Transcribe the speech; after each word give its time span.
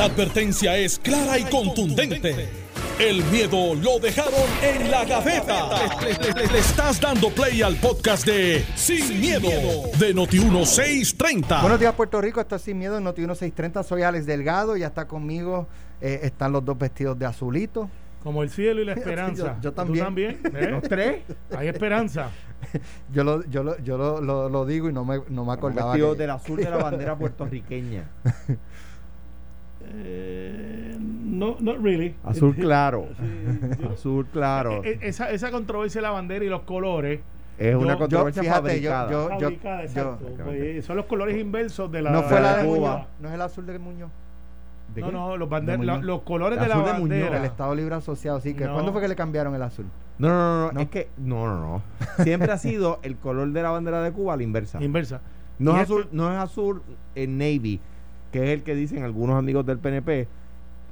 La 0.00 0.06
advertencia 0.06 0.78
es 0.78 0.98
clara 0.98 1.38
y 1.38 1.44
contundente. 1.44 2.48
El 2.98 3.22
miedo 3.24 3.74
lo 3.74 3.98
dejaron 3.98 4.32
en 4.62 4.90
la 4.90 5.04
gaveta. 5.04 5.68
Le, 6.00 6.14
le- 6.14 6.32
le- 6.46 6.52
le 6.54 6.58
estás 6.58 6.98
dando 6.98 7.28
play 7.28 7.60
al 7.60 7.76
podcast 7.76 8.24
de 8.24 8.64
Sin, 8.76 9.20
miedo, 9.20 9.50
de 9.98 10.14
Noti1630. 10.14 11.60
Buenos 11.60 11.78
días, 11.78 11.92
Puerto 11.92 12.18
Rico. 12.18 12.40
Esto 12.40 12.56
es 12.56 12.62
Sin 12.62 12.78
Miedo 12.78 12.96
en 12.96 13.04
Noti 13.04 13.20
1630. 13.20 13.82
Soy 13.82 14.00
Alex 14.00 14.24
Delgado. 14.24 14.74
Ya 14.78 14.86
está 14.86 15.06
conmigo. 15.06 15.68
eh, 16.00 16.20
están 16.22 16.52
los 16.52 16.64
dos 16.64 16.78
vestidos 16.78 17.18
de 17.18 17.26
azulito. 17.26 17.90
Como 18.22 18.42
el 18.42 18.48
cielo 18.48 18.80
y 18.80 18.86
la 18.86 18.94
Sí, 18.94 19.00
esperanza. 19.00 19.56
yo- 19.56 19.60
yo 19.64 19.70
¿Tú 19.72 19.76
también. 19.76 20.04
también? 20.06 20.40
¿Eh? 20.56 20.70
Los 20.70 20.82
tres. 20.84 21.24
Hay 21.54 21.68
esperanza. 21.68 22.30
Yo 23.12 23.22
lo, 23.24 23.42
yo 23.46 23.62
lo, 23.64 23.78
yo 23.82 23.96
lo, 23.98 24.20
lo- 24.22 24.48
lo 24.48 24.64
digo 24.66 24.88
y 24.88 24.92
no 24.94 25.04
me, 25.04 25.20
no 25.30 25.44
me 25.46 25.52
acordaba. 25.52 25.92
Vestido 25.92 26.12
que- 26.12 26.18
del 26.20 26.30
azul 26.30 26.56
de 26.58 26.70
la 26.70 26.76
bandera 26.78 27.16
puertorriqueña. 27.16 28.04
Eh, 29.92 30.96
no, 30.98 31.56
not 31.60 31.78
really. 31.82 32.14
Azul 32.24 32.54
claro. 32.54 33.08
Sí, 33.18 33.76
yo- 33.82 33.90
Azul 33.90 34.26
claro. 34.32 34.82
Eh, 34.84 34.90
eh, 34.92 34.98
esa, 35.02 35.30
esa 35.30 35.50
controversia 35.50 36.00
de 36.00 36.06
la 36.06 36.10
bandera 36.10 36.44
y 36.44 36.48
los 36.48 36.62
colores. 36.62 37.20
Es 37.58 37.74
una 37.74 37.92
yo- 37.94 37.98
controversia 37.98 38.42
yo- 38.42 38.48
fíjate, 38.48 38.68
fabricada. 38.68 39.10
yo- 39.10 39.28
yo- 39.30 39.38
fabricada, 39.40 39.82
exacto. 39.82 40.26
Pues, 40.44 40.84
son 40.84 40.96
los 40.96 41.06
colores 41.06 41.38
inversos 41.38 41.90
de 41.92 42.02
la 42.02 42.10
no 42.10 42.22
fue 42.22 42.40
la 42.40 42.56
de 42.56 42.64
Cuba. 42.66 42.76
Muñoz. 42.92 43.06
No 43.20 43.28
es 43.28 43.34
el 43.34 43.40
azul 43.42 43.66
de 43.66 43.78
Muñoz. 43.78 44.10
¿De 44.94 45.02
No, 45.02 45.06
qué? 45.06 45.12
no, 45.12 45.36
los, 45.36 45.48
bander- 45.48 45.78
De 45.78 45.86
la- 45.86 45.98
los 45.98 46.22
colores 46.22 46.58
El 46.58 46.62
de 46.64 46.68
la 46.68 46.74
azul 46.74 46.86
de 46.86 46.92
Muñoz. 46.94 47.08
bandera. 47.20 47.38
El 47.38 47.44
Estado 47.44 47.74
Libre 47.74 47.94
Asociado. 47.94 48.38
Así 48.38 48.54
que, 48.54 48.64
No. 48.64 48.72
¿cuándo 48.72 48.92
fue 48.92 49.00
que 49.00 49.08
le 49.08 49.14
cambiaron 49.14 49.54
el 49.54 49.62
azul? 49.62 49.86
No, 50.18 50.28
no, 50.28 50.34
no, 50.34 50.66
no, 50.66 50.72
No. 50.72 50.80
Es 50.80 50.88
que. 50.88 51.08
No, 51.18 51.46
no, 51.46 51.60
no. 51.60 51.82
Siempre 52.24 52.50
ha 52.50 52.58
sido 52.58 52.98
el 53.02 53.16
color 53.16 53.50
de 53.52 53.62
la 53.62 53.70
bandera 53.70 54.02
de 54.02 54.10
Cuba 54.12 54.36
la 54.36 54.42
inversa. 54.42 54.78
Inversa. 54.82 55.20
No 55.58 55.76
es 55.76 55.82
esto- 55.82 55.98
azul, 55.98 56.08
no 56.12 56.32
es 56.32 56.38
azul 56.38 56.82
en 57.14 57.36
Navy, 57.38 57.80
que 58.32 58.44
es 58.44 58.50
el 58.50 58.62
que 58.62 58.74
dicen 58.74 59.02
algunos 59.02 59.36
amigos 59.36 59.66
del 59.66 59.78
PNP, 59.78 60.28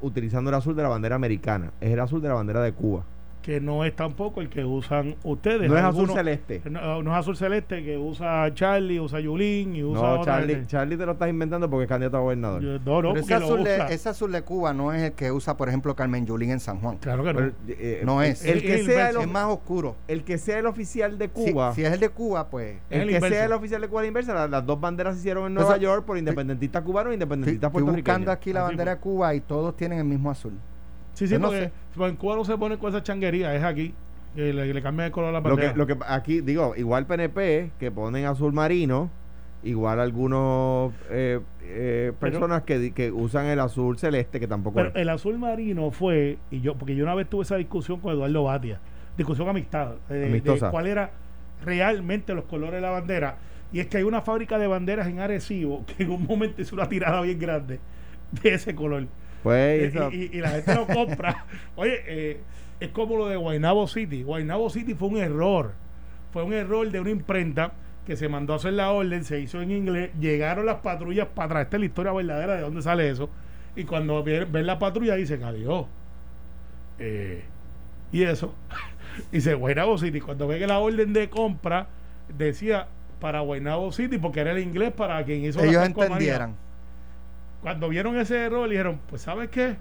utilizando 0.01 0.51
el 0.51 0.57
azul 0.57 0.77
de 0.77 0.83
la 0.83 0.89
bandera 0.89 1.17
americana. 1.17 1.73
Es 1.81 1.93
el 1.93 2.01
azul 2.01 2.23
de 2.23 2.29
la 2.29 2.35
bandera 2.35 2.63
de 2.63 2.73
Cuba. 2.73 3.05
Que 3.43 3.61
no 3.63 3.83
es 3.85 3.97
tampoco 3.97 4.41
el 4.43 4.51
que 4.51 4.63
usan 4.65 5.17
ustedes. 5.23 5.71
No 5.71 5.79
es 5.79 5.83
azul 5.85 6.11
celeste. 6.11 6.61
No, 6.69 7.03
no 7.03 7.13
es 7.13 7.19
azul 7.19 7.35
celeste 7.37 7.83
que 7.83 7.97
usa 7.97 8.53
Charlie, 8.53 9.01
usa 9.01 9.21
Yulín 9.21 9.75
y 9.75 9.83
usa 9.83 10.17
No, 10.17 10.25
Charlie, 10.25 10.55
gente. 10.57 10.67
Charlie 10.69 10.97
te 10.99 11.07
lo 11.07 11.13
estás 11.13 11.31
inventando 11.31 11.71
porque 11.71 11.85
es 11.85 11.89
candidato 11.89 12.19
a 12.19 12.21
gobernador. 12.21 12.61
Yo- 12.61 12.79
No, 12.85 13.01
no, 13.01 13.13
Pero 13.15 13.25
ese 13.25 13.35
azul, 13.35 13.65
de, 13.65 13.77
ese 13.95 14.09
azul 14.11 14.33
de 14.33 14.43
Cuba 14.43 14.75
no 14.75 14.93
es 14.93 15.03
el 15.03 15.13
que 15.13 15.33
usa, 15.33 15.57
por 15.57 15.69
ejemplo, 15.69 15.95
Carmen 15.97 16.27
Yulín 16.27 16.51
en 16.51 16.61
San 16.61 16.81
Juan. 16.81 16.99
Claro 16.99 17.25
que 17.25 17.33
no. 17.33 17.39
Pero, 17.39 17.53
eh, 17.69 18.03
No 18.05 18.23
es. 18.23 18.45
El, 18.45 18.61
que 18.61 18.81
el 18.81 18.85
sea 18.87 19.11
el. 19.11 19.17
Es 19.19 19.29
más 19.29 19.47
oscuro. 19.47 19.97
el 20.09 20.25
que 20.25 20.37
sea 20.37 20.59
el 20.59 20.67
oficial 20.67 21.17
de 21.17 21.29
Cuba. 21.31 21.73
si 21.75 21.85
es 21.85 21.93
el 21.93 22.01
de 22.01 22.09
Cuba, 22.11 22.49
pues. 22.51 22.77
Es 22.91 22.97
el 22.97 23.01
el 23.03 23.09
que 23.09 23.15
inverso. 23.15 23.35
sea 23.37 23.45
el 23.47 23.53
oficial 23.53 23.81
de 23.81 23.89
Cuba 23.89 24.01
a 24.01 24.03
la 24.03 24.09
inversa, 24.09 24.35
la- 24.35 24.49
las, 24.49 24.67
dos 24.67 24.79
banderas 24.81 25.15
se 25.15 25.21
hicieron 25.21 25.47
en 25.47 25.55
Nueva 25.55 25.75
ah, 25.75 25.79
York 25.79 26.05
por 26.05 26.19
independentistas 26.19 26.83
cubanos 26.83 27.13
e 27.13 27.15
independentistas 27.15 27.69
estoy 27.69 27.83
buscando 27.83 28.03
puertorriqueños. 28.03 28.37
aquí 28.37 28.53
la 28.53 28.61
Así 28.61 28.69
bandera 28.69 28.95
de 28.97 29.01
Cuba 29.01 29.35
y 29.35 29.41
todos 29.41 29.75
tienen 29.77 30.01
el 30.01 30.05
mismo 30.05 30.31
azul. 30.31 30.53
Sí, 31.19 31.27
sí, 31.27 31.35
no 31.39 31.49
porque 31.49 31.71
sé. 31.97 32.05
en 32.05 32.17
Cuba 32.17 32.37
no 32.37 32.45
se 32.45 32.57
pone 32.57 32.79
con 32.79 32.91
esa 32.91 33.03
changuería, 33.03 33.55
es 33.55 33.65
aquí. 33.65 33.93
Que 34.37 34.53
le, 34.53 34.73
le 34.73 34.83
cambian 34.83 35.07
el 35.07 35.13
color 35.13 35.31
a 35.31 35.33
la 35.33 35.41
Lo 35.41 35.49
bandera. 35.57 35.73
que, 35.73 35.79
lo 35.79 35.87
que 35.87 35.97
aquí, 36.07 36.41
digo, 36.43 36.75
igual 36.77 37.07
PNP, 37.07 37.73
que 37.81 37.91
ponen 37.91 38.25
azul 38.27 38.53
marino, 38.53 39.11
igual 39.65 39.99
algunos 39.99 40.93
eh, 41.11 41.41
eh, 41.63 42.13
Pero- 42.21 42.33
personas 42.33 42.63
que, 42.63 42.93
que 42.95 43.11
usan 43.11 43.47
el 43.47 43.59
azul 43.59 43.99
celeste, 43.99 44.39
que 44.39 44.47
tampoco 44.47 44.77
Pero 44.77 44.91
es. 44.91 44.97
el 44.97 45.09
azul 45.09 45.39
marino 45.39 45.91
fue, 45.91 46.39
y 46.53 46.61
yo, 46.61 46.75
porque 46.77 46.95
yo 46.95 47.03
una 47.05 47.15
vez 47.17 47.29
tuve 47.29 47.43
esa 47.43 47.57
discusión 47.57 47.99
con 48.01 48.13
Eduardo 48.13 48.45
Batia, 48.45 48.79
discusión 49.17 49.49
amistad, 49.49 49.95
eh, 50.09 50.15
de, 50.15 50.27
Amistosa. 50.27 50.67
de 50.67 50.71
cuál 50.73 50.87
era 50.87 51.11
realmente 51.65 52.33
los 52.35 52.45
colores 52.45 52.75
de 52.75 52.81
la 52.81 52.91
bandera. 52.91 53.39
Y 53.73 53.81
es 53.81 53.87
que 53.89 53.97
hay 53.99 54.05
una 54.05 54.23
fábrica 54.23 54.57
de 54.59 54.67
banderas 54.69 55.09
en 55.09 55.19
Arecibo 55.21 55.85
que 55.97 56.05
en 56.05 56.11
un 56.11 56.25
momento 56.25 56.63
hizo 56.63 56.77
una 56.77 56.89
tirada 56.89 57.21
bien 57.23 57.39
grande 57.41 57.81
de 58.43 58.55
ese 58.55 58.75
color. 58.75 59.07
Pues, 59.43 59.83
Y- 59.83 59.85
esa- 59.97 60.09
y, 60.13 60.31
y 60.33 60.41
la 60.41 60.51
gente 60.51 60.75
lo 60.75 60.87
compra. 60.87 61.45
Oye, 61.77 62.01
eh, 62.07 62.41
es 62.81 62.89
como 62.91 63.17
lo 63.17 63.29
de 63.29 63.37
Guaynabo 63.37 63.87
City. 63.89 64.23
Guaynabo 64.23 64.71
City 64.71 64.95
fue 64.95 65.09
un 65.09 65.17
error. 65.19 65.73
Fue 66.33 66.43
un 66.43 66.53
error 66.53 66.91
de 66.91 67.01
una 67.01 67.11
imprenta 67.11 67.73
que 68.07 68.17
se 68.17 68.29
mandó 68.29 68.53
a 68.55 68.57
hacer 68.57 68.73
la 68.73 68.91
orden, 68.91 69.25
se 69.25 69.39
hizo 69.41 69.61
en 69.61 69.71
inglés, 69.71 70.11
llegaron 70.19 70.65
las 70.67 70.77
patrullas 70.77 71.27
para 71.29 71.47
atrás. 71.47 71.65
Esta 71.65 71.77
es 71.77 71.81
la 71.81 71.87
historia 71.87 72.13
verdadera 72.13 72.55
de 72.55 72.63
dónde 72.63 72.83
sale 72.83 73.09
eso. 73.11 73.29
Y 73.77 73.85
cuando 73.85 74.23
ven, 74.23 74.51
ven 74.51 74.67
la 74.67 74.79
patrulla 74.79 75.15
dicen, 75.15 75.45
adiós. 75.45 75.87
Eh, 76.99 77.45
y 78.13 78.23
eso. 78.23 78.55
dice 79.33 79.55
Guaynabo 79.55 79.99
City. 79.99 80.21
Cuando 80.21 80.47
ve 80.49 80.59
que 80.59 80.67
la 80.67 80.79
orden 80.79 81.13
de 81.13 81.29
compra 81.31 81.89
decía 82.37 82.89
para 83.21 83.41
Guaynabo 83.41 83.93
City, 83.93 84.19
porque 84.19 84.41
era 84.41 84.53
el 84.53 84.59
inglés 84.61 84.93
para 84.93 85.23
quien 85.25 85.45
hizo 85.45 85.59
la 85.61 85.67
Ellos 85.67 85.83
calcomanía 85.83 86.15
entendieran. 86.17 86.55
Cuando 87.63 87.89
vieron 87.89 88.19
ese 88.19 88.37
error 88.45 88.69
dijeron, 88.69 89.01
pues 89.09 89.23
¿sabes 89.23 89.49
qué? 89.51 89.77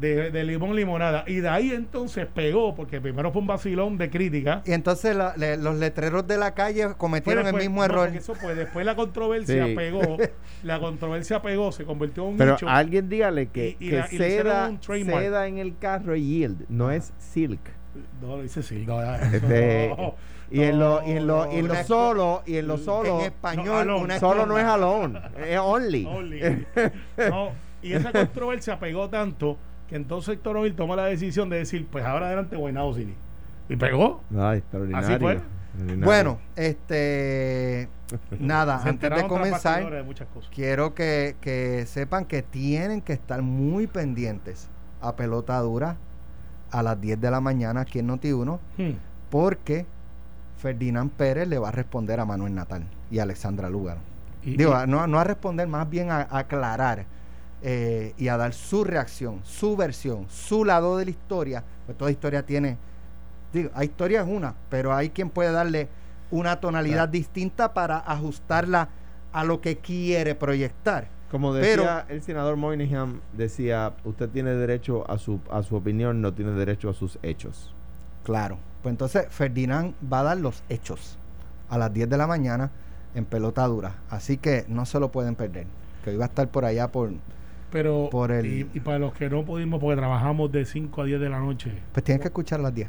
De, 0.00 0.30
de 0.30 0.44
limón 0.44 0.76
limonada. 0.76 1.24
Y 1.26 1.36
de 1.36 1.48
ahí 1.48 1.70
entonces 1.70 2.26
pegó, 2.26 2.74
porque 2.74 3.00
primero 3.00 3.32
fue 3.32 3.40
un 3.40 3.46
vacilón 3.46 3.96
de 3.96 4.10
crítica. 4.10 4.60
Y 4.66 4.72
entonces 4.72 5.16
la- 5.16 5.34
le- 5.38 5.56
los 5.56 5.76
letreros 5.76 6.26
de 6.26 6.36
la 6.36 6.52
calle 6.52 6.88
cometieron 6.98 7.46
el 7.46 7.54
mismo 7.54 7.78
no, 7.78 7.84
error. 7.84 8.08
Eso 8.14 8.34
fue, 8.34 8.54
después 8.54 8.84
la 8.84 8.94
controversia 8.94 9.64
Sí. 9.66 9.74
pegó, 9.74 10.18
la 10.62 10.80
controversia 10.80 11.40
pegó, 11.40 11.72
se 11.72 11.84
convirtió 11.84 12.24
en 12.24 12.28
un 12.32 12.36
pero 12.36 12.52
nicho. 12.52 12.68
alguien 12.68 13.08
dígale 13.08 13.46
que, 13.48 13.76
Y- 13.80 13.86
y 13.86 13.90
que 13.90 13.96
la- 13.96 14.08
y 14.12 14.16
seda, 14.18 14.68
un 14.68 14.80
trademark. 14.80 15.18
seda 15.24 15.46
en 15.46 15.58
el 15.58 15.78
carro 15.78 16.12
es 16.14 16.22
yield, 16.22 16.66
no 16.68 16.90
es 16.90 17.14
silk. 17.18 17.60
No, 18.20 18.36
lo 18.36 18.42
dice. 18.42 18.60
No, 18.86 19.02
Este, 19.02 19.94
no, 19.96 20.14
Y 20.50 20.62
en 20.62 20.78
lo, 20.78 21.02
y 21.06 21.10
en 21.12 21.26
lo, 21.26 21.52
y 21.52 21.56
en 21.58 21.68
lo 21.68 21.74
solo, 21.84 22.42
y 22.46 22.56
en 22.56 22.68
lo 22.68 22.78
solo, 22.78 23.18
en 23.20 23.26
español, 23.26 23.64
No, 23.86 23.94
alone. 23.94 24.04
una 24.04 24.20
solo 24.20 24.46
no 24.46 24.58
es 24.58 24.64
alone, 24.64 25.20
es 25.44 25.58
only. 25.58 26.06
Only. 26.06 26.40
No, 27.30 27.50
y 27.82 27.92
esa 27.92 28.12
controversia 28.12 28.78
pegó 28.78 29.08
tanto 29.10 29.56
que 29.88 29.96
entonces 29.96 30.34
Héctor 30.34 30.56
O'Neill 30.58 30.74
toma 30.76 30.94
la 30.96 31.04
decisión 31.06 31.48
de 31.48 31.58
decir, 31.58 31.86
pues 31.90 32.04
ahora 32.04 32.26
adelante 32.26 32.56
Guaynabo 32.56 32.94
City. 32.94 33.14
Y 33.68 33.76
pegó. 33.76 34.22
Ay, 34.38 34.58
extraordinario. 34.58 35.08
Así 35.08 35.18
fue. 35.18 35.32
extraordinario. 35.34 36.04
Bueno, 36.04 36.38
este. 36.54 37.88
Nada, 38.38 38.78
Se 38.82 38.88
antes 38.90 39.10
de 39.10 39.26
comenzar, 39.26 39.90
de 39.90 40.04
quiero 40.54 40.94
que, 40.94 41.34
que 41.40 41.84
sepan 41.86 42.24
que 42.24 42.42
tienen 42.42 43.00
que 43.02 43.12
estar 43.12 43.42
muy 43.42 43.88
pendientes 43.88 44.68
a 45.00 45.16
pelota 45.16 45.58
dura 45.58 45.96
a 46.70 46.82
las 46.84 47.00
10 47.00 47.20
de 47.20 47.30
la 47.32 47.40
mañana 47.40 47.80
aquí 47.80 47.98
en 47.98 48.08
Noti1, 48.08 48.58
Hmm. 48.78 48.90
porque 49.28 49.86
Ferdinand 50.58 51.10
Pérez 51.10 51.46
le 51.48 51.58
va 51.58 51.68
a 51.68 51.72
responder 51.72 52.18
a 52.20 52.24
Manuel 52.24 52.54
Natal 52.54 52.84
y 53.10 53.18
a 53.18 53.22
Alexandra 53.24 53.68
Lúgaro. 53.70 54.00
Y- 54.44 54.56
Digo, 54.56 54.72
y- 54.82 54.86
no, 54.88 55.06
no 55.06 55.18
a 55.18 55.24
responder, 55.24 55.66
más 55.68 55.88
bien 55.88 56.10
a, 56.10 56.20
a 56.22 56.38
aclarar 56.38 57.04
eh, 57.62 58.14
y 58.18 58.28
a 58.28 58.36
dar 58.36 58.52
su 58.52 58.84
reacción, 58.84 59.40
su 59.44 59.76
versión, 59.76 60.26
su 60.28 60.64
lado 60.64 60.96
de 60.98 61.04
la 61.06 61.10
historia. 61.10 61.64
Pues 61.86 61.96
toda 61.98 62.10
historia 62.10 62.44
tiene, 62.44 62.76
digo, 63.52 63.70
hay 63.74 63.86
historia 63.86 64.20
es 64.22 64.28
una, 64.28 64.54
pero 64.68 64.94
hay 64.94 65.10
quien 65.10 65.30
puede 65.30 65.52
darle 65.52 65.88
una 66.30 66.60
tonalidad 66.60 66.96
Claro. 66.96 67.12
distinta 67.12 67.72
para 67.74 67.98
ajustarla 67.98 68.88
a 69.32 69.44
lo 69.44 69.60
que 69.60 69.76
quiere 69.78 70.34
proyectar. 70.34 71.08
Como 71.30 71.52
Pero- 71.52 71.82
decía 71.82 72.06
el 72.08 72.22
senador 72.22 72.56
Moynihan, 72.56 73.20
decía, 73.32 73.94
usted 74.04 74.28
tiene 74.30 74.50
derecho 74.50 75.08
a 75.10 75.18
su, 75.18 75.40
a 75.50 75.62
su 75.62 75.76
opinión, 75.76 76.20
no 76.20 76.32
tiene 76.32 76.52
derecho 76.52 76.88
a 76.88 76.94
sus 76.94 77.18
hechos. 77.22 77.72
Claro. 78.22 78.58
Pues 78.86 78.92
entonces 78.92 79.26
Ferdinand 79.30 79.94
va 80.12 80.20
a 80.20 80.22
dar 80.22 80.36
los 80.36 80.62
hechos 80.68 81.18
a 81.68 81.76
las 81.76 81.92
10 81.92 82.08
de 82.08 82.16
la 82.16 82.28
mañana 82.28 82.70
en 83.16 83.24
pelota 83.24 83.66
dura. 83.66 83.96
Así 84.10 84.36
que 84.36 84.64
no 84.68 84.86
se 84.86 85.00
lo 85.00 85.10
pueden 85.10 85.34
perder. 85.34 85.66
Que 86.04 86.10
hoy 86.10 86.16
va 86.16 86.26
a 86.26 86.28
estar 86.28 86.46
por 86.46 86.64
allá 86.64 86.86
por... 86.92 87.10
Pero, 87.72 88.08
por 88.12 88.30
el- 88.30 88.46
y, 88.46 88.70
y 88.74 88.78
para 88.78 89.00
los 89.00 89.12
que 89.12 89.28
no 89.28 89.44
pudimos, 89.44 89.80
porque 89.80 89.96
trabajamos 89.96 90.52
de 90.52 90.64
5 90.64 91.02
a 91.02 91.04
10 91.04 91.20
de 91.20 91.28
la 91.28 91.40
noche. 91.40 91.72
Pues 91.92 92.04
tienen 92.04 92.20
que 92.22 92.28
escuchar 92.28 92.60
a 92.60 92.62
las 92.62 92.74
10. 92.76 92.88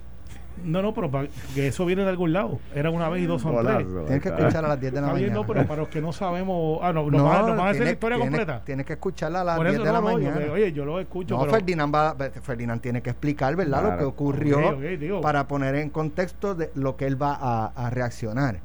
No, 0.63 0.81
no, 0.81 0.93
pero 0.93 1.09
para, 1.09 1.27
que 1.55 1.67
eso 1.67 1.85
viene 1.85 2.03
de 2.03 2.09
algún 2.09 2.33
lado. 2.33 2.59
Era 2.75 2.89
una 2.89 3.07
vez 3.09 3.23
y 3.23 3.25
dos 3.25 3.41
son 3.41 3.55
tres. 3.63 3.87
Tienen 4.05 4.19
que 4.21 4.29
escuchar 4.29 4.65
a 4.65 4.67
las 4.67 4.79
10 4.81 4.93
de 4.93 5.01
la 5.01 5.07
mañana. 5.13 5.33
no, 5.33 5.45
pero 5.47 5.65
para 5.65 5.81
los 5.81 5.89
que 5.89 6.01
no 6.01 6.11
sabemos. 6.11 6.79
Ah, 6.81 6.91
no, 6.93 7.01
a 7.31 7.69
hacer 7.69 7.83
la 7.85 7.91
historia 7.91 8.17
tiene- 8.17 8.37
completa. 8.37 8.61
Tienes 8.65 8.85
que 8.85 8.93
escucharla 8.93 9.41
a 9.41 9.43
las 9.43 9.55
Por 9.57 9.65
10 9.67 9.75
eso 9.75 9.83
de 9.85 9.91
la 9.93 10.01
no, 10.01 10.09
no, 10.11 10.19
yo- 10.19 10.29
mañana. 10.31 10.51
oye, 10.51 10.71
yo 10.73 10.85
lo 10.85 10.99
escucho. 10.99 11.35
no, 11.35 11.41
pero, 11.41 11.53
Ferdinand, 11.53 11.93
va, 11.95 12.15
Ferdinand 12.41 12.81
tiene 12.81 13.01
que 13.01 13.09
explicar, 13.11 13.55
¿verdad? 13.55 13.83
Lo 13.91 13.97
que 13.97 14.03
ocurrió 14.03 14.77
para 15.21 15.47
poner 15.47 15.75
en 15.75 15.89
contexto 15.89 16.55
de 16.55 16.71
lo 16.75 16.95
que 16.97 17.05
él 17.07 17.21
va 17.21 17.37
a, 17.39 17.67
a 17.75 17.89
reaccionar. 17.89 18.59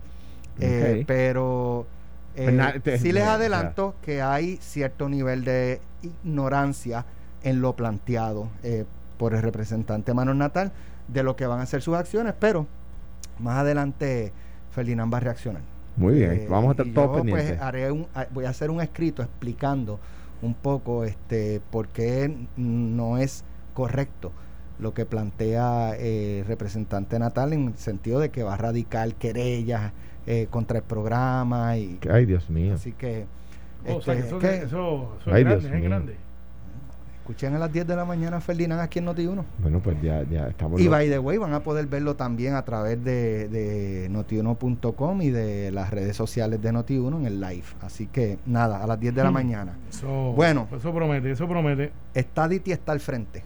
Eh, 0.60 1.04
pero 1.06 1.86
eh, 2.36 2.80
Pues 2.84 3.00
sí 3.00 3.12
les 3.12 3.24
ya. 3.24 3.34
adelanto 3.34 3.94
que 4.02 4.20
hay 4.22 4.56
cierto 4.60 5.08
nivel 5.08 5.44
de 5.44 5.80
ignorancia 6.02 7.04
en 7.42 7.60
lo 7.60 7.74
planteado 7.74 8.48
eh, 8.62 8.84
por 9.18 9.34
el 9.34 9.42
representante 9.42 10.14
Manuel 10.14 10.38
Natal 10.38 10.72
de 11.08 11.22
lo 11.22 11.36
que 11.36 11.46
van 11.46 11.60
a 11.60 11.66
ser 11.66 11.82
sus 11.82 11.94
acciones, 11.96 12.34
pero 12.38 12.66
más 13.38 13.58
adelante 13.58 14.32
Ferdinand 14.70 15.12
va 15.12 15.18
a 15.18 15.20
reaccionar. 15.20 15.62
Muy 15.96 16.14
bien, 16.14 16.32
Eh, 16.32 16.46
vamos 16.48 16.68
a 16.70 16.72
estar 16.72 16.86
todos 16.94 17.08
yo, 17.08 17.22
pendientes. 17.24 17.48
Pues, 17.50 17.60
haré 17.60 17.90
un, 17.92 18.06
voy 18.32 18.44
a 18.46 18.50
hacer 18.50 18.70
un 18.70 18.80
escrito 18.80 19.22
explicando 19.22 20.00
un 20.40 20.54
poco 20.54 21.04
este 21.04 21.60
por 21.70 21.88
qué 21.88 22.34
no 22.56 23.18
es 23.18 23.44
correcto 23.74 24.32
lo 24.78 24.94
que 24.94 25.04
plantea 25.06 25.94
eh, 25.96 26.40
el 26.40 26.46
representante 26.46 27.18
Natal 27.18 27.52
en 27.52 27.68
el 27.68 27.76
sentido 27.76 28.18
de 28.20 28.30
que 28.30 28.42
va 28.42 28.54
a 28.54 28.56
radicar 28.56 29.14
querellas 29.14 29.92
eh, 30.26 30.46
contra 30.50 30.78
el 30.78 30.84
programa 30.84 31.76
y 31.76 31.98
Ay, 32.10 32.26
Dios 32.26 32.48
mío. 32.50 32.74
así 32.74 32.92
que 32.92 33.26
o 33.86 34.00
sea, 34.00 34.14
que 34.14 34.20
este, 34.20 34.28
eso, 34.28 34.38
que- 34.38 34.56
eso, 34.56 35.16
eso 35.20 35.30
es 35.30 35.34
Ay, 35.36 35.44
grande, 35.44 35.60
Dios 35.68 35.74
es 35.76 35.82
grande. 35.82 36.16
Escuchen 37.22 37.54
a 37.54 37.58
las 37.60 37.72
10 37.72 37.86
de 37.86 37.94
la 37.94 38.04
mañana 38.04 38.38
a 38.38 38.40
Ferdinand 38.40 38.80
aquí 38.80 38.98
en 38.98 39.06
Noti1. 39.06 39.44
Bueno, 39.58 39.78
pues 39.78 39.96
ya, 40.02 40.24
ya 40.24 40.48
estamos. 40.48 40.80
Y 40.80 40.88
by 40.88 41.08
the 41.08 41.20
way, 41.20 41.38
van 41.38 41.54
a 41.54 41.60
poder 41.62 41.86
verlo 41.86 42.16
también 42.16 42.54
a 42.54 42.64
través 42.64 43.02
de, 43.04 43.48
de 43.48 44.08
notiuno.com 44.10 45.22
y 45.22 45.30
de 45.30 45.70
las 45.70 45.90
redes 45.92 46.16
sociales 46.16 46.60
de 46.60 46.72
Noti1 46.72 47.16
en 47.20 47.26
el 47.26 47.40
live. 47.40 47.62
Así 47.80 48.08
que 48.08 48.38
nada, 48.44 48.82
a 48.82 48.86
las 48.88 48.98
10 48.98 49.14
de 49.14 49.22
la 49.22 49.30
Mm. 49.30 49.34
mañana. 49.34 49.76
Eso, 49.88 50.32
Bueno. 50.32 50.66
Eso 50.76 50.92
promete, 50.92 51.30
eso 51.30 51.46
promete. 51.48 51.92
Stadity 52.16 52.72
está 52.72 52.90
al 52.90 52.98
frente. 52.98 53.44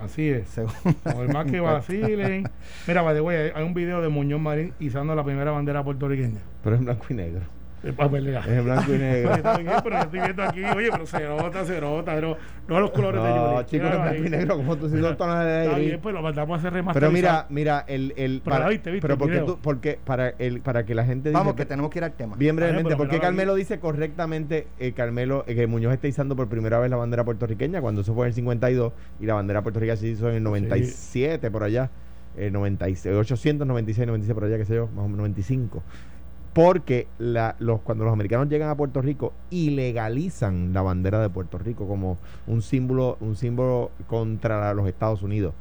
Así 0.00 0.28
es. 0.28 0.48
según 0.50 0.72
Por 1.02 1.32
más 1.32 1.46
que 1.50 1.58
vacilen. 1.58 2.48
Mira, 2.86 3.02
by 3.02 3.14
the 3.16 3.20
way, 3.22 3.50
hay, 3.54 3.62
un 3.64 3.74
video 3.74 4.02
de 4.02 4.08
Muñoz 4.08 4.40
Marín 4.40 4.72
izando 4.78 5.16
la 5.16 5.24
primera 5.24 5.50
bandera 5.50 5.82
puertorriqueña. 5.82 6.40
Pero 6.62 6.76
es 6.76 6.80
en 6.80 6.84
blanco 6.84 7.06
y 7.10 7.14
negro. 7.14 7.40
Eh, 7.84 7.92
pa' 7.92 8.10
pelea. 8.10 8.40
Es 8.40 8.46
en 8.48 8.64
blanco 8.64 8.94
y 8.94 8.98
negro. 8.98 9.30
Pero 9.42 9.62
yo 9.62 9.98
estoy 10.00 10.20
viendo 10.20 10.42
aquí, 10.42 10.64
oye, 10.64 10.88
pero 10.90 11.06
se 11.06 11.24
nota, 11.28 11.64
se 11.64 11.80
nota, 11.80 12.14
pero 12.14 12.36
no 12.66 12.80
los 12.80 12.90
colores 12.92 13.22
de 13.22 13.28
No, 13.28 13.50
Julie. 13.52 13.64
chicos, 13.66 13.90
en 13.92 14.02
blanco 14.02 14.24
y 14.24 14.30
negro, 14.30 14.56
como 14.56 14.76
tú 14.76 14.88
si 14.88 14.96
dos 14.96 15.16
tonos 15.18 15.44
de 15.44 15.64
Está 15.64 15.78
bien, 15.78 16.00
pues 16.00 16.14
lo 16.14 16.22
mandamos 16.22 16.54
a 16.54 16.58
hacer 16.58 16.70
Pero 16.72 16.76
remasterizado. 16.82 17.12
mira, 17.12 17.46
mira, 17.50 17.84
el, 17.86 18.14
el 18.16 18.40
Pero 18.42 18.58
la 18.58 18.68
viste, 18.68 18.90
viste 18.90 19.06
pero 19.06 19.18
porque 19.18 19.40
tú, 19.40 19.58
porque 19.60 19.98
para 20.04 20.30
el, 20.30 20.60
para 20.62 20.84
que 20.86 20.94
la 20.94 21.04
gente 21.04 21.28
dice 21.28 21.38
Vamos, 21.38 21.54
que 21.54 21.66
tenemos 21.66 21.90
que 21.90 21.98
ir 21.98 22.04
al 22.04 22.12
tema. 22.12 22.36
bien 22.36 22.52
Ay, 22.54 22.56
brevemente, 22.56 22.88
pero 22.88 22.96
porque 22.96 23.20
Carmelo 23.20 23.54
dice 23.54 23.78
correctamente 23.80 24.66
eh, 24.78 24.92
Carmelo 24.92 25.44
eh, 25.46 25.54
que 25.54 25.66
Muñoz 25.66 25.92
está 25.92 26.08
izando 26.08 26.36
por 26.36 26.48
primera 26.48 26.78
vez 26.78 26.90
la 26.90 26.96
bandera 26.96 27.24
puertorriqueña 27.24 27.80
cuando 27.82 28.00
eso 28.00 28.14
fue 28.14 28.24
en 28.26 28.28
el 28.28 28.34
52 28.34 28.92
y 29.20 29.26
la 29.26 29.34
bandera 29.34 29.62
puertorriqueña 29.62 29.96
se 29.96 30.08
hizo 30.08 30.30
en 30.30 30.36
el 30.36 30.42
97 30.42 31.50
por 31.50 31.62
allá, 31.64 31.90
el 32.36 32.52
96, 32.52 33.14
896, 33.14 34.06
96 34.06 34.34
por 34.34 34.44
allá, 34.44 34.56
qué 34.56 34.64
sé 34.64 34.74
yo, 34.74 34.86
más 34.88 35.00
o 35.04 35.08
menos 35.08 35.18
95. 35.18 35.82
Porque 36.54 37.08
la, 37.18 37.56
los, 37.58 37.80
cuando 37.80 38.04
los 38.04 38.12
americanos 38.12 38.48
llegan 38.48 38.70
a 38.70 38.76
Puerto 38.76 39.02
Rico 39.02 39.32
ilegalizan 39.50 40.72
la 40.72 40.82
bandera 40.82 41.20
de 41.20 41.28
Puerto 41.28 41.58
Rico 41.58 41.88
como 41.88 42.18
un 42.46 42.62
símbolo, 42.62 43.16
un 43.20 43.34
símbolo 43.34 43.90
contra 44.06 44.72
los 44.72 44.88
Estados 44.88 45.22
Unidos. 45.22 45.54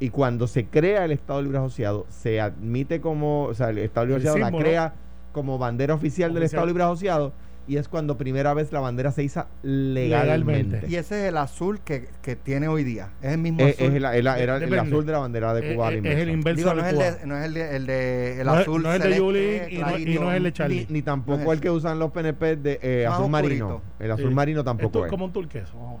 Y 0.00 0.10
cuando 0.10 0.46
se 0.46 0.66
crea 0.66 1.04
el 1.04 1.12
Estado 1.12 1.42
Libre 1.42 1.58
Asociado, 1.58 2.06
se 2.08 2.40
admite 2.40 3.00
como, 3.00 3.44
o 3.44 3.54
sea, 3.54 3.70
el 3.70 3.78
Estado 3.78 4.06
Libre 4.06 4.28
Asociado 4.28 4.50
la 4.50 4.58
crea 4.58 4.94
como 5.32 5.58
bandera 5.58 5.94
oficial, 5.94 6.32
del. 6.32 6.44
Estado 6.44 6.66
Libre 6.66 6.82
Asociado 6.82 7.32
y 7.66 7.76
es 7.76 7.88
cuando 7.88 8.16
primera 8.18 8.52
vez 8.54 8.72
la 8.72 8.80
bandera 8.80 9.10
se 9.10 9.22
iza 9.22 9.46
legalmente. 9.62 10.08
Legalmente. 10.08 10.86
Y 10.88 10.96
ese 10.96 11.22
es 11.22 11.28
el 11.30 11.36
azul 11.38 11.80
que, 11.80 12.08
que 12.22 12.36
tiene 12.36 12.68
hoy 12.68 12.84
día. 12.84 13.10
Es 13.22 13.32
el 13.32 13.38
mismo 13.38 13.60
Eh, 13.60 13.70
azul. 13.70 13.86
Es, 13.86 13.94
el, 13.94 14.04
el- 14.04 14.26
el 14.72 14.78
azul 14.78 15.06
de 15.06 15.12
la 15.12 15.18
bandera 15.18 15.54
de 15.54 15.70
Eh, 15.70 15.74
Cuba. 15.74 15.92
eh, 15.92 16.00
es 16.04 16.18
el 16.18 16.30
inverso 16.30 16.56
Digo, 16.58 16.74
no 16.74 16.82
de 16.82 16.88
el 16.90 16.94
Cuba. 16.96 17.10
de, 17.10 17.26
no 17.26 17.36
es 17.38 17.44
el, 17.46 17.54
de, 17.54 17.76
el, 17.76 17.86
de- 17.86 18.40
el 18.40 18.46
No 18.46 18.52
azul 18.52 18.82
no 18.82 18.92
es 18.92 18.98
de 18.98 19.02
celeste, 19.02 19.24
Yulín 19.24 19.62
y 19.70 19.78
no- 19.78 19.98
y 19.98 20.18
no 20.18 20.30
es 20.30 20.36
el 20.36 20.42
de 20.42 20.52
Charlie. 20.52 20.86
Ni, 20.88 20.94
ni 20.94 21.02
tampoco 21.02 21.52
el 21.52 21.60
que 21.60 21.70
usan 21.70 21.98
los 21.98 22.10
PNP 22.10 22.56
de 22.56 22.78
eh, 22.82 23.06
azul 23.06 23.30
marino. 23.30 23.66
oscurito. 23.76 23.94
El 24.04 24.10
azul 24.12 24.28
Sí. 24.28 24.34
marino 24.34 24.64
tampoco 24.64 24.98
es 25.00 25.04
es. 25.06 25.10
como 25.10 25.24
un 25.24 25.32
turqueso. 25.32 25.76
vamos. 25.78 26.00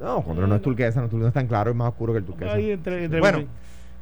No, 0.00 0.22
cuando 0.22 0.46
no 0.46 0.54
es 0.56 0.62
turquesa, 0.62 1.06
no, 1.10 1.26
es 1.28 1.34
tan 1.34 1.46
claro, 1.46 1.70
es 1.70 1.76
más 1.76 1.88
oscuro 1.88 2.12
que 2.14 2.20
el 2.20 2.24
turquesa. 2.24 2.52
Ahí 2.54 2.70
entre, 2.70 3.04
entre 3.04 3.20
Bueno, 3.20 3.44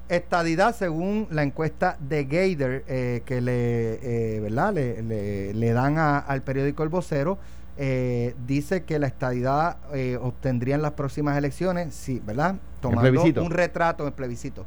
estadidad 0.08 0.74
según 0.74 1.26
la 1.30 1.42
encuesta 1.42 1.96
de 2.00 2.24
Gator 2.24 2.84
eh, 2.86 3.22
que 3.24 3.40
le, 3.40 4.36
eh, 4.36 4.40
¿verdad? 4.40 4.72
le, 4.72 5.02
le- 5.02 5.54
le 5.54 5.72
dan 5.72 5.98
a- 5.98 6.18
al 6.18 6.42
periódico 6.42 6.82
El 6.82 6.88
Vocero, 6.88 7.38
eh, 7.78 8.34
dice 8.46 8.84
que 8.84 8.98
la 8.98 9.06
estadidad 9.06 9.76
obtendría 10.22 10.76
en 10.76 10.82
las 10.82 10.92
próximas 10.92 11.36
elecciones, 11.36 11.94
sí, 11.94 12.22
¿verdad? 12.24 12.56
Tomando 12.80 13.02
un 13.42 13.50
retrato, 13.50 14.06
el 14.06 14.12
plebiscito, 14.14 14.64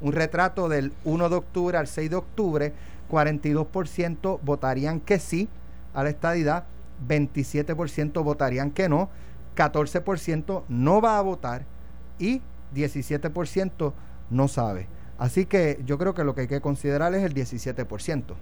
un 0.00 0.12
retrato 0.12 0.68
del 0.68 0.92
1 1.04 1.28
de 1.28 1.36
octubre 1.36 1.78
al 1.78 1.86
6 1.86 2.10
de 2.10 2.16
octubre, 2.16 2.72
42% 3.10 4.38
votarían 4.42 5.00
que 5.00 5.18
sí 5.18 5.48
a 5.94 6.02
la 6.04 6.10
estadidad, 6.10 6.64
27% 7.08 8.22
votarían 8.22 8.70
que 8.70 8.88
no, 8.88 9.08
14% 9.56 10.62
no 10.68 11.00
va 11.00 11.18
a 11.18 11.22
votar 11.22 11.64
y 12.18 12.40
17% 12.74 13.92
no 14.32 14.48
sabe. 14.48 14.86
Así 15.18 15.46
que 15.46 15.78
yo 15.84 15.98
creo 15.98 16.14
que 16.14 16.24
lo 16.24 16.34
que 16.34 16.42
hay 16.42 16.48
que 16.48 16.60
considerar 16.60 17.14
es 17.14 17.22
el 17.22 17.32
17%. 17.34 18.34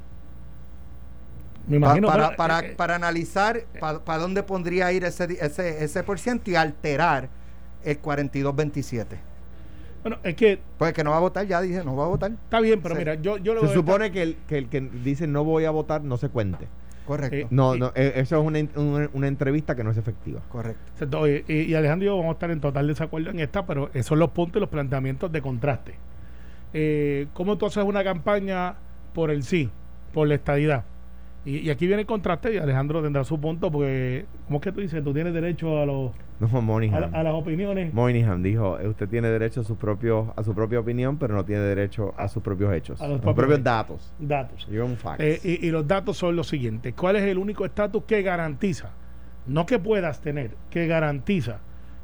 me 1.66 1.78
Pa- 1.78 1.86
imagino. 1.86 2.08
para, 2.08 2.24
pero, 2.28 2.36
para, 2.36 2.60
eh, 2.60 2.74
para 2.76 2.94
analizar 2.96 3.62
para 4.04 4.18
dónde 4.18 4.42
podría 4.42 4.90
ir 4.92 5.04
ese, 5.04 5.24
ese, 5.40 5.84
ese 5.84 6.02
por 6.02 6.18
ciento 6.18 6.50
y 6.50 6.56
alterar 6.56 7.28
el 7.84 8.00
42-27. 8.00 9.04
bueno, 10.02 10.18
es 10.22 10.34
que 10.34 10.60
Pues 10.78 10.92
que 10.94 11.04
no 11.04 11.10
va 11.10 11.18
a 11.18 11.20
votar, 11.20 11.46
ya 11.46 11.60
dije, 11.60 11.84
no 11.84 11.94
va 11.96 12.04
a 12.04 12.08
votar. 12.08 12.30
está 12.32 12.60
bien, 12.60 12.80
pero 12.82 12.94
mira, 12.94 13.14
yo, 13.14 13.36
yo 13.36 13.54
lo 13.54 13.66
Se 13.66 13.74
supone 13.74 14.10
que 14.10 14.22
el, 14.22 14.36
que 14.48 14.58
el 14.58 14.68
que 14.68 14.80
dice 14.80 15.26
no 15.26 15.44
voy 15.44 15.64
a 15.66 15.70
votar 15.70 16.02
no 16.02 16.16
se 16.16 16.28
cuente. 16.30 16.66
Correcto. 17.10 17.36
Eh, 17.36 17.46
No, 17.50 17.74
no, 17.74 17.90
eh, 17.96 18.12
eso 18.16 18.40
es 18.40 18.46
una, 18.46 18.60
una, 18.80 19.10
una 19.12 19.26
entrevista 19.26 19.74
que 19.74 19.82
no 19.82 19.90
es 19.90 19.96
efectiva. 19.96 20.40
correcto. 20.48 21.26
Y, 21.26 21.52
y 21.52 21.74
Alejandro 21.74 22.04
y 22.04 22.06
yo 22.06 22.16
vamos 22.16 22.30
a 22.30 22.32
estar 22.34 22.50
en 22.52 22.60
total 22.60 22.86
desacuerdo 22.86 23.30
en 23.30 23.40
esta, 23.40 23.66
pero 23.66 23.90
esos 23.94 24.06
son 24.06 24.20
los 24.20 24.30
puntos 24.30 24.58
y 24.58 24.60
los 24.60 24.68
planteamientos 24.68 25.32
de 25.32 25.42
contraste. 25.42 25.94
Eh, 26.72 27.26
¿Cómo 27.34 27.58
tú 27.58 27.66
haces 27.66 27.82
una 27.82 28.04
campaña 28.04 28.76
por 29.12 29.32
el 29.32 29.42
sí, 29.42 29.70
por 30.14 30.28
la 30.28 30.36
estadidad? 30.36 30.84
Y, 31.44 31.56
y 31.58 31.70
aquí 31.70 31.86
viene 31.88 32.02
el 32.02 32.06
contraste 32.06 32.54
y 32.54 32.58
Alejandro 32.58 33.02
tendrá 33.02 33.24
su 33.24 33.40
punto, 33.40 33.72
porque, 33.72 34.26
¿cómo 34.46 34.58
es 34.58 34.62
que 34.62 34.70
tú 34.70 34.80
dices? 34.80 35.02
Tú 35.02 35.12
tienes 35.12 35.34
derecho 35.34 35.80
a, 35.80 35.86
los, 35.86 36.12
No, 36.40 36.48
Moynihan. 36.62 37.14
a 37.14 37.22
las 37.22 37.34
opiniones. 37.34 37.92
Moynihan 37.94 38.42
dijo, 38.42 38.78
usted 38.82 39.08
tiene 39.08 39.28
derecho 39.28 39.60
a 39.60 39.64
sus 39.64 39.76
propios, 39.76 40.28
a 40.36 40.42
su 40.42 40.54
propia 40.54 40.80
opinión, 40.80 41.18
pero 41.18 41.34
no 41.34 41.44
tiene 41.44 41.62
derecho 41.62 42.14
a 42.16 42.28
sus 42.28 42.42
propios 42.42 42.72
hechos, 42.72 43.00
A 43.00 43.06
los 43.08 43.22
los 43.24 43.34
propios 43.34 43.62
datos. 43.62 44.12
datos. 44.18 44.66
Eh, 45.18 45.40
y, 45.44 45.66
y 45.66 45.70
los 45.70 45.86
datos 45.86 46.16
son 46.16 46.34
los 46.36 46.48
siguientes. 46.48 46.94
¿Cuál 46.94 47.16
es 47.16 47.22
el 47.24 47.38
único 47.38 47.64
estatus 47.64 48.04
que 48.04 48.22
garantiza? 48.22 48.90
No 49.46 49.66
que 49.66 49.78
puedas 49.78 50.20
tener, 50.20 50.52
que 50.70 50.86
garantiza 50.86 51.58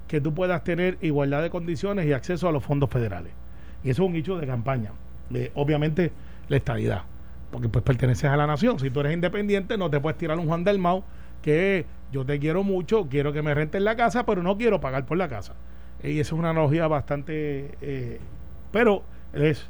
que 0.09 0.21
tú 0.21 0.35
puedas 0.35 0.63
tener 0.65 0.99
igualdad 1.01 1.43
de 1.43 1.51
condiciones 1.51 2.07
y 2.07 2.13
acceso 2.13 2.49
a 2.49 2.53
los 2.53 2.63
fondos 2.65 2.91
federales. 2.91 3.33
Y 3.83 3.91
eso 3.91 4.05
es 4.05 4.09
un 4.11 4.17
hecho 4.17 4.37
de 4.39 4.47
campaña. 4.47 4.93
Eh, 5.35 5.51
obviamente, 5.55 6.13
la 6.49 6.57
estadidad. 6.57 7.03
Porque 7.51 7.69
pues 7.69 7.83
perteneces 7.85 8.25
a 8.31 8.37
la 8.37 8.47
nación. 8.47 8.79
Si 8.79 8.91
tú 8.91 9.01
eres 9.01 9.13
independiente, 9.15 9.77
no 9.79 9.89
te 9.91 9.99
puedes 10.01 10.19
tirar 10.19 10.39
un 10.39 10.47
Juan 10.47 10.63
del 10.65 10.79
Mau 10.79 11.03
que 11.43 11.85
yo 12.13 12.25
te 12.25 12.39
quiero 12.39 12.63
mucho, 12.63 13.09
quiero 13.09 13.33
que 13.33 13.43
me 13.43 13.55
renten 13.55 13.85
la 13.85 13.97
casa, 13.97 14.25
pero 14.27 14.43
no 14.43 14.57
quiero 14.57 14.81
pagar 14.81 15.07
por 15.07 15.19
la 15.19 15.29
casa. 15.29 15.55
Y 16.03 16.21
eso 16.21 16.35
es 16.35 16.39
una 16.39 16.51
analogía 16.51 16.87
bastante... 16.89 17.77
eh, 17.81 18.21
pero 18.73 19.03
es... 19.33 19.69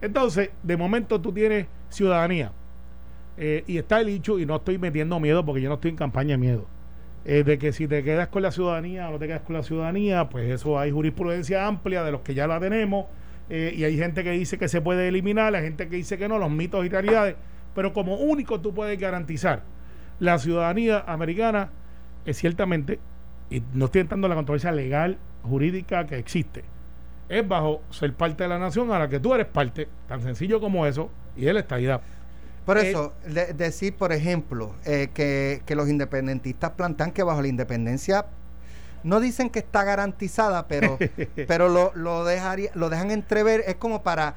Entonces, 0.00 0.50
de 0.62 0.76
momento 0.76 1.20
tú 1.20 1.32
tienes 1.32 1.66
ciudadanía. 1.88 2.52
Eh, 3.36 3.64
y 3.66 3.78
está 3.78 4.00
el 4.00 4.08
hecho, 4.08 4.38
y 4.38 4.46
no 4.46 4.56
estoy 4.56 4.78
metiendo 4.78 5.20
miedo 5.20 5.44
porque 5.44 5.60
yo 5.62 5.68
no 5.68 5.76
estoy 5.76 5.90
en 5.90 5.96
campaña 5.96 6.30
de 6.32 6.38
miedo. 6.38 6.66
eh, 7.24 7.44
de 7.44 7.58
que 7.58 7.72
si 7.72 7.86
te 7.88 8.02
quedas 8.02 8.28
con 8.28 8.42
la 8.42 8.50
ciudadanía 8.50 9.08
o 9.08 9.12
no 9.12 9.18
te 9.18 9.26
quedas 9.26 9.42
con 9.42 9.54
la 9.56 9.62
ciudadanía, 9.62 10.28
pues 10.28 10.50
eso 10.50 10.78
hay 10.78 10.90
jurisprudencia 10.90 11.66
amplia 11.66 12.02
de 12.02 12.12
los 12.12 12.22
que 12.22 12.34
ya 12.34 12.46
la 12.46 12.60
tenemos. 12.60 13.06
y 13.50 13.84
hay 13.84 13.96
gente 13.96 14.24
que 14.24 14.32
dice 14.32 14.58
que 14.58 14.68
se 14.68 14.80
puede 14.82 15.08
eliminar, 15.08 15.54
hay 15.54 15.62
gente 15.62 15.88
que 15.88 15.96
dice 15.96 16.18
que 16.18 16.28
no, 16.28 16.38
los 16.38 16.50
mitos 16.50 16.84
y 16.84 16.88
realidades. 16.88 17.36
Pero 17.74 17.92
como 17.92 18.16
único 18.16 18.60
tú 18.60 18.74
puedes 18.74 18.98
garantizar 18.98 19.62
la 20.20 20.38
ciudadanía 20.38 21.04
americana, 21.06 21.70
es 22.24 22.36
ciertamente, 22.38 22.98
y 23.50 23.62
no 23.72 23.86
estoy 23.86 24.02
entrando 24.02 24.26
en 24.26 24.30
la 24.30 24.36
controversia 24.36 24.72
legal, 24.72 25.18
jurídica 25.42 26.06
que 26.06 26.18
existe, 26.18 26.64
es 27.28 27.46
bajo 27.46 27.82
ser 27.90 28.12
parte 28.14 28.42
de 28.42 28.48
la 28.48 28.58
nación 28.58 28.90
a 28.92 28.98
la 28.98 29.08
que 29.08 29.20
tú 29.20 29.34
eres 29.34 29.46
parte, 29.46 29.88
tan 30.08 30.22
sencillo 30.22 30.60
como 30.60 30.86
eso, 30.86 31.10
y 31.36 31.46
es 31.46 31.54
la 31.54 31.60
estadidad. 31.60 32.00
Por 32.66 32.78
Eh, 32.78 32.90
eso, 32.90 33.14
de- 33.26 33.52
decir, 33.54 33.94
por 33.94 34.12
ejemplo, 34.12 34.74
eh, 34.84 35.08
que, 35.14 35.62
que 35.64 35.74
los 35.74 35.88
independentistas 35.88 36.72
plantean 36.72 37.12
que 37.12 37.22
bajo 37.22 37.40
la 37.40 37.48
independencia 37.48 38.26
no 39.04 39.20
dicen 39.20 39.48
que 39.48 39.60
está 39.60 39.84
garantizada, 39.84 40.66
pero, 40.66 40.98
pero 41.46 41.68
lo, 41.68 41.92
lo, 41.94 42.24
dejaría, 42.24 42.70
lo 42.74 42.90
dejan 42.90 43.10
entrever, 43.10 43.62
es 43.66 43.76
como 43.76 44.02
para 44.02 44.34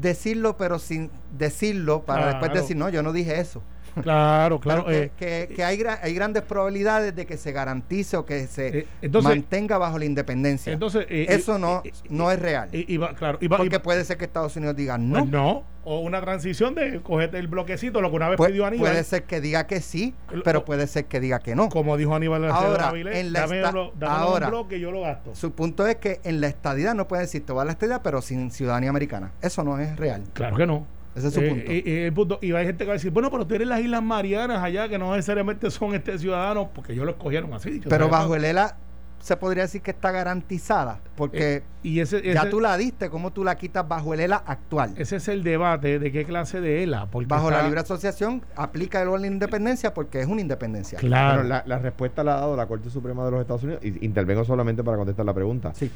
decirlo, 0.00 0.56
pero 0.56 0.78
sin 0.78 1.10
decirlo, 1.36 2.02
para 2.02 2.26
después 2.26 2.50
Claro. 2.50 2.62
decir, 2.62 2.76
no, 2.76 2.88
yo 2.88 3.02
no 3.02 3.12
dije 3.12 3.40
eso. 3.40 3.62
Claro, 4.02 4.60
claro. 4.60 4.84
Que, 4.86 5.02
eh, 5.04 5.10
que- 5.16 5.52
que 5.54 5.64
hay, 5.64 5.78
gra- 5.78 5.98
hay 6.02 6.14
grandes 6.14 6.42
probabilidades 6.42 7.14
de 7.14 7.26
que 7.26 7.36
se 7.36 7.52
garantice 7.52 8.16
o 8.16 8.24
que 8.24 8.46
se 8.46 8.80
Eh, 8.80 8.86
entonces- 9.02 9.28
mantenga 9.30 9.78
bajo 9.78 9.98
la 9.98 10.04
independencia. 10.04 10.72
entonces, 10.72 11.06
eh, 11.08 11.26
eso 11.28 11.58
no, 11.58 11.82
no 12.08 12.30
es 12.30 12.38
real. 12.38 12.68
y- 12.72 12.92
y 12.92 12.96
va- 12.96 13.14
claro, 13.14 13.38
y 13.40 13.48
va- 13.48 13.56
y 13.56 13.58
porque 13.58 13.76
va- 13.78 13.82
puede 13.82 14.04
ser 14.04 14.16
que 14.16 14.24
Estados 14.24 14.56
Unidos 14.56 14.76
diga 14.76 14.98
no. 14.98 15.18
pues 15.20 15.30
no, 15.30 15.64
o 15.84 16.00
una 16.00 16.20
transición 16.20 16.74
de 16.74 17.00
cogerte 17.02 17.38
el 17.38 17.48
bloquecito, 17.48 18.00
lo 18.00 18.10
que 18.10 18.16
una 18.16 18.28
vez 18.28 18.38
Pu- 18.38 18.46
pidió 18.46 18.66
Aníbal. 18.66 18.90
puede 18.90 19.04
ser 19.04 19.24
que 19.24 19.40
diga 19.40 19.66
que 19.66 19.80
sí, 19.80 20.14
pero 20.44 20.64
puede 20.64 20.86
ser 20.86 21.06
que 21.06 21.20
diga 21.20 21.38
que 21.40 21.54
no. 21.54 21.68
Como 21.68 21.96
dijo 21.96 22.14
Aníbal 22.14 22.44
Ahora, 22.50 22.88
Avilés, 22.88 23.16
en 23.16 23.32
la 23.32 23.40
dame, 23.40 23.56
esta- 23.58 23.72
lo- 23.72 23.92
dame 23.98 24.14
ahora- 24.14 24.46
un 24.46 24.52
bloque 24.52 24.78
yo 24.80 24.90
lo 24.92 25.00
gasto. 25.02 25.34
Su 25.34 25.52
punto 25.52 25.86
es 25.86 25.96
que 25.96 26.20
en 26.24 26.40
la 26.40 26.48
estadidad 26.48 26.94
no 26.94 27.08
puede 27.08 27.22
decir 27.22 27.44
te 27.44 27.52
va 27.52 27.62
a 27.62 27.64
la 27.64 27.72
estadidad, 27.72 28.02
pero 28.02 28.20
sin 28.22 28.50
ciudadanía 28.50 28.90
americana. 28.90 29.32
Eso 29.40 29.64
no 29.64 29.78
es 29.78 29.96
real. 29.96 30.22
Claro 30.34 30.56
que 30.56 30.66
no. 30.66 30.86
Ese 31.14 31.28
es 31.28 31.34
su 31.34 31.40
Eh, 31.40 31.48
punto. 31.50 31.72
Y, 31.72 31.82
y 31.84 31.96
el 32.04 32.12
punto- 32.12 32.38
y 32.40 32.52
hay 32.52 32.66
gente 32.66 32.84
que 32.84 32.88
va 32.88 32.92
a 32.92 32.96
decir, 32.96 33.10
bueno, 33.10 33.30
pero 33.30 33.46
tú 33.46 33.54
eres 33.54 33.66
las 33.68 33.80
Islas 33.80 34.02
Marianas 34.02 34.62
allá, 34.62 34.88
que 34.88 34.98
no 34.98 35.10
necesariamente 35.14 35.70
son 35.70 35.94
este 35.94 36.18
ciudadanos, 36.18 36.68
porque 36.74 36.92
ellos 36.92 37.04
lo 37.04 37.12
escogieron 37.12 37.52
así. 37.54 37.80
pero 37.88 38.08
bajo 38.08 38.34
el 38.36 38.44
ELA 38.44 38.76
se 39.18 39.36
podría 39.36 39.64
decir 39.64 39.82
que 39.82 39.90
está 39.90 40.12
garantizada, 40.12 40.98
porque 41.14 41.56
Eh, 41.56 41.62
y 41.82 42.00
ese, 42.00 42.22
ya 42.32 42.48
tú 42.48 42.58
la 42.58 42.74
diste, 42.78 43.10
¿cómo 43.10 43.32
tú 43.34 43.44
la 43.44 43.54
quitas 43.56 43.86
bajo 43.86 44.14
el 44.14 44.20
ELA 44.20 44.36
actual? 44.46 44.94
ese 44.96 45.16
es 45.16 45.28
el 45.28 45.42
debate 45.42 45.98
de 45.98 46.10
qué 46.10 46.24
clase 46.24 46.62
de 46.62 46.82
ELA. 46.84 47.04
Porque 47.10 47.26
Bajo 47.26 47.50
la 47.50 47.62
libre 47.64 47.80
asociación 47.80 48.42
aplica 48.56 49.02
el 49.02 49.08
orden 49.08 49.22
de 49.22 49.28
independencia 49.34 49.92
porque 49.92 50.20
es 50.20 50.26
una 50.26 50.40
independencia. 50.40 50.98
Claro. 50.98 51.38
Pero 51.42 51.48
la, 51.50 51.62
la 51.66 51.78
respuesta 51.80 52.24
la 52.24 52.36
ha 52.36 52.40
dado 52.40 52.56
la 52.56 52.66
Corte 52.66 52.88
Suprema 52.88 53.22
de 53.26 53.30
los 53.32 53.40
Estados 53.42 53.62
Unidos. 53.62 53.84
Y 53.84 54.02
intervengo 54.06 54.42
solamente 54.46 54.82
para 54.82 54.96
contestar 54.96 55.26
la 55.26 55.34
pregunta. 55.34 55.72
Sí. 55.74 55.90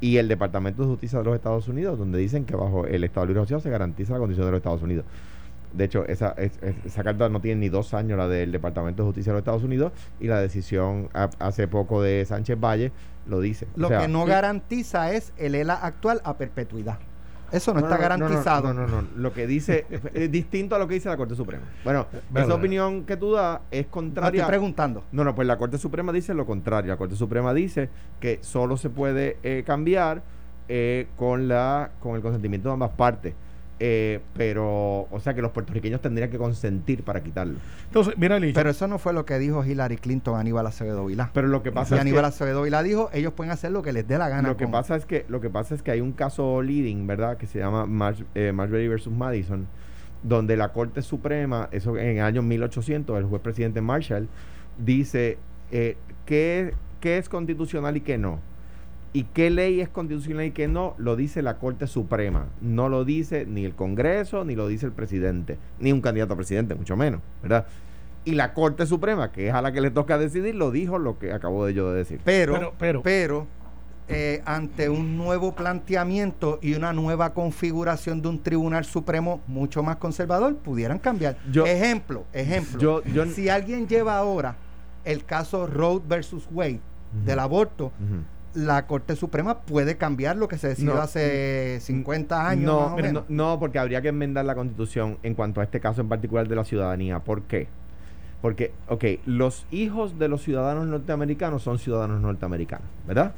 Y 0.00 0.16
el 0.18 0.28
Departamento 0.28 0.82
de 0.82 0.88
Justicia 0.88 1.18
de 1.18 1.24
los 1.24 1.34
Estados 1.34 1.66
Unidos, 1.68 1.98
donde 1.98 2.18
dicen 2.18 2.44
que 2.44 2.54
bajo 2.54 2.86
el 2.86 3.02
Estado 3.04 3.26
Libre 3.26 3.40
Asociado 3.40 3.60
se 3.60 3.70
garantiza 3.70 4.12
la 4.12 4.20
condición 4.20 4.46
de 4.46 4.52
los 4.52 4.58
Estados 4.58 4.82
Unidos. 4.82 5.04
De 5.72 5.84
hecho, 5.84 6.06
esa, 6.06 6.30
es- 6.38 6.58
es- 6.62 6.76
esa 6.86 7.02
carta 7.04 7.28
no 7.28 7.40
tiene 7.40 7.60
ni 7.60 7.68
dos 7.68 7.92
años, 7.94 8.16
la 8.16 8.26
del 8.28 8.52
Departamento 8.52 9.02
de 9.02 9.08
Justicia 9.08 9.32
de 9.32 9.34
los 9.34 9.40
Estados 9.40 9.64
Unidos, 9.64 9.92
y 10.20 10.28
la 10.28 10.40
decisión 10.40 11.08
a- 11.14 11.30
hace 11.40 11.68
poco 11.68 12.00
de 12.00 12.24
Sánchez 12.24 12.58
Valle 12.58 12.92
lo 13.26 13.40
dice. 13.40 13.66
O 13.76 13.80
Lo 13.80 13.88
sea, 13.88 14.00
que 14.00 14.08
no 14.08 14.24
garantiza 14.24 15.12
es 15.12 15.32
el 15.36 15.54
ELA 15.54 15.74
actual 15.74 16.20
a 16.24 16.38
perpetuidad. 16.38 16.98
Eso 17.52 17.72
no, 17.72 17.80
está 17.80 17.96
no, 17.96 18.00
garantizado. 18.00 18.74
No, 18.74 18.86
no, 18.86 19.02
no, 19.02 19.08
Lo 19.16 19.32
que 19.32 19.46
dice 19.46 19.86
es 20.14 20.30
distinto 20.30 20.76
a 20.76 20.78
lo 20.78 20.86
que 20.88 20.94
dice 20.94 21.08
la 21.08 21.16
Corte 21.16 21.34
Suprema. 21.34 21.64
Bueno, 21.84 22.06
esa 22.34 22.54
opinión 22.54 23.04
que 23.04 23.16
tú 23.16 23.32
das 23.32 23.60
es 23.70 23.86
No 23.86 23.90
contraria. 23.90 24.40
estoy 24.40 24.48
preguntando. 24.48 25.04
No, 25.12 25.24
no, 25.24 25.34
pues 25.34 25.46
la 25.46 25.56
Corte 25.58 25.78
Suprema 25.78 26.12
dice 26.12 26.34
lo 26.34 26.46
contrario. 26.46 26.90
La 26.90 26.96
Corte 26.96 27.16
Suprema 27.16 27.54
dice 27.54 27.88
que 28.20 28.38
solo 28.42 28.76
se 28.76 28.90
puede 28.90 29.38
eh, 29.42 29.62
cambiar 29.66 30.22
eh, 30.68 31.08
con 31.16 31.48
la 31.48 31.90
con 32.00 32.16
el 32.16 32.22
consentimiento 32.22 32.68
de 32.68 32.74
ambas 32.74 32.90
partes. 32.90 33.34
Eh, 33.80 34.20
pero, 34.36 35.06
o 35.10 35.20
sea 35.22 35.34
que 35.34 35.40
los 35.42 35.52
puertorriqueños 35.52 36.00
tendrían 36.00 36.30
que 36.30 36.38
consentir 36.38 37.04
para 37.04 37.22
quitarlo. 37.22 37.58
Entonces, 37.86 38.14
mira, 38.18 38.38
Pero 38.52 38.70
eso 38.70 38.88
no 38.88 38.98
fue 38.98 39.12
lo 39.12 39.24
que 39.24 39.38
dijo 39.38 39.64
Hillary 39.64 39.98
Clinton 39.98 40.34
a 40.36 40.40
Aníbal 40.40 40.66
Acevedo 40.66 41.06
Vilá. 41.06 41.30
Pero 41.32 41.46
lo 41.46 41.62
que 41.62 41.68
Y 41.68 41.72
pasa 41.72 41.94
es 41.94 42.00
Aníbal 42.00 42.22
que, 42.22 42.26
Acevedo 42.26 42.62
Vilá 42.62 42.82
dijo, 42.82 43.08
ellos 43.12 43.32
pueden 43.34 43.52
hacer 43.52 43.70
lo 43.70 43.82
que 43.82 43.92
les 43.92 44.06
dé 44.08 44.18
la 44.18 44.28
gana. 44.28 44.48
lo 44.48 44.56
que 44.56 44.64
con- 44.64 44.72
pasa 44.72 44.96
es 44.96 45.06
que 45.06 45.24
lo 45.28 45.40
que 45.40 45.48
pasa 45.48 45.76
es 45.76 45.82
que 45.82 45.92
hay 45.92 46.00
un 46.00 46.10
caso 46.12 46.60
leading, 46.60 47.06
¿verdad? 47.06 47.36
Que 47.36 47.46
se 47.46 47.60
llama 47.60 47.86
Marsh- 47.86 48.24
eh, 48.34 48.50
Marbury 48.52 48.88
versus 48.88 49.12
Madison, 49.12 49.68
donde 50.24 50.56
la 50.56 50.72
Corte 50.72 51.00
Suprema, 51.02 51.68
eso 51.70 51.96
en 51.96 52.16
el 52.18 52.24
año 52.24 52.42
1800, 52.42 53.16
el 53.16 53.26
juez 53.26 53.40
presidente 53.42 53.80
Marshall 53.80 54.28
dice 54.76 55.38
eh, 55.70 55.96
qué, 56.26 56.74
qué 57.00 57.18
es 57.18 57.28
constitucional 57.28 57.96
y 57.96 58.00
qué 58.00 58.18
no. 58.18 58.40
Y 59.12 59.24
qué 59.24 59.48
ley 59.50 59.80
es 59.80 59.88
constitucional 59.88 60.44
y 60.46 60.50
qué 60.50 60.68
no, 60.68 60.94
lo 60.98 61.16
dice 61.16 61.40
la 61.42 61.58
Corte 61.58 61.86
Suprema. 61.86 62.46
No 62.60 62.88
lo 62.88 63.04
dice 63.04 63.46
ni 63.46 63.64
el 63.64 63.74
Congreso, 63.74 64.44
ni 64.44 64.54
lo 64.54 64.68
dice 64.68 64.84
el 64.86 64.92
presidente, 64.92 65.58
ni 65.80 65.92
un 65.92 66.00
candidato 66.02 66.34
a 66.34 66.36
presidente, 66.36 66.74
mucho 66.74 66.96
menos, 66.96 67.20
¿verdad? 67.42 67.66
Y 68.24 68.32
la 68.32 68.52
Corte 68.52 68.84
Suprema, 68.84 69.32
que 69.32 69.48
es 69.48 69.54
a 69.54 69.62
la 69.62 69.72
que 69.72 69.80
le 69.80 69.90
toca 69.90 70.18
decidir, 70.18 70.54
lo 70.54 70.70
dijo 70.70 70.98
lo 70.98 71.18
que 71.18 71.32
acabo 71.32 71.64
de 71.64 71.72
yo 71.74 71.90
de 71.90 71.98
decir. 71.98 72.20
Pero, 72.24 72.52
Pero- 72.54 72.74
pero- 72.78 73.02
pero, 73.02 73.46
eh, 74.08 74.42
ante 74.44 74.88
un 74.90 75.16
nuevo 75.16 75.54
planteamiento 75.54 76.58
y 76.62 76.74
una 76.74 76.92
nueva 76.92 77.32
configuración 77.32 78.20
de 78.22 78.28
un 78.28 78.42
tribunal 78.42 78.84
supremo 78.84 79.40
mucho 79.46 79.82
más 79.82 79.96
conservador, 79.96 80.56
pudieran 80.56 80.98
cambiar. 80.98 81.36
Yo- 81.50 81.64
ejemplo, 81.66 82.24
ejemplo. 82.34 82.78
Yo, 82.78 83.02
yo, 83.04 83.24
si 83.26 83.48
alguien 83.48 83.86
lleva 83.88 84.18
ahora 84.18 84.56
el 85.04 85.24
caso 85.24 85.66
Roe 85.66 86.00
versus 86.06 86.46
Wade 86.52 86.80
del 87.24 87.38
aborto. 87.38 87.90
La 88.54 88.86
Corte 88.86 89.14
Suprema 89.16 89.60
puede 89.60 89.96
cambiar 89.96 90.36
lo 90.36 90.48
que 90.48 90.58
se 90.58 90.68
decidió 90.68 90.94
No. 90.94 91.00
hace 91.02 91.78
50 91.80 92.48
años. 92.48 92.64
no, 92.64 92.80
más 92.80 92.92
o 92.92 92.96
no, 92.96 93.02
menos. 93.02 93.24
no, 93.28 93.58
porque 93.60 93.78
habría 93.78 94.00
que 94.02 94.08
enmendar 94.08 94.44
la 94.44 94.54
constitución 94.54 95.18
en 95.22 95.34
cuanto 95.34 95.60
a 95.60 95.64
este 95.64 95.80
caso 95.80 96.00
en 96.00 96.08
particular 96.08 96.48
de 96.48 96.56
la 96.56 96.64
ciudadanía. 96.64 97.20
¿Por 97.20 97.42
qué? 97.42 97.68
Porque, 98.40 98.72
ok, 98.88 99.04
los 99.26 99.66
hijos 99.70 100.18
de 100.18 100.28
los 100.28 100.42
ciudadanos 100.42 100.86
norteamericanos 100.86 101.62
son 101.62 101.78
ciudadanos 101.78 102.20
norteamericanos, 102.20 102.86
¿verdad? 103.06 103.32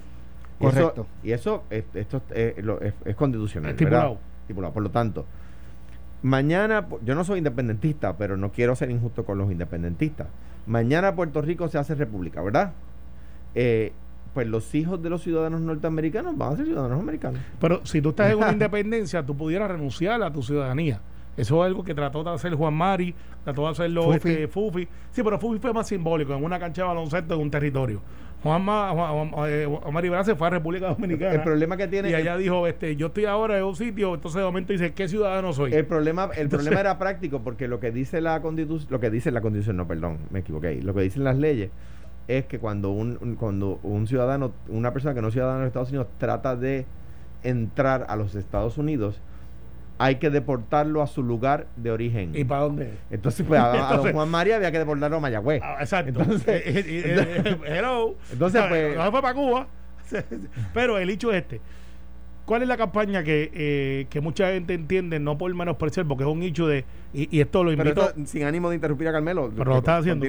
Y 0.60 0.66
eso- 0.66 0.74
Correcto. 0.76 1.06
Y 1.24 1.32
eso, 1.32 1.62
es, 1.70 1.84
esto 1.94 2.20
es, 2.34 2.62
lo- 2.62 2.80
es- 2.80 2.94
es 3.04 3.16
constitucional, 3.16 3.70
Estipulado. 3.70 4.08
¿verdad? 4.10 4.20
Estipulado. 4.42 4.74
Por 4.74 4.82
lo 4.82 4.90
tanto, 4.90 5.24
mañana, 6.22 6.86
yo 7.04 7.14
no 7.14 7.24
soy 7.24 7.38
independentista, 7.38 8.16
pero 8.16 8.36
no 8.36 8.52
quiero 8.52 8.76
ser 8.76 8.90
injusto 8.90 9.24
con 9.24 9.38
los 9.38 9.50
independentistas. 9.50 10.26
Mañana 10.66 11.14
Puerto 11.14 11.40
Rico 11.40 11.68
se 11.68 11.78
hace 11.78 11.94
república, 11.94 12.42
¿verdad? 12.42 12.72
Eh, 13.54 13.92
pues 14.34 14.46
los 14.46 14.74
hijos 14.74 15.02
de 15.02 15.10
los 15.10 15.22
ciudadanos 15.22 15.60
norteamericanos 15.60 16.36
van 16.36 16.52
a 16.52 16.56
ser 16.56 16.66
ciudadanos 16.66 17.00
americanos. 17.00 17.40
Pero 17.60 17.84
si 17.84 18.00
tú 18.00 18.10
estás 18.10 18.30
en 18.32 18.38
una 18.38 18.52
independencia, 18.52 19.22
tú 19.24 19.36
pudieras 19.36 19.70
renunciar 19.70 20.22
a 20.22 20.32
tu 20.32 20.42
ciudadanía. 20.42 21.00
Eso 21.36 21.64
es 21.64 21.68
algo 21.68 21.82
que 21.84 21.94
trató 21.94 22.22
de 22.22 22.30
hacer 22.30 22.54
Juan 22.54 22.74
Mari, 22.74 23.14
trató 23.44 23.62
de 23.62 23.68
hacerlo 23.68 24.02
Fufi. 24.04 24.16
este, 24.16 24.48
Fufi. 24.48 24.88
Sí, 25.12 25.22
pero 25.22 25.38
Fufi 25.38 25.58
fue 25.58 25.72
más 25.72 25.86
simbólico, 25.88 26.34
en 26.34 26.44
una 26.44 26.58
cancha 26.58 26.82
de 26.82 26.88
baloncesto 26.88 27.34
en 27.34 27.40
un 27.40 27.50
territorio. 27.50 28.00
Juan, 28.42 28.64
Juan, 28.64 28.96
Juan- 28.96 29.30
eh, 29.48 29.66
Juan 29.68 29.94
Mari 29.94 30.08
Brás 30.08 30.26
se 30.26 30.34
fue 30.34 30.46
a 30.46 30.50
República 30.50 30.88
Dominicana. 30.88 31.32
El 31.34 31.42
problema 31.42 31.76
que 31.76 31.88
tiene 31.88 32.10
y 32.10 32.14
allá 32.14 32.36
dijo, 32.36 32.66
este, 32.66 32.96
yo 32.96 33.08
estoy 33.08 33.26
ahora 33.26 33.58
en 33.58 33.64
un 33.64 33.76
sitio, 33.76 34.14
entonces 34.14 34.38
de 34.38 34.44
momento 34.44 34.72
dice, 34.72 34.92
¿qué 34.92 35.08
ciudadano 35.08 35.52
soy? 35.52 35.72
El 35.74 35.86
problema, 35.86 36.24
el 36.34 36.42
Entonces- 36.42 36.48
problema 36.68 36.80
era 36.80 36.98
práctico 36.98 37.40
porque 37.42 37.68
lo 37.68 37.80
que 37.80 37.90
dice 37.90 38.20
la 38.20 38.40
constitución, 38.42 38.88
lo 38.90 38.98
que 39.00 39.10
dice 39.10 39.30
la 39.30 39.40
constitución, 39.40 39.76
no, 39.76 39.86
perdón, 39.86 40.18
me 40.30 40.40
equivoqué, 40.40 40.80
lo 40.82 40.94
que 40.94 41.02
dicen 41.02 41.22
las 41.24 41.36
leyes 41.36 41.70
es 42.38 42.46
que 42.46 42.58
cuando 42.58 42.90
un, 42.90 43.36
cuando 43.38 43.80
un 43.82 44.06
ciudadano, 44.06 44.52
una 44.68 44.92
persona 44.92 45.14
que 45.14 45.22
no 45.22 45.28
es 45.28 45.34
ciudadana 45.34 45.58
de 45.58 45.64
los 45.64 45.68
Estados 45.70 45.88
Unidos 45.90 46.06
trata 46.18 46.56
de 46.56 46.86
entrar 47.42 48.06
a 48.08 48.16
los 48.16 48.34
Estados 48.34 48.78
Unidos, 48.78 49.20
hay 49.98 50.16
que 50.16 50.30
deportarlo 50.30 51.02
a 51.02 51.06
su 51.06 51.22
lugar 51.22 51.66
de 51.76 51.90
origen. 51.90 52.32
¿Y 52.34 52.44
para 52.44 52.62
dónde? 52.62 52.94
entonces, 53.10 53.44
pues 53.46 53.60
a, 53.60 53.64
a 53.64 53.76
don 53.76 53.80
Entonces- 53.82 54.12
Juan 54.14 54.28
María 54.30 54.56
había 54.56 54.72
que 54.72 54.78
deportarlo 54.78 55.16
a 55.18 55.20
Mayagüez. 55.20 55.60
Ah, 55.62 55.76
exacto. 55.80 56.20
Entonces- 56.22 56.46
Eh, 56.66 56.84
eh, 56.86 57.42
eh, 57.44 57.58
hello. 57.66 58.14
Entonces, 58.32 58.62
pues- 58.68 58.96
No 58.96 59.10
fue 59.10 59.22
para 59.22 59.34
Cuba. 59.34 59.66
Pero 60.74 60.98
el 60.98 61.10
hecho 61.10 61.30
es 61.32 61.42
este. 61.42 61.60
¿Cuál 62.46 62.62
es 62.62 62.68
la 62.68 62.76
campaña 62.76 63.22
que, 63.22 63.50
eh, 63.54 64.06
que 64.10 64.20
mucha 64.20 64.48
gente 64.52 64.74
entiende, 64.74 65.20
no 65.20 65.38
por 65.38 65.54
menospreciar, 65.54 66.06
porque 66.06 66.24
es 66.24 66.30
un 66.30 66.42
hecho 66.42 66.66
de. 66.66 66.84
Y, 67.12 67.36
y 67.36 67.40
esto 67.40 67.64
lo 67.64 67.70
Pero 67.70 67.82
invito. 67.82 68.08
esto, 68.08 68.26
sin 68.26 68.44
ánimo 68.44 68.68
de 68.68 68.76
interrumpir 68.76 69.08
a 69.08 69.12
Carmelo. 69.12 69.50
pero 69.56 69.72
lo 69.72 69.78
estás 69.78 70.00
haciendo. 70.00 70.26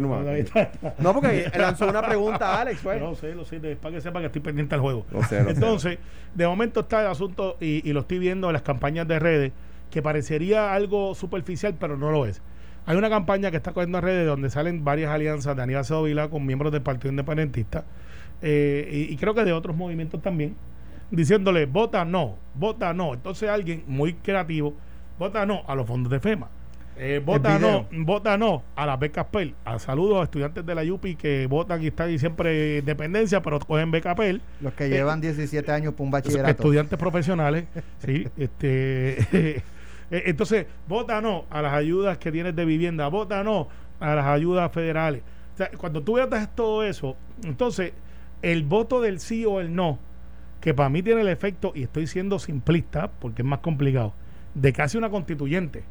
No, 0.99 1.13
porque 1.13 1.51
lanzó 1.57 1.87
una 1.87 2.01
pregunta 2.01 2.55
a 2.55 2.61
Alex, 2.61 2.79
fue. 2.79 2.99
No 2.99 3.13
sé, 3.15 3.35
lo 3.35 3.45
sé, 3.45 3.59
para 3.75 3.95
que 3.95 4.01
sepa 4.01 4.19
que 4.19 4.25
estoy 4.27 4.41
pendiente 4.41 4.75
al 4.75 4.81
juego. 4.81 5.05
Lo 5.11 5.23
sé, 5.23 5.39
lo 5.43 5.49
sé. 5.49 5.51
Entonces, 5.51 5.99
de 6.33 6.47
momento 6.47 6.79
está 6.81 7.01
el 7.01 7.07
asunto, 7.07 7.57
y, 7.59 7.87
y 7.87 7.93
lo 7.93 8.01
estoy 8.01 8.17
viendo 8.19 8.47
en 8.47 8.53
las 8.53 8.63
campañas 8.63 9.07
de 9.07 9.19
redes, 9.19 9.51
que 9.91 10.01
parecería 10.01 10.73
algo 10.73 11.13
superficial, 11.15 11.75
pero 11.79 11.97
no 11.97 12.11
lo 12.11 12.25
es. 12.25 12.41
Hay 12.87 12.97
una 12.97 13.09
campaña 13.09 13.51
que 13.51 13.57
está 13.57 13.73
corriendo 13.73 13.99
en 13.99 14.03
redes 14.03 14.25
donde 14.25 14.49
salen 14.49 14.83
varias 14.83 15.11
alianzas 15.11 15.55
de 15.55 15.61
Aníbal 15.61 15.85
Sedovila 15.85 16.29
con 16.29 16.45
miembros 16.45 16.71
del 16.71 16.81
Partido 16.81 17.11
Independentista, 17.11 17.85
eh, 18.41 18.89
y, 19.09 19.13
y 19.13 19.17
creo 19.17 19.35
que 19.35 19.43
de 19.43 19.53
otros 19.53 19.75
movimientos 19.75 20.19
también, 20.21 20.55
diciéndole, 21.11 21.67
vota 21.67 22.05
no, 22.05 22.37
vota 22.55 22.91
no. 22.93 23.13
Entonces 23.13 23.49
alguien 23.49 23.83
muy 23.85 24.13
creativo, 24.15 24.73
vota 25.19 25.45
no 25.45 25.61
a 25.67 25.75
los 25.75 25.85
fondos 25.85 26.11
de 26.11 26.19
FEMA. 26.19 26.49
Eh, 26.97 27.21
vota 27.23 27.57
no, 27.57 27.87
vota 27.91 28.37
no 28.37 28.63
a 28.75 28.85
las 28.85 28.99
becas 28.99 29.25
PEL. 29.25 29.55
A 29.65 29.79
saludos 29.79 30.21
a 30.21 30.23
estudiantes 30.23 30.65
de 30.65 30.75
la 30.75 30.83
UPI 30.83 31.15
que 31.15 31.47
votan 31.47 31.81
y 31.81 31.87
están 31.87 32.09
ahí 32.09 32.19
siempre 32.19 32.79
en 32.79 32.85
dependencia, 32.85 33.41
pero 33.41 33.59
cogen 33.59 33.91
beca 33.91 34.13
PEL. 34.15 34.41
Los 34.59 34.73
que 34.73 34.89
llevan 34.89 35.21
17 35.21 35.71
años 35.71 35.93
por 35.93 36.05
un 36.05 36.11
bachillerato. 36.11 36.49
Estudiantes 36.49 36.99
profesionales, 36.99 37.65
sí. 38.05 38.27
Este, 38.37 39.19
eh, 39.33 39.63
entonces, 40.09 40.67
vota 40.87 41.21
no 41.21 41.45
a 41.49 41.61
las 41.61 41.73
ayudas 41.73 42.17
que 42.17 42.31
tienes 42.31 42.55
de 42.55 42.65
vivienda, 42.65 43.07
vota 43.07 43.43
no 43.43 43.67
a 43.99 44.15
las 44.15 44.25
ayudas 44.25 44.71
federales. 44.71 45.21
O 45.53 45.57
sea, 45.57 45.69
cuando 45.77 46.03
tú 46.03 46.13
votas 46.13 46.53
todo 46.55 46.83
eso, 46.83 47.15
entonces 47.43 47.93
el 48.41 48.63
voto 48.63 49.01
del 49.01 49.19
sí 49.19 49.45
o 49.45 49.59
el 49.59 49.73
no, 49.73 49.99
que 50.59 50.73
para 50.73 50.89
mí 50.89 51.01
tiene 51.01 51.21
el 51.21 51.27
efecto, 51.27 51.71
y 51.75 51.83
estoy 51.83 52.07
siendo 52.07 52.39
simplista 52.39 53.09
porque 53.19 53.41
es 53.41 53.47
más 53.47 53.59
complicado, 53.59 54.13
de 54.53 54.73
casi 54.73 54.97
una 54.97 55.09
constituyente. 55.09 55.83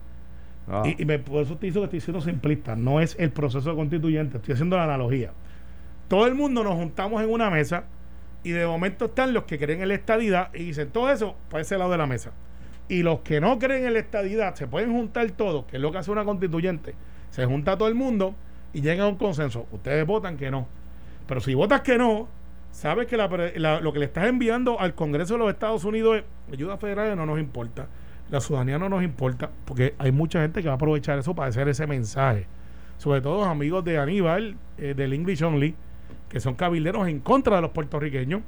Ah. 0.70 0.82
Y, 0.86 1.04
me, 1.04 1.18
por 1.18 1.42
eso 1.42 1.56
te 1.56 1.66
digo 1.66 1.80
que 1.80 1.84
estoy 1.86 2.00
siendo 2.00 2.20
simplista. 2.20 2.76
No 2.76 3.00
es 3.00 3.16
el 3.18 3.30
proceso 3.30 3.74
constituyente, 3.74 4.38
estoy 4.38 4.54
haciendo 4.54 4.76
la 4.76 4.84
analogía. 4.84 5.32
Todo 6.08 6.26
el 6.26 6.34
mundo 6.34 6.62
nos 6.62 6.74
juntamos 6.74 7.22
en 7.22 7.30
una 7.30 7.50
mesa 7.50 7.84
y 8.42 8.50
de 8.50 8.66
momento 8.66 9.06
están 9.06 9.34
los 9.34 9.44
que 9.44 9.58
creen 9.58 9.82
en 9.82 9.88
la 9.88 9.94
estadidad 9.94 10.54
y 10.54 10.64
dicen 10.64 10.90
todo 10.90 11.10
eso 11.10 11.36
para 11.50 11.62
ese 11.62 11.76
lado 11.76 11.90
de 11.90 11.98
la 11.98 12.06
mesa. 12.06 12.32
Y 12.88 13.02
los 13.02 13.20
que 13.20 13.40
no 13.40 13.58
creen 13.58 13.86
en 13.86 13.92
la 13.94 14.00
estadidad 14.00 14.54
se 14.54 14.66
pueden 14.66 14.92
juntar 14.92 15.30
todos, 15.32 15.64
que 15.66 15.76
es 15.76 15.82
lo 15.82 15.92
que 15.92 15.98
hace 15.98 16.10
una 16.10 16.24
constituyente. 16.24 16.94
Se 17.30 17.44
junta 17.46 17.76
todo 17.76 17.88
el 17.88 17.94
mundo 17.94 18.34
y 18.72 18.80
llega 18.80 19.04
a 19.04 19.08
un 19.08 19.16
consenso. 19.16 19.66
Ustedes 19.72 20.06
votan 20.06 20.36
que 20.36 20.50
no. 20.50 20.66
Pero 21.26 21.40
si 21.40 21.54
votas 21.54 21.82
que 21.82 21.98
no, 21.98 22.28
sabes 22.72 23.06
que 23.06 23.16
lo 23.16 23.92
que 23.92 23.98
le 23.98 24.04
estás 24.04 24.26
enviando 24.26 24.80
al 24.80 24.94
Congreso 24.94 25.34
de 25.34 25.38
los 25.38 25.50
Estados 25.50 25.84
Unidos 25.84 26.18
es 26.18 26.24
ayuda 26.52 26.76
federal 26.76 27.16
no 27.16 27.26
nos 27.26 27.38
importa. 27.38 27.86
La 28.30 28.40
ciudadanía 28.40 28.78
no 28.78 28.88
nos 28.88 29.02
importa, 29.02 29.50
porque 29.64 29.94
hay 29.99 30.12
mucha 30.12 30.40
gente 30.40 30.62
que 30.62 30.68
va 30.68 30.75
a 30.75 30.76
aprovechar 30.76 31.18
eso 31.18 31.34
para 31.34 31.49
hacer 31.49 31.68
ese 31.68 31.87
mensaje. 31.87 32.46
Sobre 32.99 33.20
todo 33.20 33.38
los 33.38 33.49
amigos 33.49 33.84
de 33.84 33.99
Aníbal, 33.99 34.56
eh, 34.78 34.94
del 34.94 35.12
English 35.12 35.42
Only, 35.42 35.75
que 36.28 36.38
son 36.38 36.54
cabilderos 36.54 37.08
en 37.08 37.20
contra 37.20 37.56
de 37.56 37.62
los 37.62 37.72
puertorriqueños 37.72 38.42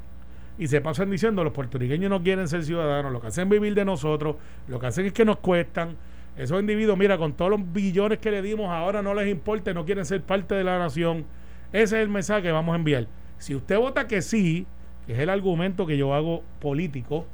y 0.58 0.68
se 0.68 0.80
pasan 0.80 1.10
diciendo 1.10 1.42
los 1.42 1.52
puertorriqueños 1.52 2.10
no 2.10 2.22
quieren 2.22 2.46
ser 2.46 2.62
ciudadanos, 2.62 3.12
lo 3.12 3.20
que 3.20 3.28
hacen 3.28 3.44
es 3.44 3.50
vivir 3.50 3.74
de 3.74 3.84
nosotros, 3.84 4.36
lo 4.68 4.78
que 4.78 4.86
hacen 4.86 5.06
es 5.06 5.12
que 5.12 5.24
nos 5.24 5.38
cuestan. 5.38 5.96
Esos 6.36 6.60
individuos, 6.60 6.96
mira, 6.96 7.18
con 7.18 7.34
todos 7.34 7.50
los 7.50 7.72
billones 7.72 8.18
que 8.18 8.30
le 8.30 8.40
dimos, 8.40 8.70
ahora 8.70 9.02
no 9.02 9.12
les 9.14 9.28
importa, 9.28 9.74
no 9.74 9.84
quieren 9.84 10.04
ser 10.04 10.22
parte 10.22 10.54
de 10.54 10.64
la 10.64 10.78
nación. 10.78 11.26
Ese 11.72 11.96
es 11.96 12.02
el 12.04 12.08
mensaje 12.08 12.42
que 12.42 12.52
vamos 12.52 12.72
a 12.72 12.76
enviar. 12.76 13.06
Si 13.38 13.54
usted 13.54 13.78
vota 13.78 14.06
que 14.06 14.22
sí, 14.22 14.66
que 15.06 15.14
es 15.14 15.18
el 15.18 15.28
argumento 15.28 15.86
que 15.86 15.98
yo 15.98 16.14
hago 16.14 16.42
político, 16.60 17.26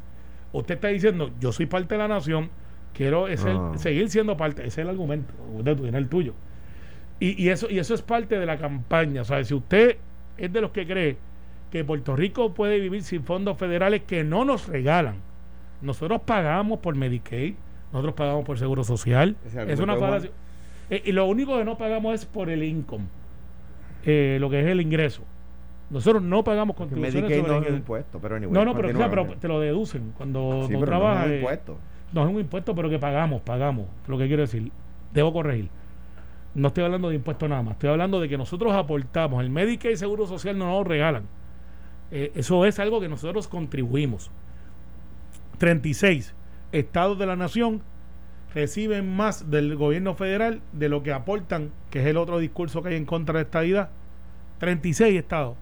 usted 0.53 0.75
está 0.77 0.89
diciendo, 0.89 1.31
yo 1.41 1.53
soy 1.53 1.67
parte 1.67 1.95
de 1.95 1.99
la 1.99 2.09
nación, 2.09 2.51
quiero 2.95 3.27
Ah. 3.27 3.73
seguir 3.77 4.09
siendo 4.11 4.37
parte, 4.37 4.63
ese 4.63 4.69
es 4.69 4.79
el 4.79 4.89
argumento, 4.89 5.33
tiene 5.65 5.99
el 5.99 6.09
tuyo. 6.09 6.35
Y, 7.21 7.43
y 7.43 7.49
eso, 7.49 7.69
y 7.71 7.79
eso 7.79 7.95
es 7.95 8.03
parte 8.03 8.39
de 8.39 8.47
la 8.47 8.59
campaña. 8.59 9.23
O 9.23 9.25
sea, 9.25 9.43
si 9.45 9.55
usted 9.55 9.97
es 10.37 10.53
de 10.53 10.61
los 10.61 10.71
que 10.71 10.87
cree 10.87 11.17
que 11.71 11.85
Puerto 11.85 12.15
Rico 12.17 12.55
puede 12.55 12.79
vivir 12.81 13.03
sin 13.03 13.25
fondos 13.25 13.59
federales 13.59 14.03
que 14.07 14.25
no 14.25 14.45
nos 14.45 14.69
regalan, 14.69 15.17
nosotros 15.83 16.21
pagamos 16.25 16.79
por 16.79 16.95
Medicaid, 16.95 17.55
nosotros 17.93 18.15
pagamos 18.15 18.45
por 18.45 18.59
Seguro 18.59 18.85
Social, 18.85 19.37
es 19.67 19.81
una 19.81 19.97
falacia. 19.97 20.31
Eh, 20.91 21.03
y 21.05 21.13
lo 21.13 21.27
único 21.27 21.59
que 21.59 21.65
no 21.65 21.77
pagamos 21.77 22.15
es 22.15 22.25
por 22.25 22.49
el 22.51 22.63
income, 22.63 23.05
eh, 24.05 24.39
lo 24.41 24.49
que 24.49 24.61
es 24.61 24.67
el 24.67 24.81
ingreso. 24.81 25.23
Nosotros 25.91 26.23
no 26.23 26.45
pagamos 26.45 26.77
contribuciones 26.77 27.31
sobre 27.35 27.49
no 27.49 27.63
es 27.63 27.69
un 27.71 27.77
impuesto, 27.77 28.19
pero 28.21 28.37
anyway, 28.37 28.53
No, 28.53 28.65
no, 28.65 28.75
pero, 28.75 28.89
o 28.89 28.97
sea, 28.97 29.09
pero 29.09 29.27
te 29.41 29.49
lo 29.49 29.59
deducen 29.61 30.13
cuando 30.17 30.67
Sí, 30.69 30.75
trabajas. 30.85 31.21
no 31.21 31.23
es 31.23 31.27
un 31.29 31.33
eh, 31.33 31.39
impuesto. 31.39 31.79
no 32.13 32.23
es 32.25 32.35
un 32.35 32.41
impuesto, 32.41 32.75
pero 32.75 32.91
que 32.91 32.99
pagamos, 32.99 33.41
pagamos. 33.41 33.87
Lo 34.07 34.19
que 34.19 34.27
quiero 34.27 34.43
decir, 34.43 34.71
debo 35.15 35.33
corregir. 35.33 35.71
No 36.55 36.69
estoy 36.69 36.85
hablando 36.85 37.09
de 37.09 37.15
impuestos 37.15 37.49
nada 37.49 37.63
más, 37.63 37.73
estoy 37.75 37.91
hablando 37.91 38.21
de 38.21 38.29
que 38.29 38.37
nosotros 38.37 38.73
aportamos. 38.75 39.43
El 39.43 39.51
Medicaid 39.51 39.93
y 39.93 39.97
Seguro 39.97 40.27
Social 40.27 40.59
no 40.59 40.67
nos 40.67 40.87
regalan. 40.87 41.25
Eh, 42.11 42.33
eso 42.35 42.65
es 42.67 42.79
algo 42.79 43.01
que 43.01 43.09
nosotros 43.09 43.49
contribuimos. 43.49 44.31
36 45.59 46.35
estados 46.73 47.19
de 47.19 47.27
la 47.27 47.37
nación 47.37 47.83
reciben 48.55 49.15
más 49.15 49.51
del 49.51 49.77
gobierno 49.77 50.15
federal 50.15 50.61
de 50.73 50.89
lo 50.89 51.03
que 51.03 51.13
aportan, 51.13 51.71
que 51.91 52.01
es 52.01 52.07
el 52.07 52.17
otro 52.17 52.39
discurso 52.39 52.83
que 52.83 52.91
hay 52.91 52.97
en 52.97 53.05
contra 53.07 53.35
de 53.39 53.43
esta 53.45 53.65
idea. 53.65 53.91
36 54.59 55.19
estados. 55.19 55.57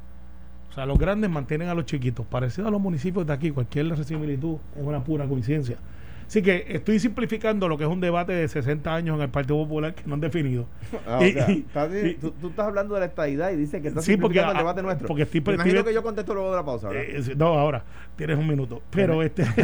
O 0.76 0.78
sea, 0.78 0.84
los 0.84 0.98
grandes 0.98 1.30
mantienen 1.30 1.68
a 1.70 1.74
los 1.74 1.86
chiquitos. 1.86 2.26
Parecido 2.26 2.68
a 2.68 2.70
los 2.70 2.78
municipios 2.78 3.26
de 3.26 3.32
aquí, 3.32 3.50
cualquier 3.50 3.96
similitud 4.04 4.58
es 4.76 4.82
una 4.82 5.02
pura 5.02 5.24
coincidencia. 5.26 5.78
Así 6.26 6.42
que 6.42 6.66
estoy 6.68 6.98
simplificando 6.98 7.66
lo 7.66 7.78
que 7.78 7.84
es 7.84 7.88
un 7.88 7.98
debate 7.98 8.34
de 8.34 8.46
60 8.46 8.94
años 8.94 9.16
en 9.16 9.22
el 9.22 9.30
Partido 9.30 9.56
Popular 9.56 9.94
que 9.94 10.02
no 10.04 10.12
han 10.16 10.20
definido. 10.20 10.66
Ah, 11.06 11.18
o 11.18 11.24
Y- 11.24 11.32
sea, 11.32 11.50
y- 11.50 11.58
estás 11.60 11.90
di- 11.90 12.08
y- 12.10 12.14
tú, 12.16 12.30
tú 12.32 12.48
estás 12.48 12.66
hablando 12.66 12.92
de 12.92 13.00
la 13.00 13.06
estadidad 13.06 13.52
y 13.52 13.56
dices 13.56 13.80
que 13.80 13.88
estás 13.88 14.04
Sí, 14.04 14.18
porque, 14.18 14.34
simplificando 14.34 14.50
el 14.52 14.56
ah, 14.56 14.60
debate 14.60 14.82
nuestro. 14.82 15.08
porque 15.08 15.22
estoy 15.22 15.40
Me 15.40 15.54
imagino 15.54 15.82
que 15.82 15.94
yo 15.94 16.02
contesto 16.02 16.34
luego 16.34 16.50
de 16.50 16.56
la 16.56 16.64
pausa. 16.66 16.90
Eh, 16.92 17.22
no, 17.38 17.46
ahora 17.54 17.82
tienes 18.14 18.36
un 18.36 18.46
minuto. 18.46 18.82
Pero 18.90 19.22
este. 19.22 19.46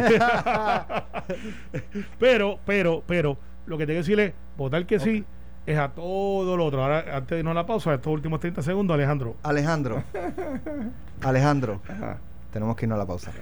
pero, 2.19 2.57
pero, 2.65 3.03
pero, 3.05 3.37
lo 3.67 3.77
que 3.77 3.85
tengo 3.85 3.97
que 3.97 4.01
decir 4.01 4.19
es 4.19 4.33
votar 4.57 4.83
que 4.87 4.99
sí 4.99 5.23
es 5.65 5.77
a 5.77 5.89
todo 5.89 6.57
lo 6.57 6.65
otro. 6.65 6.83
Ahora, 6.83 7.05
antes 7.15 7.29
de 7.29 7.39
irnos 7.39 7.51
a 7.51 7.55
la 7.55 7.65
pausa, 7.65 7.93
estos 7.93 8.11
últimos 8.13 8.39
30 8.39 8.61
segundos, 8.61 8.93
Alejandro. 8.95 9.35
Alejandro. 9.43 10.03
Alejandro, 11.21 11.81
Ajá, 11.87 12.17
tenemos 12.51 12.75
que 12.75 12.85
irnos 12.85 12.97
a 12.97 12.99
la 12.99 13.05
pausa. 13.05 13.31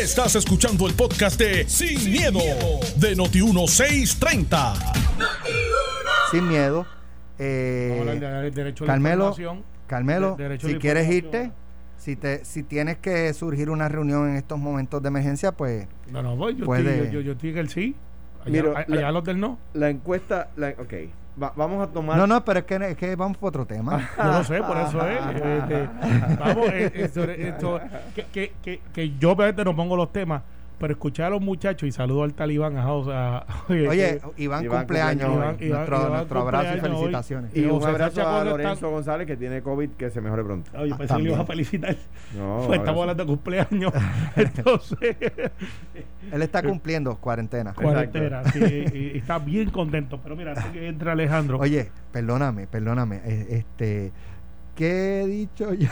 Estás 0.00 0.34
escuchando 0.36 0.86
el 0.86 0.94
podcast 0.94 1.38
de 1.38 1.68
Sin, 1.68 2.10
miedo, 2.10 2.38
de 2.96 3.16
Noti1630. 3.16 4.74
Sin 6.30 6.48
miedo. 6.48 6.86
Eh, 7.38 8.50
de 8.54 8.74
Carmelo. 8.86 9.34
Carmelo, 9.86 10.36
de- 10.36 10.58
si 10.60 10.76
quieres 10.76 11.10
irte, 11.10 11.50
si 11.98 12.16
te, 12.16 12.44
si 12.44 12.62
tienes 12.62 12.96
que 12.98 13.34
surgir 13.34 13.68
una 13.68 13.88
reunión 13.88 14.30
en 14.30 14.36
estos 14.36 14.58
momentos 14.58 15.02
de 15.02 15.08
emergencia, 15.08 15.52
pues 15.52 15.86
No, 16.10 16.22
no, 16.22 16.36
voy. 16.36 16.54
Yo, 16.56 16.64
Puede- 16.64 16.94
estoy, 16.94 17.06
yo, 17.06 17.12
yo, 17.12 17.20
yo 17.20 17.32
estoy 17.32 17.50
en 17.50 17.58
el 17.58 17.68
sí. 17.68 17.94
Allá, 18.46 18.62
allá 18.88 19.00
la- 19.02 19.12
los 19.12 19.24
del 19.24 19.40
no. 19.40 19.58
La 19.72 19.90
encuesta, 19.90 20.48
la, 20.56 20.68
ok, 20.70 20.92
va- 21.42 21.52
vamos 21.56 21.86
a 21.86 21.90
tomar... 21.92 22.16
no, 22.16 22.26
no, 22.26 22.44
pero 22.44 22.60
es 22.60 22.64
que, 22.66 22.76
es 22.76 22.96
que 22.96 23.16
vamos 23.16 23.36
por 23.38 23.48
otro 23.48 23.66
tema. 23.66 24.10
Yo 24.18 24.24
lo 24.24 24.44
sé, 24.44 24.60
por 24.62 24.76
eso 24.76 25.06
es. 25.08 25.18
este, 25.36 25.88
vamos, 26.38 26.68
eh, 26.70 26.92
eh, 26.94 27.08
sobre 27.08 27.48
esto, 27.48 27.80
que, 28.14 28.24
que, 28.26 28.52
que, 28.62 28.80
que 28.92 29.10
yo 29.18 29.32
obviamente 29.32 29.64
no 29.64 29.74
pongo 29.74 29.96
los 29.96 30.12
temas, 30.12 30.42
pero 30.78 30.92
escuchar 30.92 31.26
a 31.26 31.30
los 31.30 31.40
muchachos 31.40 31.88
y 31.88 31.92
saludo 31.92 32.22
al 32.24 32.34
talibán. 32.34 32.76
ajá, 32.76 32.92
o 32.92 33.04
sea, 33.04 33.46
Oye, 33.68 34.20
Iván, 34.36 34.64
Iván 34.64 34.78
cumpleaños. 34.80 35.28
Iván- 35.30 35.56
nuestro, 35.58 35.96
Iván 35.98 36.12
nuestro 36.12 36.40
abrazo 36.40 36.68
y 36.68 36.74
hoy. 36.74 36.80
felicitaciones. 36.80 37.50
Y 37.56 37.60
Y 37.60 37.64
un 37.66 37.82
abrazo 37.84 38.28
a 38.28 38.44
Lorenzo 38.44 38.72
está- 38.74 38.86
González 38.88 39.26
que 39.26 39.36
tiene 39.36 39.62
COVID, 39.62 39.90
que 39.90 40.10
se 40.10 40.20
mejore 40.20 40.44
pronto. 40.44 40.70
Oye, 40.78 40.92
Ah, 40.92 40.98
pensé 40.98 41.14
que 41.16 41.22
le 41.22 41.28
ibas 41.28 41.40
a 41.40 41.44
felicitar. 41.46 41.96
No, 42.36 42.62
Pues 42.66 42.78
estamos 42.78 43.00
hablando 43.00 43.22
de 43.24 43.26
cumpleaños. 43.28 43.92
Entonces, 44.36 45.16
Él 46.32 46.42
está 46.42 46.62
cumpliendo 46.62 47.16
cuarentena. 47.16 47.72
cuarentena. 47.74 48.44
sí, 48.52 48.60
y, 48.92 48.98
y 49.14 49.18
está 49.18 49.38
bien 49.38 49.70
contento. 49.70 50.20
Pero 50.22 50.36
mira, 50.36 50.50
antes 50.52 50.66
que 50.66 50.88
entre 50.88 51.10
Alejandro. 51.10 51.58
Oye, 51.58 51.90
perdóname, 52.12 52.66
perdóname. 52.66 53.20
eh, 53.24 53.46
Este, 53.50 54.12
¿qué 54.74 55.22
he 55.22 55.26
dicho 55.26 55.72
yo? 55.74 55.88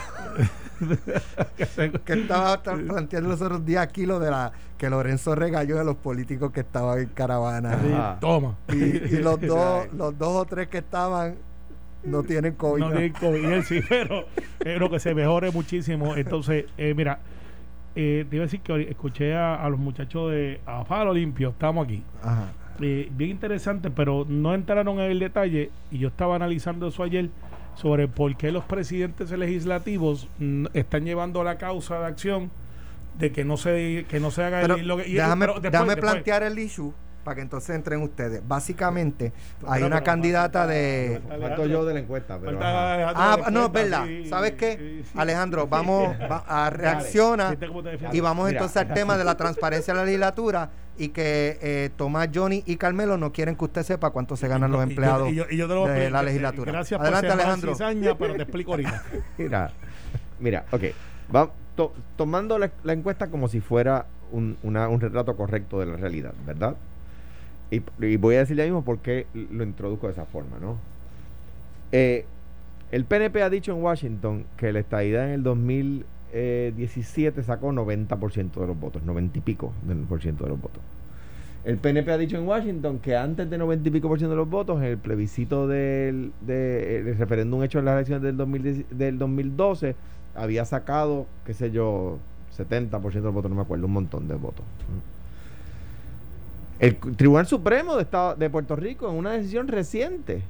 que 2.05 2.13
estaba 2.13 2.61
planteando 2.61 3.29
los 3.29 3.41
otros 3.41 3.65
días 3.65 3.83
aquí 3.83 4.05
lo 4.05 4.19
de 4.19 4.31
la 4.31 4.51
que 4.77 4.89
Lorenzo 4.89 5.35
regaló 5.35 5.77
de 5.77 5.83
los 5.85 5.95
políticos 5.95 6.51
que 6.51 6.61
estaban 6.61 6.99
en 6.99 7.07
caravana. 7.07 7.73
Ajá. 7.73 8.17
Toma. 8.19 8.57
Y, 8.69 8.75
y 8.75 9.17
los 9.21 9.39
dos, 9.47 9.93
los 9.93 10.17
dos 10.17 10.41
o 10.41 10.45
tres 10.45 10.67
que 10.67 10.79
estaban 10.79 11.35
no 12.03 12.23
tienen 12.23 12.55
COVID. 12.55 12.81
No 12.81 12.91
tiene 12.91 13.13
COVID, 13.13 13.41
y 13.41 13.45
él 13.45 13.63
sí, 13.63 13.81
pero 13.87 14.25
pero 14.59 14.89
que 14.89 14.99
se 14.99 15.15
mejore 15.15 15.51
muchísimo. 15.51 16.15
Entonces, 16.15 16.65
eh, 16.77 16.93
mira, 16.93 17.19
eh, 17.95 18.25
te 18.29 18.35
iba 18.35 18.43
a 18.43 18.47
decir 18.47 18.59
que 18.61 18.89
escuché 18.89 19.35
a, 19.35 19.55
a 19.55 19.69
los 19.69 19.79
muchachos 19.79 20.31
de 20.31 20.59
a 20.65 20.83
Faro 20.83 21.13
Limpio, 21.13 21.49
estamos 21.49 21.85
aquí. 21.85 22.03
Ajá. 22.21 22.51
Eh, 22.81 23.09
bien 23.11 23.29
interesante, 23.31 23.91
pero 23.91 24.25
no 24.27 24.53
entraron 24.55 24.99
en 24.99 25.11
el 25.11 25.19
detalle 25.19 25.69
y 25.91 25.99
yo 25.99 26.07
estaba 26.07 26.35
analizando 26.35 26.87
eso 26.87 27.03
ayer 27.03 27.29
sobre 27.75 28.07
por 28.07 28.35
qué 28.37 28.51
los 28.51 28.63
presidentes 28.65 29.31
legislativos 29.31 30.27
están 30.73 31.05
llevando 31.05 31.43
la 31.43 31.57
causa 31.57 31.99
de 31.99 32.05
acción 32.05 32.51
de 33.17 33.31
que 33.31 33.43
no 33.45 33.57
se 33.57 34.05
que 34.09 34.19
no 34.19 34.31
se 34.31 34.43
haga 34.43 34.61
Pero 34.61 34.75
el- 34.75 34.87
lo 34.87 34.97
que- 34.97 35.07
y- 35.07 35.13
déjame, 35.13 35.45
pero 35.45 35.53
después- 35.59 35.71
déjame 35.71 35.89
después- 35.95 36.11
plantear 36.13 36.43
el 36.43 36.57
issue 36.59 36.93
para 37.23 37.35
que 37.35 37.41
entonces 37.41 37.73
entren 37.75 38.01
ustedes. 38.01 38.45
Básicamente, 38.45 39.31
Pero, 39.61 39.71
hay 39.71 39.83
una 39.83 39.97
pero, 39.97 40.03
candidata 40.05 40.59
falta- 40.59 40.73
de... 40.73 41.21
Falto 41.39 41.65
yo 41.67 41.85
de 41.85 41.93
la 41.93 41.99
encuesta, 42.01 42.37
pero 42.37 42.59
Ah, 42.61 43.37
no, 43.51 43.67
es 43.67 43.71
verdad. 43.71 44.05
sí, 44.05 44.25
¿Sabes 44.27 44.51
qué? 44.53 44.77
sí, 44.77 45.09
sí. 45.09 45.17
Alejandro, 45.17 45.65
vamos 45.67 46.13
va- 46.29 46.43
a 46.47 46.69
reacciona 46.69 47.55
y 48.11 48.19
vamos 48.19 48.47
Mira. 48.47 48.57
entonces 48.57 48.75
al 48.77 48.93
tema 48.93 49.17
de 49.17 49.23
la 49.23 49.37
transparencia 49.37 49.93
de 49.93 49.99
la 50.01 50.05
legislatura 50.05 50.69
y 50.97 51.09
que 51.09 51.57
eh, 51.61 51.89
Tomás, 51.97 52.29
Johnny 52.33 52.63
y 52.65 52.77
Carmelo 52.77 53.17
no 53.17 53.31
quieren 53.31 53.55
que 53.55 53.65
usted 53.65 53.83
sepa 53.83 54.11
cuánto 54.11 54.35
se 54.35 54.47
ganan 54.47 54.71
los 54.71 54.79
yo- 54.79 54.83
y 54.83 54.85
yo- 54.85 54.91
empleados 54.91 55.29
y 55.31 55.35
yo- 55.35 55.45
y 55.49 55.57
yo 55.57 55.67
te 55.67 55.73
lo 55.73 55.81
voy 55.81 55.89
a 55.89 55.93
de 55.93 55.99
la 55.99 56.03
explicar. 56.05 56.25
legislatura. 56.25 56.71
Gracias 56.71 57.01
Adelante, 57.01 57.27
por 57.27 57.35
Alejandro. 57.39 57.73
cizaña, 57.73 58.17
pero 58.17 58.35
te 58.35 58.41
explico 58.43 58.71
ahorita. 58.71 59.03
Mira, 59.37 59.71
mira, 60.39 60.65
ok. 60.71 60.83
Va, 61.35 61.49
to- 61.75 61.93
tomando 62.15 62.59
la, 62.59 62.71
la 62.83 62.93
encuesta 62.93 63.27
como 63.27 63.47
si 63.47 63.59
fuera 63.59 64.05
un, 64.31 64.57
una- 64.63 64.87
un 64.87 64.99
retrato 65.01 65.35
correcto 65.35 65.79
de 65.79 65.85
la 65.87 65.97
realidad, 65.97 66.33
¿verdad? 66.45 66.75
Y, 67.71 67.81
y 68.05 68.17
voy 68.17 68.35
a 68.35 68.39
decir 68.39 68.55
ya 68.57 68.63
mismo 68.65 68.83
por 68.85 68.99
qué 68.99 69.25
lo 69.33 69.63
introduzco 69.63 70.05
de 70.07 70.13
esa 70.13 70.25
forma, 70.25 70.57
¿no? 70.61 70.77
Eh, 71.91 72.25
el 72.91 73.05
PNP 73.05 73.41
ha 73.41 73.49
dicho 73.49 73.71
en 73.71 73.81
Washington 73.81 74.45
que 74.57 74.71
la 74.71 74.79
estadidad 74.79 75.25
en 75.25 75.31
el 75.31 75.43
2017 76.33 77.43
sacó 77.43 77.71
90% 77.71 78.53
de 78.59 78.67
los 78.67 78.79
votos, 78.79 79.03
90 79.03 79.37
y 79.37 79.41
pico 79.41 79.71
del 79.83 79.99
por 79.99 80.19
de 80.21 80.31
los 80.31 80.59
votos. 80.59 80.81
El 81.63 81.77
PNP 81.77 82.11
ha 82.11 82.17
dicho 82.17 82.37
en 82.37 82.45
Washington 82.47 82.99
que 82.99 83.15
antes 83.15 83.49
de 83.49 83.57
90 83.57 83.87
y 83.87 83.91
pico 83.91 84.07
por 84.09 84.17
ciento 84.17 84.31
de 84.31 84.37
los 84.37 84.49
votos, 84.49 84.77
en 84.79 84.83
el 84.85 84.97
plebiscito 84.97 85.67
del, 85.67 86.33
de- 86.41 86.97
el 86.99 87.17
referéndum 87.17 87.63
hecho 87.63 87.79
en 87.79 87.85
las 87.85 87.93
elecciones 87.95 88.21
del, 88.23 88.35
2010 88.35 88.85
del 88.97 89.17
2012, 89.17 89.95
había 90.35 90.65
sacado, 90.65 91.25
qué 91.45 91.53
sé 91.53 91.71
yo, 91.71 92.17
70% 92.57 93.11
de 93.13 93.21
los 93.21 93.33
votos, 93.33 93.49
no 93.49 93.55
me 93.55 93.61
acuerdo, 93.61 93.85
un 93.85 93.93
montón 93.93 94.27
de 94.27 94.35
votos. 94.35 94.65
El 96.79 96.97
cu- 96.97 97.11
Tribunal 97.13 97.45
Supremo 97.47 97.95
de, 97.95 98.01
Estado, 98.01 98.35
de 98.35 98.49
Puerto 98.49 98.75
Rico, 98.75 99.09
en 99.09 99.15
una 99.15 99.31
decisión 99.31 99.67
reciente, 99.67 100.41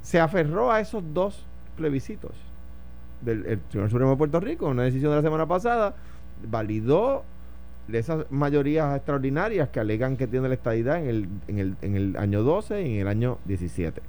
se 0.00 0.18
aferró 0.18 0.72
a 0.72 0.80
esos 0.80 1.02
dos 1.12 1.44
plebiscitos. 1.76 2.32
Del 3.22 3.46
el 3.46 3.60
Tribunal 3.60 3.90
Supremo 3.90 4.10
de 4.10 4.16
Puerto 4.16 4.40
Rico, 4.40 4.68
una 4.68 4.82
decisión 4.82 5.10
de 5.10 5.16
la 5.16 5.22
semana 5.22 5.46
pasada, 5.46 5.94
validó 6.48 7.24
esas 7.92 8.30
mayorías 8.30 8.96
extraordinarias 8.96 9.68
que 9.68 9.80
alegan 9.80 10.16
que 10.16 10.26
tiene 10.26 10.48
la 10.48 10.54
estadidad 10.54 10.98
en 10.98 11.08
el, 11.08 11.28
en 11.48 11.58
el, 11.58 11.76
en 11.82 11.96
el 11.96 12.16
año 12.16 12.42
12 12.42 12.82
y 12.82 12.94
en 12.94 13.00
el 13.00 13.08
año 13.08 13.38
17. 13.44 14.00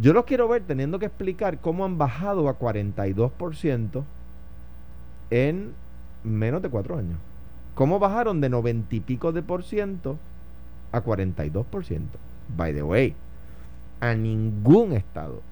Yo 0.00 0.12
los 0.12 0.24
quiero 0.24 0.48
ver 0.48 0.62
teniendo 0.62 0.98
que 0.98 1.06
explicar 1.06 1.58
cómo 1.58 1.84
han 1.84 1.98
bajado 1.98 2.48
a 2.48 2.58
42% 2.58 4.02
en 5.30 5.72
menos 6.24 6.62
de 6.62 6.68
cuatro 6.68 6.98
años. 6.98 7.18
¿Cómo 7.74 7.98
bajaron 7.98 8.40
de 8.40 8.48
90 8.48 8.94
y 8.94 9.00
pico 9.00 9.32
de 9.32 9.42
por 9.42 9.62
ciento 9.62 10.16
a 10.92 11.02
42%? 11.02 11.64
By 12.56 12.72
the 12.72 12.82
way, 12.82 13.14
a 14.00 14.14
ningún 14.14 14.92
estado, 14.92 15.42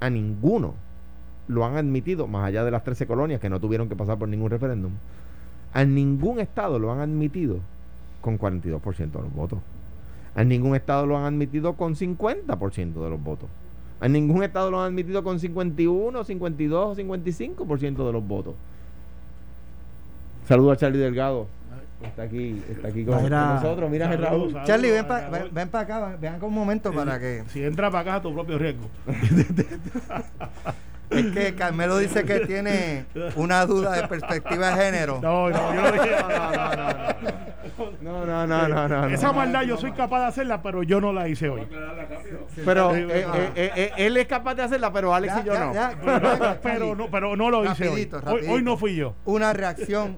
a 0.00 0.10
ninguno 0.10 0.74
lo 1.48 1.64
han 1.64 1.76
admitido, 1.76 2.26
más 2.26 2.46
allá 2.46 2.64
de 2.64 2.70
las 2.70 2.84
13 2.84 3.06
colonias 3.06 3.40
que 3.40 3.48
no 3.48 3.60
tuvieron 3.60 3.88
que 3.88 3.96
pasar 3.96 4.18
por 4.18 4.28
ningún 4.28 4.50
referéndum, 4.50 4.92
a 5.72 5.84
ningún 5.84 6.40
estado 6.40 6.78
lo 6.78 6.92
han 6.92 7.00
admitido 7.00 7.60
con 8.20 8.38
42% 8.38 9.10
de 9.12 9.22
los 9.22 9.34
votos. 9.34 9.58
A 10.34 10.44
ningún 10.44 10.74
estado 10.76 11.06
lo 11.06 11.16
han 11.16 11.24
admitido 11.24 11.74
con 11.74 11.94
50% 11.94 12.92
de 12.92 13.10
los 13.10 13.22
votos. 13.22 13.48
En 14.00 14.12
ningún 14.12 14.42
estado 14.42 14.70
lo 14.70 14.80
han 14.80 14.88
admitido 14.88 15.22
con 15.22 15.40
51, 15.40 16.24
52 16.24 16.86
o 16.86 17.00
55% 17.00 18.06
de 18.06 18.12
los 18.12 18.26
votos. 18.26 18.54
Saludos 20.46 20.74
a 20.74 20.76
Charlie 20.76 20.98
Delgado. 20.98 21.46
Está 22.02 22.24
aquí, 22.24 22.62
está 22.68 22.88
aquí 22.88 23.04
con, 23.04 23.22
Mira. 23.22 23.54
nosotros. 23.54 23.90
Mira, 23.90 24.08
Saludos, 24.08 24.52
Raúl. 24.52 24.66
Charlie, 24.66 24.90
ven 24.90 25.04
a 25.04 25.08
para 25.08 25.44
ven, 25.50 25.68
pa 25.68 25.80
acá, 25.80 26.16
vean 26.20 26.38
con 26.38 26.50
un 26.50 26.54
momento 26.54 26.92
para 26.92 27.18
que... 27.18 27.44
Si 27.48 27.64
entra 27.64 27.90
para 27.90 28.00
acá 28.02 28.14
a 28.16 28.22
tu 28.22 28.34
propio 28.34 28.58
riesgo. 28.58 28.88
Es 31.10 31.26
que 31.26 31.54
Carmelo 31.54 31.98
dice 31.98 32.24
que 32.24 32.40
tiene 32.40 33.06
una 33.36 33.64
duda 33.66 33.92
de 33.92 34.08
perspectiva 34.08 34.70
de 34.70 34.84
género. 34.84 35.20
No, 35.22 35.48
no, 35.50 35.74
yo 35.74 35.82
no 35.82 35.92
dije. 35.92 36.10
No, 38.00 38.24
no, 38.24 38.46
no, 38.46 38.68
no, 38.68 38.88
no. 38.88 38.88
no. 38.88 39.06
Esa 39.14 39.32
maldad 39.32 39.62
yo 39.62 39.76
soy 39.76 39.92
capaz 39.92 40.20
de 40.20 40.26
hacerla, 40.26 40.62
pero 40.62 40.82
yo 40.82 41.00
no 41.00 41.12
la 41.12 41.28
hice 41.28 41.48
hoy. 41.48 41.62
Pero 42.64 42.94
eh, 42.94 43.06
eh, 43.54 43.72
eh, 43.76 43.92
él 43.98 44.16
es 44.16 44.26
capaz 44.26 44.54
de 44.54 44.62
hacerla, 44.62 44.92
pero 44.92 45.14
Alex 45.14 45.34
Ya, 45.34 45.40
y 45.40 45.44
yo 45.44 45.52
ya, 45.54 45.64
no. 45.64 45.74
ya, 45.74 46.58
Pero, 46.62 46.94
no, 46.94 47.08
pero 47.10 47.36
no 47.36 47.50
lo 47.50 47.64
hice 47.64 47.84
hoy. 47.88 47.88
Rapidito, 47.88 48.16
hoy. 48.18 48.22
rapidito. 48.24 48.52
Hoy 48.52 48.62
no 48.62 48.76
fui 48.76 48.96
yo. 48.96 49.14
Una 49.24 49.52
reacción 49.52 50.16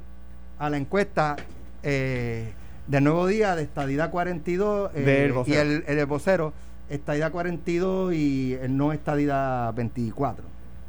a 0.59 0.71
la 0.71 0.77
encuesta 0.77 1.37
eh, 1.83 2.53
del 2.87 3.05
nuevo 3.05 3.27
día 3.27 3.55
de 3.57 3.63
estadidad 3.63 4.11
42 4.11 4.91
eh, 4.95 5.01
Del 5.03 5.29
y 5.31 5.33
vocero. 5.33 5.61
el, 5.61 5.85
el 5.87 6.07
vocero, 6.07 6.53
estadidad 6.89 7.31
42 7.33 8.15
y 8.15 8.55
el 8.61 8.77
no 8.77 8.93
estadidad 8.93 9.73
24. 9.75 10.45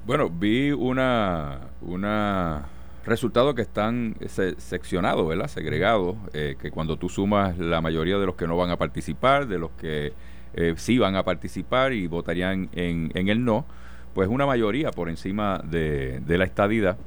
Bueno, 0.10 0.28
vi 0.28 0.72
una, 0.72 1.60
una 1.82 2.66
resultados 3.06 3.54
que 3.54 3.62
están 3.62 4.16
se- 4.26 4.60
seccionados, 4.60 5.28
¿verdad? 5.28 5.48
Segregados, 5.48 6.16
eh, 6.34 6.56
que 6.60 6.72
cuando 6.72 6.98
tú 6.98 7.10
sumas 7.10 7.60
la 7.60 7.80
mayoría 7.80 8.18
de 8.18 8.26
los 8.26 8.34
que 8.34 8.48
no 8.48 8.58
van 8.58 8.72
a 8.72 8.78
participar, 8.78 9.48
de 9.48 9.60
los 9.60 9.70
que 9.80 10.14
eh, 10.56 10.74
sí 10.78 10.98
van 10.98 11.16
a 11.16 11.22
participar 11.22 11.94
y 11.94 12.08
votarían 12.08 12.70
en, 12.72 13.12
en 13.14 13.28
el 13.28 13.46
no, 13.46 13.68
pues 14.16 14.30
una 14.30 14.48
mayoría 14.48 14.90
por 14.90 15.10
encima 15.10 15.62
de, 15.64 16.22
de 16.22 16.38
la 16.40 16.46
estadidad. 16.46 16.98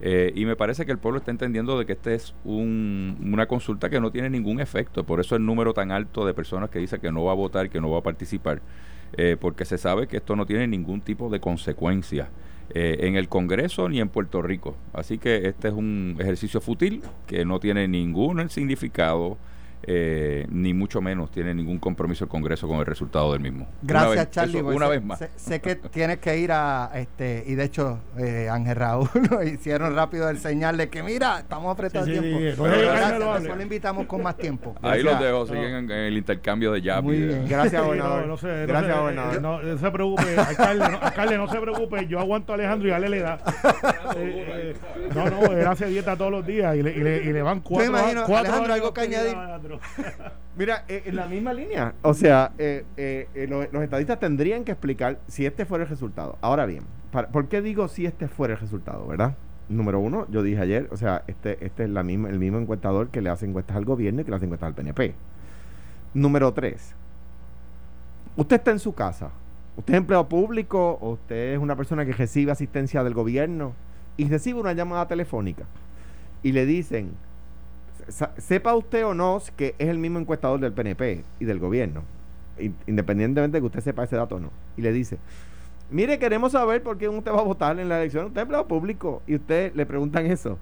Eh, 0.00 0.32
y 0.36 0.44
me 0.46 0.54
parece 0.54 0.86
que 0.86 0.92
el 0.92 0.98
pueblo 0.98 1.18
está 1.18 1.32
entendiendo 1.32 1.76
de 1.76 1.86
que 1.86 1.92
esta 1.94 2.12
es 2.12 2.36
un- 2.44 3.16
una 3.32 3.46
consulta 3.46 3.90
que 3.90 3.98
no 3.98 4.12
tiene 4.12 4.30
ningún 4.30 4.60
efecto, 4.60 5.02
por 5.02 5.18
eso 5.18 5.34
el 5.34 5.44
número 5.44 5.74
tan 5.74 5.90
alto 5.90 6.24
de 6.24 6.34
personas 6.34 6.70
que 6.70 6.78
dice 6.78 7.00
que 7.00 7.10
no 7.10 7.24
va 7.24 7.32
a 7.32 7.34
votar, 7.34 7.68
que 7.68 7.80
no 7.80 7.90
va 7.90 7.98
a 7.98 8.02
participar, 8.02 8.60
eh, 9.16 9.36
porque 9.38 9.64
se 9.64 9.78
sabe 9.78 10.06
que 10.06 10.18
esto 10.18 10.36
no 10.36 10.46
tiene 10.46 10.66
ningún 10.66 11.00
tipo 11.00 11.30
de 11.30 11.40
consecuencia 11.40 12.28
eh, 12.70 12.98
en 13.00 13.16
el 13.16 13.28
Congreso 13.28 13.88
ni 13.88 14.00
en 14.00 14.08
Puerto 14.08 14.42
Rico. 14.42 14.76
Así 14.92 15.18
que 15.18 15.48
este 15.48 15.68
es 15.68 15.74
un 15.74 16.16
ejercicio 16.18 16.60
fútil 16.60 17.02
que 17.26 17.44
no 17.44 17.60
tiene 17.60 17.88
ningún 17.88 18.48
significado, 18.48 19.36
eh, 19.86 20.46
ni 20.50 20.74
mucho 20.74 21.00
menos 21.00 21.30
tiene 21.30 21.54
ningún 21.54 21.78
compromiso 21.78 22.24
el 22.24 22.30
Congreso 22.30 22.66
con 22.68 22.78
el 22.78 22.86
resultado 22.86 23.32
del 23.32 23.40
mismo. 23.42 23.64
Una 23.64 23.76
Gracias, 23.82 24.16
vez- 24.26 24.30
Charlie. 24.30 24.58
eso, 24.58 24.66
una 24.68 24.86
sé, 24.86 24.92
vez 24.92 25.04
más. 25.04 25.18
Sé, 25.18 25.30
sé 25.36 25.60
que 25.60 25.76
tienes 25.76 26.18
que 26.18 26.38
ir 26.38 26.50
a 26.52 26.90
este, 26.94 27.44
y 27.46 27.54
de 27.54 27.64
hecho, 27.64 27.98
eh, 28.18 28.48
Ángel 28.50 28.76
Raúl 28.76 29.08
lo 29.30 29.42
hicieron 29.42 29.94
rápido 29.94 30.28
el 30.28 30.38
señal 30.38 30.76
de 30.76 30.88
que 30.88 31.02
mira, 31.02 31.38
estamos 31.40 31.72
apretados 31.72 32.06
Sí, 32.08 32.12
de 32.14 32.20
sí, 32.20 32.22
tiempo. 32.38 32.64
sí. 32.66 32.70
Pero 32.74 32.92
gracias, 32.92 33.56
lo 33.56 33.62
invitamos 33.62 34.06
con 34.06 34.22
más 34.22 34.36
tiempo. 34.36 34.74
Ahí 34.82 35.02
Gracias. 35.02 35.04
los 35.04 35.20
dejo, 35.20 35.46
siguen 35.46 35.74
en, 35.74 35.90
en 35.90 35.98
el 35.98 36.16
intercambio 36.16 36.72
de 36.72 36.82
jab. 36.82 37.02
Muy 37.04 37.18
de- 37.18 37.26
bien. 37.26 37.48
Gracias, 37.48 37.80
Sí, 37.82 37.86
gobernador. 37.86 38.26
no, 38.26 38.36
Gracias, 38.36 38.94
se- 38.94 39.00
gobernador. 39.00 39.42
No, 39.42 39.62
no 39.62 39.78
se 39.78 39.90
preocupe, 39.90 40.36
alcalde 40.38 40.88
no, 40.90 40.98
alcalde, 41.00 41.36
no 41.38 41.48
se 41.48 41.60
preocupe, 41.60 42.06
yo 42.06 42.20
aguanto 42.20 42.52
a 42.52 42.54
Alejandro 42.56 42.88
y 42.88 42.92
Ale 42.92 43.08
le 43.08 43.20
da. 43.20 43.38
Eh, 44.16 44.46
eh, 44.48 45.08
no, 45.14 45.28
no, 45.28 45.42
él 45.52 45.66
hace 45.66 45.86
dieta 45.86 46.16
todos 46.16 46.30
los 46.30 46.46
días 46.46 46.76
y 46.76 46.82
le, 46.82 46.92
y 46.92 47.00
le, 47.00 47.16
y 47.24 47.32
le 47.32 47.42
van 47.42 47.60
cuatro, 47.60 47.88
imagino, 47.90 48.22
cuatro 48.26 48.36
Alejandro, 48.52 48.74
algo 48.74 48.94
que 48.94 49.00
añadir. 49.00 49.34
Mira, 50.56 50.84
eh, 50.88 51.02
en 51.06 51.16
la 51.16 51.26
misma 51.26 51.52
línea. 51.52 51.94
O 52.02 52.14
sea, 52.14 52.52
eh, 52.58 52.84
eh, 52.96 53.46
lo- 53.48 53.66
los, 53.70 53.82
estadistas 53.82 54.20
tendrían 54.20 54.64
que 54.64 54.72
explicar 54.72 55.18
si 55.26 55.46
este 55.46 55.64
fuera 55.64 55.84
el 55.84 55.90
resultado. 55.90 56.38
Ahora 56.40 56.66
bien, 56.66 56.84
¿por 57.32 57.48
qué 57.48 57.60
digo 57.62 57.88
si 57.88 58.06
este 58.06 58.28
fuera 58.28 58.54
el 58.54 58.60
resultado, 58.60 59.06
verdad? 59.06 59.36
Número 59.68 59.98
uno, 59.98 60.26
yo 60.30 60.42
dije 60.42 60.60
ayer, 60.60 60.88
o 60.90 60.96
sea, 60.96 61.24
este, 61.26 61.64
este 61.64 61.84
es 61.84 61.90
el 61.90 62.38
mismo 62.38 62.58
encuestador 62.58 63.08
que 63.08 63.22
le 63.22 63.30
hace 63.30 63.46
encuestas 63.46 63.76
al 63.76 63.84
gobierno 63.84 64.20
y 64.20 64.24
que 64.24 64.30
le 64.30 64.36
hace 64.36 64.44
encuestas 64.44 64.66
al 64.68 64.74
PNP. 64.74 65.14
Número 66.12 66.52
tres, 66.52 66.94
usted 68.36 68.56
está 68.56 68.70
en 68.70 68.78
su 68.78 68.94
casa, 68.94 69.30
usted 69.76 69.94
es 69.94 69.98
empleado 69.98 70.28
público 70.28 70.98
usted 71.00 71.54
es 71.54 71.58
una 71.58 71.76
persona 71.76 72.04
que 72.04 72.12
recibe 72.12 72.52
asistencia 72.52 73.02
del 73.02 73.14
gobierno 73.14 73.72
y 74.16 74.28
recibe 74.28 74.60
una 74.60 74.74
llamada 74.74 75.08
telefónica 75.08 75.64
y 76.42 76.52
le 76.52 76.66
dicen, 76.66 77.12
sepa 78.38 78.74
usted 78.74 79.04
o 79.06 79.14
no 79.14 79.40
que 79.56 79.74
es 79.78 79.88
el 79.88 79.98
mismo 79.98 80.18
encuestador 80.18 80.60
del 80.60 80.72
PNP 80.72 81.24
y 81.40 81.44
del 81.44 81.58
gobierno, 81.58 82.02
in- 82.58 82.76
independientemente 82.86 83.56
de 83.56 83.60
que 83.62 83.66
usted 83.66 83.80
sepa 83.80 84.04
ese 84.04 84.16
dato 84.16 84.36
o 84.36 84.40
no, 84.40 84.50
y 84.76 84.82
le 84.82 84.92
dice, 84.92 85.18
mire, 85.90 86.18
queremos 86.18 86.52
saber 86.52 86.82
por 86.82 86.98
qué 86.98 87.08
usted 87.08 87.32
va 87.32 87.40
a 87.40 87.44
votar 87.44 87.78
en 87.78 87.88
la 87.88 87.98
elección, 87.98 88.26
usted 88.26 88.38
es 88.38 88.42
empleado 88.42 88.66
público, 88.68 89.22
y 89.26 89.36
usted 89.36 89.74
le 89.74 89.86
preguntan 89.86 90.26
eso. 90.26 90.58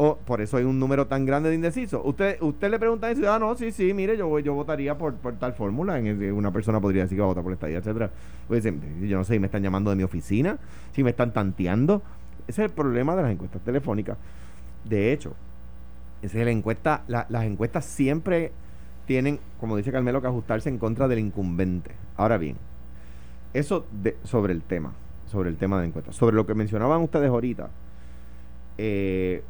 O 0.00 0.16
por 0.16 0.40
eso 0.40 0.56
hay 0.56 0.62
un 0.62 0.78
número 0.78 1.08
tan 1.08 1.26
grande 1.26 1.48
de 1.48 1.56
indecisos. 1.56 2.00
Usted, 2.04 2.40
usted 2.40 2.70
le 2.70 2.78
pregunta 2.78 3.10
y 3.10 3.16
dice, 3.16 3.26
ah, 3.26 3.40
sí, 3.58 3.72
sí, 3.72 3.92
mire, 3.92 4.16
yo 4.16 4.38
yo 4.38 4.54
votaría 4.54 4.96
por, 4.96 5.14
por 5.14 5.34
tal 5.34 5.54
fórmula. 5.54 5.98
Una 6.32 6.52
persona 6.52 6.80
podría 6.80 7.02
decir 7.02 7.16
que 7.16 7.20
va 7.20 7.24
a 7.24 7.28
votar 7.30 7.42
por 7.42 7.52
esta 7.52 7.68
idea, 7.68 7.80
etcétera. 7.80 8.08
Pues 8.46 8.62
yo 8.62 9.16
no 9.18 9.24
sé, 9.24 9.32
si 9.32 9.40
me 9.40 9.46
están 9.46 9.60
llamando 9.60 9.90
de 9.90 9.96
mi 9.96 10.04
oficina, 10.04 10.56
si 10.92 11.02
me 11.02 11.10
están 11.10 11.32
tanteando. 11.32 12.00
Ese 12.46 12.62
es 12.62 12.70
el 12.70 12.74
problema 12.76 13.16
de 13.16 13.22
las 13.22 13.32
encuestas 13.32 13.60
telefónicas. 13.62 14.16
De 14.84 15.12
hecho, 15.12 15.34
es 16.22 16.34
la 16.34 16.50
encuesta, 16.50 17.02
la- 17.08 17.26
las 17.28 17.44
encuestas 17.44 17.84
siempre 17.84 18.52
tienen, 19.06 19.38
como 19.60 19.76
dice 19.76 19.92
Carmelo, 19.92 20.20
que 20.20 20.26
ajustarse 20.26 20.68
en 20.68 20.78
contra 20.78 21.08
del 21.08 21.18
incumbente. 21.18 21.92
Ahora 22.16 22.36
bien, 22.38 22.56
eso 23.54 23.86
de- 24.02 24.16
sobre 24.24 24.52
el 24.52 24.62
tema, 24.62 24.92
sobre 25.26 25.48
el 25.50 25.56
tema 25.56 25.76
de 25.76 25.82
la 25.82 25.88
encuesta, 25.88 26.12
sobre 26.12 26.36
lo 26.36 26.46
que 26.46 26.54
mencionaban 26.54 27.00
ustedes 27.02 27.28
ahorita, 27.30 27.70
eh, 28.78 29.42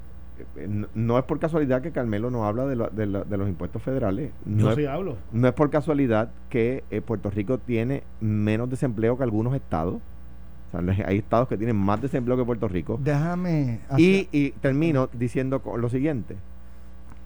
no, 0.68 0.86
no 0.94 1.18
es 1.18 1.24
por 1.24 1.40
casualidad 1.40 1.82
que 1.82 1.90
Carmelo 1.90 2.30
no 2.30 2.46
habla 2.46 2.64
de, 2.66 2.76
lo- 2.76 2.90
de 2.90 3.06
lo- 3.06 3.24
de 3.24 3.36
los 3.36 3.48
impuestos 3.48 3.82
federales. 3.82 4.30
No 4.44 4.64
Yo 4.66 4.70
es, 4.70 4.76
sí 4.76 4.86
hablo. 4.86 5.16
no 5.32 5.48
es 5.48 5.54
por 5.54 5.68
casualidad 5.70 6.30
que 6.48 6.84
eh, 6.90 7.00
Puerto 7.00 7.28
Rico 7.30 7.58
tiene 7.58 8.04
menos 8.20 8.70
desempleo 8.70 9.16
que 9.16 9.24
algunos 9.24 9.54
estados. 9.54 9.96
O 9.96 10.70
sea, 10.82 11.06
hay 11.06 11.18
estados 11.18 11.48
que 11.48 11.56
tienen 11.56 11.76
más 11.76 12.00
desempleo 12.00 12.36
que 12.36 12.44
Puerto 12.44 12.68
Rico. 12.68 13.00
Déjame. 13.02 13.80
Y, 13.96 14.28
y 14.30 14.50
termino 14.60 15.08
diciendo 15.12 15.60
lo 15.76 15.88
siguiente. 15.88 16.36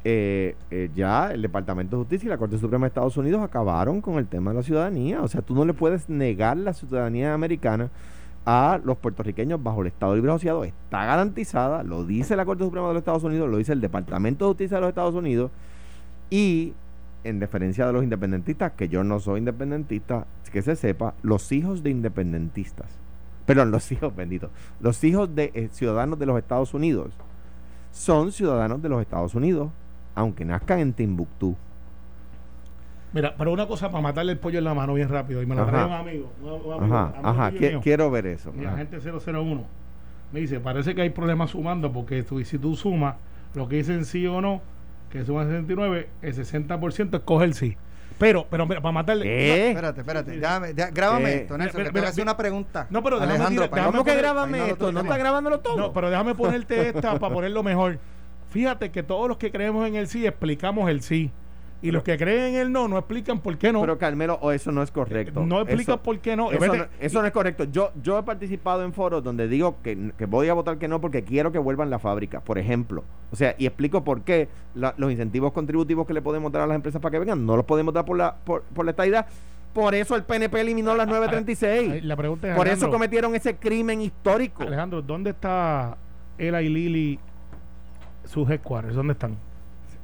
Eh, 0.05 0.57
eh, 0.73 0.91
ya 0.97 1.31
el 1.31 1.43
Departamento 1.43 1.97
de 1.97 2.03
Justicia 2.03 2.27
y 2.27 2.31
la 2.31 2.39
Corte 2.39 2.59
Suprema 2.59 2.87
de 2.87 2.89
Estados 2.89 3.17
Unidos 3.17 3.41
acabaron 3.41 4.01
con 4.01 4.15
el 4.15 4.27
tema 4.27 4.51
de 4.51 4.57
la 4.57 4.63
ciudadanía. 4.63 5.23
O 5.23 5.29
sea, 5.29 5.43
tú 5.43 5.55
no 5.55 5.65
le 5.65 5.75
puedes 5.75 6.09
negar 6.09 6.57
la 6.57 6.73
ciudadanía 6.73 7.35
americana 7.35 7.91
a 8.45 8.81
los 8.85 8.99
puertorriqueños 8.99 9.63
bajo 9.63 9.83
el 9.83 9.89
Estado 9.89 10.17
Libre 10.17 10.33
Asociado. 10.33 10.65
Está 10.65 11.05
garantizada, 11.05 11.85
lo 11.85 12.05
dice 12.05 12.35
la 12.35 12.45
Corte 12.45 12.65
Suprema 12.65 12.89
de 12.89 12.95
los 12.95 13.01
Estados 13.01 13.23
Unidos, 13.23 13.49
lo 13.49 13.59
dice 13.59 13.73
el 13.73 13.81
Departamento 13.81 14.45
de 14.45 14.51
Justicia 14.51 14.79
de 14.79 14.81
los 14.81 14.89
Estados 14.89 15.15
Unidos. 15.15 15.51
Y 16.31 16.75
en 17.25 17.39
deferencia 17.39 17.87
de 17.87 17.93
los 17.93 18.03
independentistas, 18.03 18.73
que 18.73 18.89
yo 18.89 19.05
no 19.05 19.21
soy 19.21 19.39
independentista, 19.39 20.27
que 20.53 20.63
se 20.63 20.77
sepa, 20.77 21.15
los 21.23 21.53
hijos 21.53 21.83
de 21.83 21.91
independentistas, 21.91 22.87
perdón, 23.47 23.71
los 23.71 23.91
hijos, 23.93 24.15
benditos, 24.15 24.51
los 24.81 25.03
hijos 25.05 25.35
de 25.35 25.53
eh, 25.55 25.69
ciudadanos 25.73 26.19
de 26.19 26.27
los 26.27 26.39
Estados 26.39 26.75
Unidos 26.75 27.13
son 27.93 28.33
ciudadanos 28.33 28.83
de 28.83 28.89
los 28.89 29.01
Estados 29.01 29.35
Unidos, 29.35 29.71
aunque 30.15 30.45
nazcan 30.45 30.79
en 30.81 30.93
Timbuktu. 30.93 31.57
Mira, 33.13 33.35
pero 33.37 33.53
una 33.53 33.67
cosa 33.67 33.91
para 33.91 34.01
matarle 34.03 34.33
el 34.33 34.39
pollo 34.39 34.59
en 34.59 34.65
la 34.65 34.73
mano 34.75 34.95
bien 34.95 35.09
rápido. 35.09 35.43
Y 35.43 35.47
me 35.47 35.55
Ajá. 35.55 35.67
trae 35.67 35.85
un 35.85 35.93
amigo. 35.93 36.33
Un, 36.43 36.49
un 36.49 36.55
amigo 36.83 36.95
Ajá, 36.97 37.05
amigo 37.15 37.29
ajá, 37.29 37.51
mío. 37.51 37.81
quiero 37.83 38.11
ver 38.11 38.27
eso. 38.27 38.53
Mi 38.53 38.65
Ajá. 38.65 38.75
agente 38.75 38.99
001 39.01 39.65
me 40.33 40.41
dice, 40.41 40.61
parece 40.61 40.95
que 40.95 41.03
hay 41.03 41.11
problemas 41.11 41.51
sumando 41.51 41.93
porque 41.93 42.23
tú, 42.23 42.43
si 42.43 42.59
tú 42.59 42.75
sumas 42.75 43.17
lo 43.55 43.69
que 43.69 43.77
dicen 43.77 44.07
sí 44.07 44.27
o 44.27 44.41
no, 44.41 44.63
que 45.11 45.25
suma 45.27 45.45
69, 45.45 46.09
el 46.23 46.35
60% 46.35 47.17
escoge 47.17 47.45
el 47.45 47.53
sí. 47.55 47.77
Pero, 48.19 48.47
pero 48.49 48.67
mira, 48.67 48.81
para 48.81 48.93
matarle... 48.93 49.27
¿Eh? 49.27 49.69
Espérate, 49.71 50.01
espérate. 50.01 50.31
Déjame, 50.39 50.73
grábame 50.73 51.35
esto, 51.35 51.59
Nelson, 51.59 51.81
mira, 51.81 51.89
que 51.91 51.93
te 51.93 51.93
mira, 51.93 52.01
voy 52.03 52.07
a 52.07 52.09
hacer 52.09 52.23
una 52.23 52.37
pregunta. 52.37 52.87
No, 52.89 53.03
pero 53.03 53.17
déjame 53.17 53.35
Alejandro, 53.35 53.65
tirar- 53.65 53.75
déjame 53.75 53.93
¿Cómo 53.93 54.05
que 54.05 54.17
grábame 54.17 54.71
esto? 54.71 54.93
¿No 54.93 55.01
está 55.01 55.19
grabándolo 55.19 55.61
todo? 55.61 55.77
No, 55.77 55.93
pero 55.93 56.09
déjame 56.09 56.35
ponerte 56.35 56.89
esta 56.89 57.19
para 57.19 57.35
ponerlo 57.35 57.63
mejor. 57.63 57.99
Fíjate 58.53 58.91
que 58.91 59.03
todos 59.03 59.29
los 59.29 59.37
que 59.39 59.51
creemos 59.51 59.87
en 59.89 59.97
el 59.97 60.07
sí 60.09 60.27
explicamos 60.27 60.89
el 60.91 61.03
sí. 61.03 61.31
Y 61.85 61.91
los 61.91 62.05
que 62.05 62.17
creen 62.17 62.55
en 62.55 62.61
el 62.61 62.71
no 62.71 62.87
no 62.87 62.97
explican 62.97 63.41
por 63.41 63.59
qué 63.59 63.73
no. 63.73 63.81
Pero 63.81 63.99
Carmelo, 63.99 64.39
eso 64.53 64.71
no 64.71 64.85
es 64.85 64.93
correcto. 64.93 65.45
no 65.45 65.63
explican 65.63 65.95
Eso- 65.97 66.03
por 66.05 66.19
qué 66.21 66.37
no. 66.37 66.53
Eso, 66.53 66.75
no, 66.77 66.87
eso 67.01 67.21
no 67.21 67.27
es 67.27 67.33
correcto. 67.33 67.65
Yo, 67.65 67.91
yo 68.01 68.19
he 68.21 68.23
participado 68.23 68.85
en 68.85 68.93
foros 68.93 69.25
donde 69.25 69.49
digo 69.49 69.79
que, 69.83 70.13
que 70.17 70.27
voy 70.27 70.49
a 70.49 70.55
votar 70.55 70.79
que 70.79 70.87
no 70.87 71.01
porque 71.01 71.25
quiero 71.25 71.51
que 71.51 71.59
vuelvan 71.59 71.91
la 71.91 71.99
fábrica, 71.99 72.39
por 72.41 72.57
ejemplo. 72.57 73.03
O 73.33 73.37
sea, 73.37 73.57
y 73.59 73.67
explico 73.67 74.05
por 74.05 74.23
qué 74.23 74.49
la- 74.77 74.95
los 74.97 75.11
incentivos 75.11 75.53
contributivos 75.53 76.07
que 76.07 76.15
le 76.15 76.23
podemos 76.23 76.53
dar 76.53 76.63
a 76.63 76.67
las 76.69 76.77
empresas 76.77 77.03
para 77.03 77.11
que 77.11 77.19
vengan 77.19 77.45
no 77.45 77.57
los 77.57 77.65
podemos 77.65 77.93
dar 77.93 78.05
por 78.05 78.17
la, 78.17 78.37
por, 78.37 78.63
por 78.63 78.85
la 78.85 78.93
estadidad. 78.93 79.27
Por 79.75 79.97
eso 79.97 80.15
el 80.15 80.23
PNP 80.23 80.61
eliminó 80.61 80.95
las 80.95 81.09
Ay, 81.09 81.15
936. 81.15 82.05
La 82.05 82.15
pregunta 82.15 82.49
es, 82.49 82.55
Por 82.57 82.69
eso 82.69 82.91
cometieron 82.91 83.35
ese 83.35 83.57
crimen 83.57 84.03
histórico. 84.03 84.63
Alejandro, 84.63 85.03
¿dónde 85.03 85.31
está 85.31 85.97
Ela 86.39 86.63
y 86.63 86.69
Lili 86.69 87.19
sus 88.25 88.49
headquarters? 88.49 88.95
¿Dónde 88.95 89.13
están? 89.13 89.37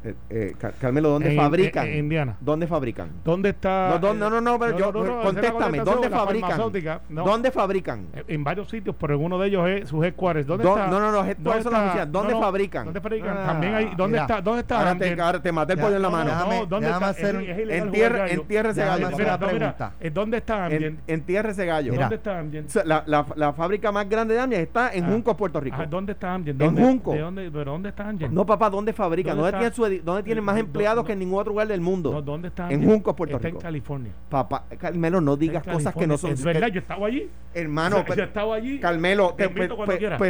Eh, 0.05 0.15
eh, 0.31 0.55
Car- 0.57 0.75
Carmelo, 0.81 1.09
¿dónde 1.09 1.31
En- 1.33 1.37
fabrican? 1.37 1.87
en- 1.87 1.93
en 1.95 1.99
Indiana. 1.99 2.37
¿Dónde 2.41 2.69
fabrican? 2.69 3.11
¿Dónde 3.25 3.49
está? 3.49 3.99
No, 4.01 4.15
no, 4.15 4.15
no, 4.15 4.31
no, 4.31 4.41
no, 4.41 4.59
pero 4.59 4.79
yo- 4.79 5.23
contéstame, 5.23 5.81
¿dónde 5.81 6.09
fabrican? 6.09 6.61
¿Dónde 7.09 7.51
fabrican? 7.51 8.07
Eh, 8.15 8.25
En 8.29 8.45
varios 8.45 8.69
sitios, 8.71 8.95
pero 8.99 9.15
en 9.17 9.25
uno 9.25 9.39
de 9.41 9.49
ellos 9.49 9.69
es 9.69 9.89
sus 9.89 10.05
headquarters. 10.05 10.47
¿Dónde 10.47 10.63
Do- 10.65 10.77
está? 10.77 10.87
no, 10.87 11.01
no, 11.01 11.11
no, 11.11 11.19
headquarters 11.25 11.43
¿Dónde 11.43 11.63
son 11.65 11.73
las. 11.97 12.13
¿Dónde 12.13 12.35
fabrican? 12.37 12.85
¿Dónde 12.85 13.01
fabrican? 13.01 13.37
Ah, 13.39 13.47
También 13.47 13.75
hay, 13.75 13.85
¿dónde 13.97 14.07
mira. 14.13 14.23
está? 14.23 14.41
¿Dónde 14.41 14.61
está 14.61 14.79
Ahora 14.79 14.99
te, 14.99 15.21
ahora 15.21 15.43
te 15.43 15.53
maté 15.53 15.73
el 15.73 15.79
pollo 15.81 15.97
en 15.97 16.03
la 16.03 16.09
no, 16.11 16.17
mano. 16.17 16.31
déjame- 16.31 16.67
¿dónde 16.69 16.87
déjame 16.87 17.07
está? 17.11 17.21
hacer 17.27 17.37
Es- 17.37 17.59
es 17.59 17.83
entierre- 17.83 18.33
entierre 18.33 18.71
ese 18.71 18.81
Déjame 18.83 19.03
gallo. 19.03 19.17
Mira, 19.19 19.39
pregunta. 19.39 19.93
¿Dónde 20.13 20.37
está? 20.37 20.69
En, 20.69 21.01
entierre 21.09 21.51
ese 21.51 21.67
gallo. 21.67 21.93
¿Dónde 21.95 22.15
está 22.15 22.45
sea, 22.69 22.85
La, 22.85 23.03
la, 23.07 23.27
la 23.35 23.53
fábrica 23.53 23.91
más 23.91 24.09
grande 24.09 24.35
de 24.35 24.41
Amgen 24.41 24.61
está 24.61 24.93
en. 24.95 25.07
Juncos, 25.09 25.37
Puerto 25.37 25.59
Rico. 25.59 25.77
¿Dónde 25.91 26.13
está 26.13 26.35
Amgen? 26.35 26.53
En 26.53 26.59
¿Dónde- 26.59 26.83
Junco. 26.83 27.13
¿De 27.13 27.21
dónde, 27.21 27.51
¿Pero 27.51 27.73
dónde 27.73 27.89
está 27.89 28.09
Amgen? 28.09 28.33
No, 28.33 28.47
papá, 28.47 28.71
¿dónde 28.71 28.93
fabrican? 28.93 29.37
¿Dónde 29.37 29.53
tienen, 29.53 29.73
su 29.73 29.88
dónde 30.05 30.23
tienen 30.23 30.45
más 30.45 30.59
empleados 30.59 31.03
no. 31.03 31.07
que 31.07 31.13
en 31.15 31.19
ningún 31.19 31.41
otro 31.41 31.53
lugar 31.53 31.69
del 31.69 31.81
mundo? 31.81 32.13
No, 32.13 32.23
¿Dónde 32.23 32.49
está 32.49 32.71
En? 32.71 32.85
Juncos, 32.85 33.15
Puerto 33.15 33.37
Está 33.37 33.49
Rico. 33.49 33.59
en 33.59 33.63
California. 33.63 34.13
Papá, 34.29 34.65
Carmelo, 34.79 35.21
no 35.21 35.37
digas 35.37 35.65
cosas 35.65 35.95
que 35.95 36.07
no 36.07 36.19
son. 36.19 36.33
Es 36.33 36.45
verdad, 36.45 36.69
yo 36.69 36.81
estaba 36.81 37.07
allí. 37.07 37.29
Hermano, 37.55 37.99
O 38.01 38.05
sea, 38.05 38.15
yo 38.17 38.23
estaba 38.25 38.55
allí. 38.55 38.79
Carmelo, 38.79 39.35
Te 39.37 39.47
invito 39.47 39.77
cuando 39.77 39.97
quieras. 39.97 40.21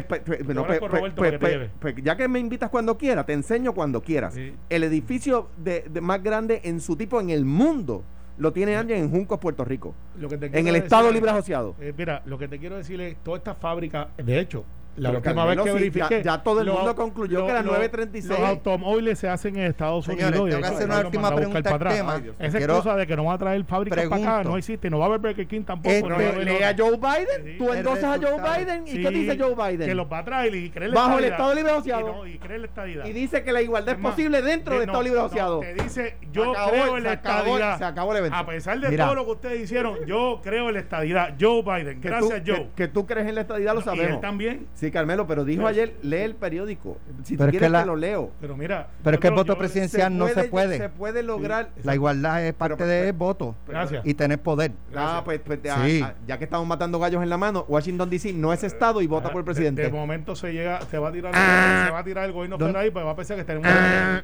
ya 2.03 2.16
que 2.16 2.29
me 2.29 2.38
invitas 2.38 2.71
cuando 2.71 2.97
quieras, 2.97 3.27
te 3.27 3.33
enseño 3.33 3.73
cuando 3.75 4.01
quieras. 4.03 4.35
Sí. 4.35 4.53
El 4.68 4.85
edificio 4.85 5.49
de, 5.57 5.85
de 5.90 6.01
más 6.01 6.23
grande 6.23 6.61
en 6.64 6.81
su 6.81 6.97
tipo 6.97 7.21
en 7.21 7.31
el 7.31 7.44
mundo 7.44 8.05
lo 8.38 8.53
tiene 8.53 8.77
Amgen 8.77 8.99
en 8.99 9.11
Juncos, 9.11 9.38
Puerto 9.40 9.64
Rico. 9.64 9.94
Lo 10.16 10.29
que 10.29 10.38
te 10.38 10.47
En 10.47 10.55
el 10.59 10.64
decir 10.66 10.83
Estado 10.85 11.09
es- 11.09 11.14
Libre 11.14 11.31
Asociado. 11.31 11.75
Eh, 11.81 11.92
mira, 11.97 12.23
lo 12.25 12.38
que 12.38 12.47
te 12.47 12.59
quiero 12.59 12.77
decir 12.77 13.01
es, 13.01 13.16
toda 13.25 13.38
esta 13.38 13.55
fábrica, 13.55 14.11
de 14.16 14.38
hecho, 14.38 14.64
la 14.99 15.09
Pero, 15.11 15.19
última 15.19 15.35
Carmelo, 15.35 15.65
vez 15.65 15.73
que 15.73 15.79
verifiqué... 15.79 16.17
ya- 16.23 16.37
ya 16.37 16.43
todo 16.43 16.61
el 16.61 16.71
mundo 16.71 16.95
concluyó 16.95 17.45
que 17.45 17.51
era 17.53 17.63
936. 17.63 18.39
Los 18.39 18.49
automóviles 18.49 19.19
se 19.19 19.29
hacen 19.29 19.57
en 19.57 19.65
Estados 19.65 20.05
Señores, 20.05 20.41
Unidos. 20.41 20.49
tengo 20.51 20.61
que 20.63 20.75
hacer 20.75 20.87
una 20.89 21.01
última 21.01 21.35
pregunta 21.35 21.71
al 21.75 21.79
tema. 21.79 22.15
Ay. 22.17 22.33
Esa 22.39 22.59
Quiero- 22.59 22.75
excusa 22.75 22.97
de 22.97 23.07
que 23.07 23.17
no 23.17 23.25
van 23.25 23.35
a 23.35 23.39
traer 23.39 23.65
fábricas 23.65 24.07
para 24.09 24.23
acá 24.39 24.45
no 24.49 24.57
existe. 24.57 24.91
No 24.91 24.99
va 24.99 25.05
a 25.07 25.09
haber 25.09 25.21
Burger 25.21 25.47
King 25.47 25.63
tampoco. 25.63 25.95
Este- 25.95 26.09
no 26.09 26.15
va 26.17 26.45
Lee 26.45 26.63
a. 26.63 26.75
Joe 26.77 26.97
Biden, 26.97 27.45
Sí. 27.53 27.59
tú 27.59 27.73
endosas 27.73 28.05
a 28.05 28.19
Joe. 28.21 28.39
Biden, 28.39 28.87
¿y 28.87 28.91
Sí, 28.91 29.03
qué 29.03 29.11
dice 29.11 29.39
Joe 29.39 29.55
Biden? 29.55 29.89
Que 29.89 29.95
los 29.95 30.11
va 30.11 30.19
a 30.19 30.25
traer 30.25 30.55
y 30.55 30.71
cree 30.71 30.89
la 30.89 30.95
Bajo 30.95 31.19
el. 31.19 31.25
Estado 31.25 31.55
Libre 31.55 31.73
Asociado. 31.73 32.09
Y, 32.09 32.13
no, 32.13 32.27
y 32.27 32.39
cree 32.39 32.59
la 32.59 32.67
estadidad. 32.67 33.05
Y 33.07 33.13
dice 33.13 33.43
que 33.43 33.53
la 33.53 33.63
igualdad 33.63 33.91
es 33.93 33.97
Es 33.99 34.03
más, 34.03 34.13
posible 34.13 34.43
dentro 34.43 34.75
de- 34.75 34.81
del 34.81 34.89
Estado 34.89 35.03
Libre 35.03 35.19
no, 35.21 35.27
Asociado. 35.27 35.61
te 35.61 35.75
dice, 35.75 36.17
yo 36.33 36.51
acabó, 36.53 36.71
creo 36.71 36.97
en 36.97 37.03
la 37.05 37.13
estadidad. 37.13 37.79
se 37.79 37.85
acabó 37.85 38.13
el 38.13 38.19
evento. 38.19 38.37
A 38.37 38.47
pesar 38.47 38.81
de 38.81 38.97
todo 38.97 39.15
lo 39.15 39.25
que 39.25 39.31
ustedes 39.33 39.61
hicieron, 39.61 39.99
yo 40.07 40.41
creo 40.43 40.69
en 40.69 40.75
la 40.75 40.81
estadidad. 40.81 41.35
Joe 41.41 41.63
Biden. 41.63 42.01
Gracias, 42.01 42.43
Joe. 42.47 42.69
Que, 42.77 42.89
tú 42.89 43.07
crees 43.07 43.27
en 43.29 43.35
la 43.35 43.43
estadidad 43.43 43.75
lo 43.75 43.81
y 43.81 43.83
él 43.83 43.85
sabemos. 43.85 44.21
también. 44.21 44.67
Sí, 44.75 44.88
Carmelo, 44.90 45.27
pero 45.27 45.44
dijo 45.44 45.59
Pero- 45.62 45.68
ayer, 45.68 45.96
lee 46.03 46.16
el 46.18 46.35
periódico. 46.35 46.98
Si 47.22 47.37
Pero 47.37 47.44
tú 47.46 47.48
es 47.48 47.51
quieres 47.53 47.66
que 47.68 47.72
la- 47.72 47.81
te 47.81 47.87
lo 47.87 47.96
leo. 47.96 48.31
Pero 48.40 48.57
mira. 48.57 48.88
Pero 49.03 49.14
es 49.16 49.20
que 49.20 49.29
el 49.29 49.35
voto 49.35 49.53
yo- 49.55 49.59
presidencial 49.59 50.16
no 50.16 50.29
se 50.29 50.44
puede. 50.44 50.79
Se 50.79 50.88
puede 50.88 51.22
lograr. 51.22 51.70
La 51.85 51.94
igualdad 51.94 52.44
es 52.44 52.55
parte 52.55 52.77
Pero- 52.77 52.88
de 52.90 53.01
pero- 53.05 53.18
voto 53.18 53.55
Gracias. 53.66 54.07
y 54.07 54.14
tener 54.14 54.38
poder. 54.40 54.72
Ah, 54.94 55.22
pues, 55.24 55.40
pues, 55.40 55.59
ah, 55.70 55.85
ah, 56.05 56.12
ya 56.27 56.38
que 56.38 56.44
estamos 56.44 56.66
matando 56.66 56.98
gallos 56.98 57.22
en 57.22 57.29
la 57.31 57.37
mano, 57.37 57.64
Washington 57.68 58.09
DC 58.11 58.33
no 58.33 58.53
es 58.53 58.64
estado 58.64 59.01
y 59.03 59.07
vota 59.07 59.27
Ajá, 59.27 59.33
por 59.33 59.40
el 59.40 59.44
de- 59.44 59.53
presidente. 59.53 59.83
De, 59.83 59.90
momento 59.90 60.35
se 60.37 60.53
llega, 60.53 60.81
se 60.83 60.98
va 60.98 61.09
a 61.09 61.12
tirar, 61.12 61.33
Ah. 61.35 61.85
se 61.87 61.92
va 61.92 61.98
a 61.98 62.05
tirar 62.05 62.24
el 62.24 62.33
gobierno 62.33 62.59
federal 62.59 62.87
y 62.87 62.90
pues 62.90 63.05
va 63.05 63.11
a 63.11 63.16
pensar 63.16 63.37
que 63.37 63.44
tenemos 63.44 63.68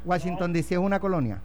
Washington 0.04 0.52
DC 0.52 0.74
es 0.74 0.80
una 0.80 1.00
colonia. 1.00 1.40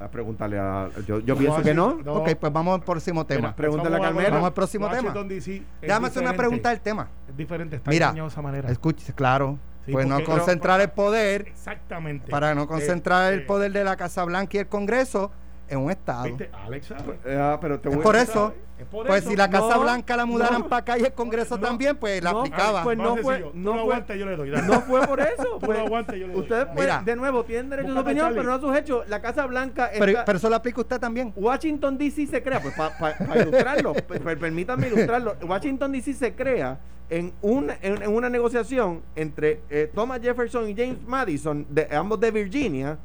A 0.00 0.08
preguntarle 0.08 0.58
a. 0.58 0.88
Yo, 1.06 1.20
yo 1.20 1.36
pienso 1.36 1.62
que 1.62 1.74
no. 1.74 1.98
No. 2.02 2.14
Ok, 2.14 2.30
pues 2.40 2.52
vamos 2.52 2.74
al 2.74 2.82
próximo 2.84 3.26
tema. 3.26 3.40
Mira, 3.48 3.56
Pregúntale 3.56 3.96
a 3.96 3.98
vamos 3.98 4.06
Carmelo. 4.14 4.30
Vamos 4.34 4.46
al 4.48 4.54
próximo 4.54 4.86
Washington 4.86 5.28
DC 5.28 5.62
Déjame 5.82 6.06
hacer 6.06 6.22
una 6.22 6.32
pregunta 6.32 6.70
del 6.70 6.80
tema. 6.80 7.08
Es 7.28 7.36
diferente, 7.36 7.76
está 7.76 7.90
Mira, 7.90 8.12
de 8.12 8.26
esa 8.26 8.40
manera. 8.42 8.70
Escuche, 8.70 9.12
claro. 9.12 9.58
Sí, 9.84 9.92
pues 9.92 10.06
no 10.06 10.22
concentrar 10.24 10.80
el 10.80 10.90
poder, 10.90 11.48
Exactamente. 11.48 12.30
para 12.30 12.54
no 12.54 12.66
concentrar 12.66 13.32
Eh, 13.32 13.36
el 13.36 13.46
poder 13.46 13.72
de 13.72 13.84
la 13.84 13.96
Casa 13.96 14.24
Blanca 14.24 14.56
y 14.56 14.60
el 14.60 14.68
Congreso 14.68 15.30
en 15.70 15.78
un 15.78 15.90
Estado. 15.90 16.24
¿Viste? 16.24 16.50
Alex 16.52 16.86
sabe. 16.86 17.18
Eh, 17.24 17.38
ah, 17.40 17.58
pero 17.60 17.78
te 17.80 17.88
Es 17.88 17.94
voy- 17.94 18.02
por 18.04 18.16
eso. 18.16 18.52
Es 18.78 18.86
por 18.86 19.06
Pues 19.06 19.20
eso. 19.20 19.30
si 19.30 19.36
la 19.36 19.50
Casa 19.50 19.74
no, 19.74 19.82
Blanca 19.82 20.16
la 20.16 20.24
mudaran 20.24 20.60
no, 20.62 20.68
para 20.68 20.80
acá 20.80 20.98
y 20.98 21.02
el 21.02 21.12
Congreso 21.12 21.58
no, 21.58 21.66
también, 21.66 21.96
pues 21.98 22.22
la 22.24 22.32
no, 22.32 22.40
aplicaba. 22.40 22.82
pues 22.82 22.96
no 22.96 23.14
fue-. 23.18 23.38
Tú 23.40 23.50
no 23.54 23.84
fue- 23.84 24.18
yo 24.18 24.24
le 24.26 24.36
doy. 24.36 24.50
No 24.50 24.80
fue 24.80 25.06
por 25.06 25.20
eso. 25.20 25.58
Pues, 25.60 25.78
no 25.78 25.84
aguantas, 25.84 26.16
yo 26.16 26.26
le 26.26 26.32
doy. 26.32 26.42
ustedes, 26.42 26.64
pueden- 26.64 26.76
Mira. 26.84 27.02
de 27.04 27.16
nuevo, 27.16 27.44
tienen 27.44 27.68
derecho 27.68 27.90
a 27.90 27.92
su 27.92 27.98
a 27.98 28.02
opinión, 28.02 28.30
pero 28.34 28.42
no 28.44 28.54
a 28.54 28.60
sus 28.60 28.74
hechos. 28.76 29.06
La 29.10 29.20
Casa 29.20 29.44
Blanca 29.46 29.90
pero, 29.92 30.06
está- 30.06 30.24
pero 30.24 30.38
eso 30.38 30.48
lo 30.48 30.56
aplica 30.56 30.80
usted 30.80 30.98
también. 30.98 31.30
Washington 31.36 31.98
DC 31.98 32.26
se 32.26 32.42
crea, 32.42 32.60
pues 32.62 32.74
para 32.74 33.42
ilustrarlo, 33.42 33.92
pe- 33.92 34.18
pe- 34.18 34.36
permítanme 34.38 34.86
ilustrarlo. 34.88 35.36
Washington 35.46 35.92
DC 35.92 36.14
se 36.14 36.34
crea 36.34 36.78
en 37.10 37.34
una, 37.42 37.76
en, 37.82 38.02
en 38.02 38.14
una 38.14 38.30
negociación 38.30 39.02
entre 39.14 39.60
eh, 39.68 39.90
Thomas 39.94 40.20
Jefferson 40.22 40.66
y 40.70 40.74
James 40.74 41.02
Madison, 41.06 41.66
de, 41.68 41.86
ambos 41.94 42.18
de 42.18 42.30
Virginia, 42.30 42.96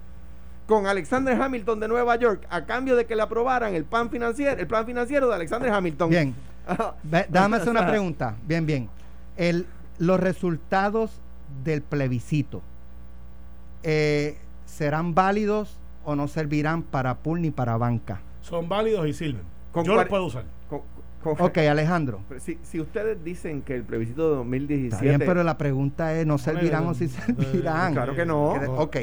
con 0.68 0.88
Alexander 0.88 1.40
Hamilton 1.40 1.80
de 1.80 1.88
Nueva 1.88 2.16
York, 2.16 2.46
a 2.50 2.66
cambio 2.66 2.96
de 2.96 3.06
que 3.06 3.16
le 3.16 3.22
aprobaran 3.22 3.76
el 3.76 3.86
plan 3.86 4.10
financiero, 4.10 4.60
el 4.60 4.68
plan 4.68 4.86
financiero 4.86 5.28
de 5.30 5.36
Alexander 5.36 5.72
Hamilton. 5.72 6.10
Bien. 6.10 6.36
Déjame 7.30 7.58
hacer 7.58 7.70
una 7.70 7.88
pregunta. 7.90 8.36
Bien, 8.48 8.66
bien. 8.66 8.90
El, 9.38 9.68
los 10.00 10.20
resultados 10.20 11.22
del 11.64 11.82
plebiscito 11.84 12.62
eh, 13.84 14.38
serán 14.66 15.14
válidos 15.14 15.78
o 16.04 16.16
no 16.16 16.28
servirán 16.28 16.84
para 16.84 17.16
pool 17.16 17.42
ni 17.42 17.52
para 17.52 17.78
banca. 17.78 18.22
Son 18.42 18.68
válidos 18.70 19.08
y 19.08 19.14
sirven. 19.14 19.42
Con 19.72 19.86
yo 19.86 19.96
los 19.96 20.06
puedo 20.06 20.26
usar. 20.26 20.46
con- 20.70 20.82
con- 21.24 21.36
Ok, 21.40 21.58
Alejandro. 21.70 22.22
si, 22.40 22.58
si 22.64 22.80
ustedes 22.80 23.24
dicen 23.24 23.62
que 23.62 23.76
el 23.76 23.84
plebiscito 23.84 24.30
de 24.30 24.36
2017 24.38 24.96
Está 24.96 25.02
bien, 25.18 25.20
pero 25.28 25.44
la 25.44 25.58
pregunta 25.58 26.14
es, 26.14 26.26
¿no 26.26 26.38
servirán 26.38 26.86
o 26.88 26.94
si 26.94 27.08
servirán? 27.08 27.94
Claro 27.94 28.16
que 28.16 28.26
no. 28.26 28.50
Ok. 28.78 28.98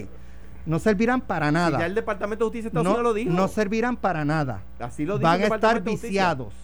No 0.66 0.78
servirán 0.78 1.20
para 1.20 1.50
nada. 1.50 1.78
ya 1.80 1.86
el 1.86 1.94
Departamento 1.94 2.44
de 2.44 2.48
Justicia 2.48 2.62
de 2.64 2.68
Estados 2.68 2.84
no, 2.84 2.90
Unidos 2.92 3.04
lo 3.04 3.14
dijo. 3.14 3.30
no 3.32 3.48
servirán 3.48 3.96
para 3.96 4.24
nada. 4.24 4.62
Así 4.78 5.04
lo 5.04 5.18
dijo 5.18 5.28
Van 5.28 5.42
el 5.42 5.50
a 5.52 5.54
estar 5.54 5.82
viciados. 5.82 6.54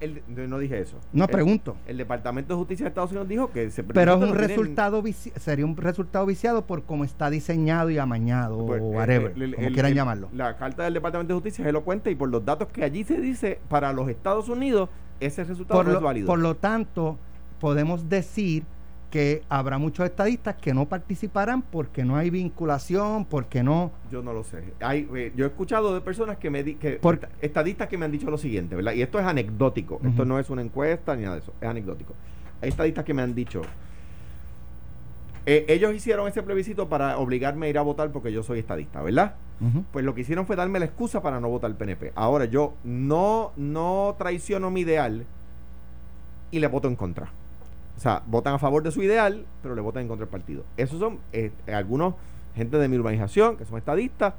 El- 0.00 0.22
no, 0.50 0.58
dije 0.58 0.80
eso. 0.80 0.98
No 1.12 1.24
El- 1.24 1.30
pregunto. 1.30 1.76
El 1.86 1.96
Departamento 1.96 2.52
de 2.52 2.58
Justicia 2.58 2.84
de 2.84 2.88
Estados 2.88 3.12
Unidos 3.12 3.28
dijo 3.28 3.50
que 3.52 3.70
se 3.70 3.84
Pero 3.84 4.14
es 4.16 4.22
un 4.28 4.34
resultado 4.34 5.02
vici- 5.02 5.32
sería 5.38 5.64
un 5.64 5.76
resultado 5.76 6.26
viciado 6.26 6.66
por 6.66 6.82
cómo 6.82 7.04
está 7.04 7.30
diseñado 7.30 7.88
y 7.90 7.96
amañado 7.98 8.66
pues, 8.66 8.82
o 8.82 8.86
whatever, 8.86 9.32
el- 9.40 9.54
como 9.54 9.68
quieran 9.68 9.94
llamarlo. 9.94 10.28
La 10.34 10.56
carta 10.56 10.82
del 10.82 10.94
Departamento 10.94 11.32
de 11.32 11.36
Justicia 11.40 11.62
es 11.62 11.68
elocuente 11.68 12.10
y 12.10 12.16
por 12.16 12.28
los 12.28 12.44
datos 12.44 12.68
que 12.68 12.82
allí 12.84 13.04
se 13.04 13.20
dice 13.20 13.60
para 13.68 13.92
los 13.92 14.08
Estados 14.10 14.48
Unidos 14.48 14.90
ese 15.20 15.44
resultado 15.44 15.78
Por 15.78 15.86
no 15.86 15.92
lo, 15.92 15.98
es 15.98 16.04
válido. 16.04 16.26
por 16.26 16.40
lo 16.40 16.56
tanto, 16.56 17.16
podemos 17.60 18.08
decir 18.08 18.64
que 19.14 19.44
habrá 19.48 19.78
muchos 19.78 20.04
estadistas 20.04 20.56
que 20.56 20.74
no 20.74 20.86
participarán 20.88 21.62
porque 21.62 22.04
no 22.04 22.16
hay 22.16 22.30
vinculación, 22.30 23.24
porque 23.26 23.62
no... 23.62 23.92
Yo 24.10 24.24
no 24.24 24.32
lo 24.32 24.42
sé. 24.42 24.74
Hay, 24.80 25.08
eh, 25.14 25.32
yo 25.36 25.44
he 25.44 25.48
escuchado 25.48 25.94
de 25.94 26.00
personas 26.00 26.36
que 26.36 26.50
me 26.50 26.64
di, 26.64 26.74
que 26.74 26.94
Por- 26.94 27.20
estadistas 27.40 27.86
que 27.86 27.96
me 27.96 28.06
han 28.06 28.10
dicho 28.10 28.28
lo 28.28 28.38
siguiente, 28.38 28.74
¿verdad? 28.74 28.92
Y 28.94 29.02
esto 29.02 29.20
es 29.20 29.24
anecdótico. 29.24 30.00
Esto 30.04 30.24
no 30.24 30.40
es 30.40 30.50
una 30.50 30.62
encuesta 30.62 31.14
ni 31.14 31.22
nada 31.22 31.36
de 31.36 31.42
eso. 31.42 31.52
Es 31.60 31.68
anecdótico. 31.68 32.12
Hay 32.60 32.70
estadistas 32.70 33.04
que 33.04 33.14
me 33.14 33.22
han 33.22 33.36
dicho. 33.36 33.62
eh, 35.46 35.64
ellos 35.68 35.94
hicieron 35.94 36.26
ese 36.26 36.42
plebiscito 36.42 36.88
para 36.88 37.16
obligarme 37.18 37.66
a 37.66 37.68
ir 37.70 37.78
a 37.78 37.82
votar 37.82 38.10
porque 38.10 38.32
yo 38.32 38.42
soy 38.42 38.58
estadista, 38.58 39.00
¿verdad? 39.00 39.36
Pues 39.92 40.04
lo 40.04 40.12
que 40.16 40.22
hicieron 40.22 40.44
fue 40.44 40.56
darme 40.56 40.80
la 40.80 40.86
excusa 40.86 41.22
para 41.22 41.38
no 41.38 41.48
votar 41.50 41.72
PNP. 41.76 42.10
Ahora 42.16 42.46
yo 42.46 42.74
no, 42.82 43.52
no 43.56 44.16
traiciono 44.18 44.72
mi 44.72 44.80
ideal 44.80 45.24
y 46.50 46.58
le 46.58 46.66
voto 46.66 46.88
en 46.88 46.96
contra. 46.96 47.30
O 47.96 48.00
sea, 48.00 48.22
votan 48.26 48.54
a 48.54 48.58
favor 48.58 48.82
de 48.82 48.90
su 48.90 49.02
ideal, 49.02 49.44
pero 49.62 49.74
le 49.74 49.80
votan 49.80 50.02
en 50.02 50.08
contra 50.08 50.24
del 50.26 50.30
partido. 50.30 50.64
Esos 50.76 50.98
son 50.98 51.18
eh, 51.32 51.52
algunos, 51.72 52.14
gente 52.56 52.76
de 52.78 52.88
mi 52.88 52.96
urbanización, 52.96 53.56
que 53.56 53.64
son 53.64 53.78
estadistas, 53.78 54.34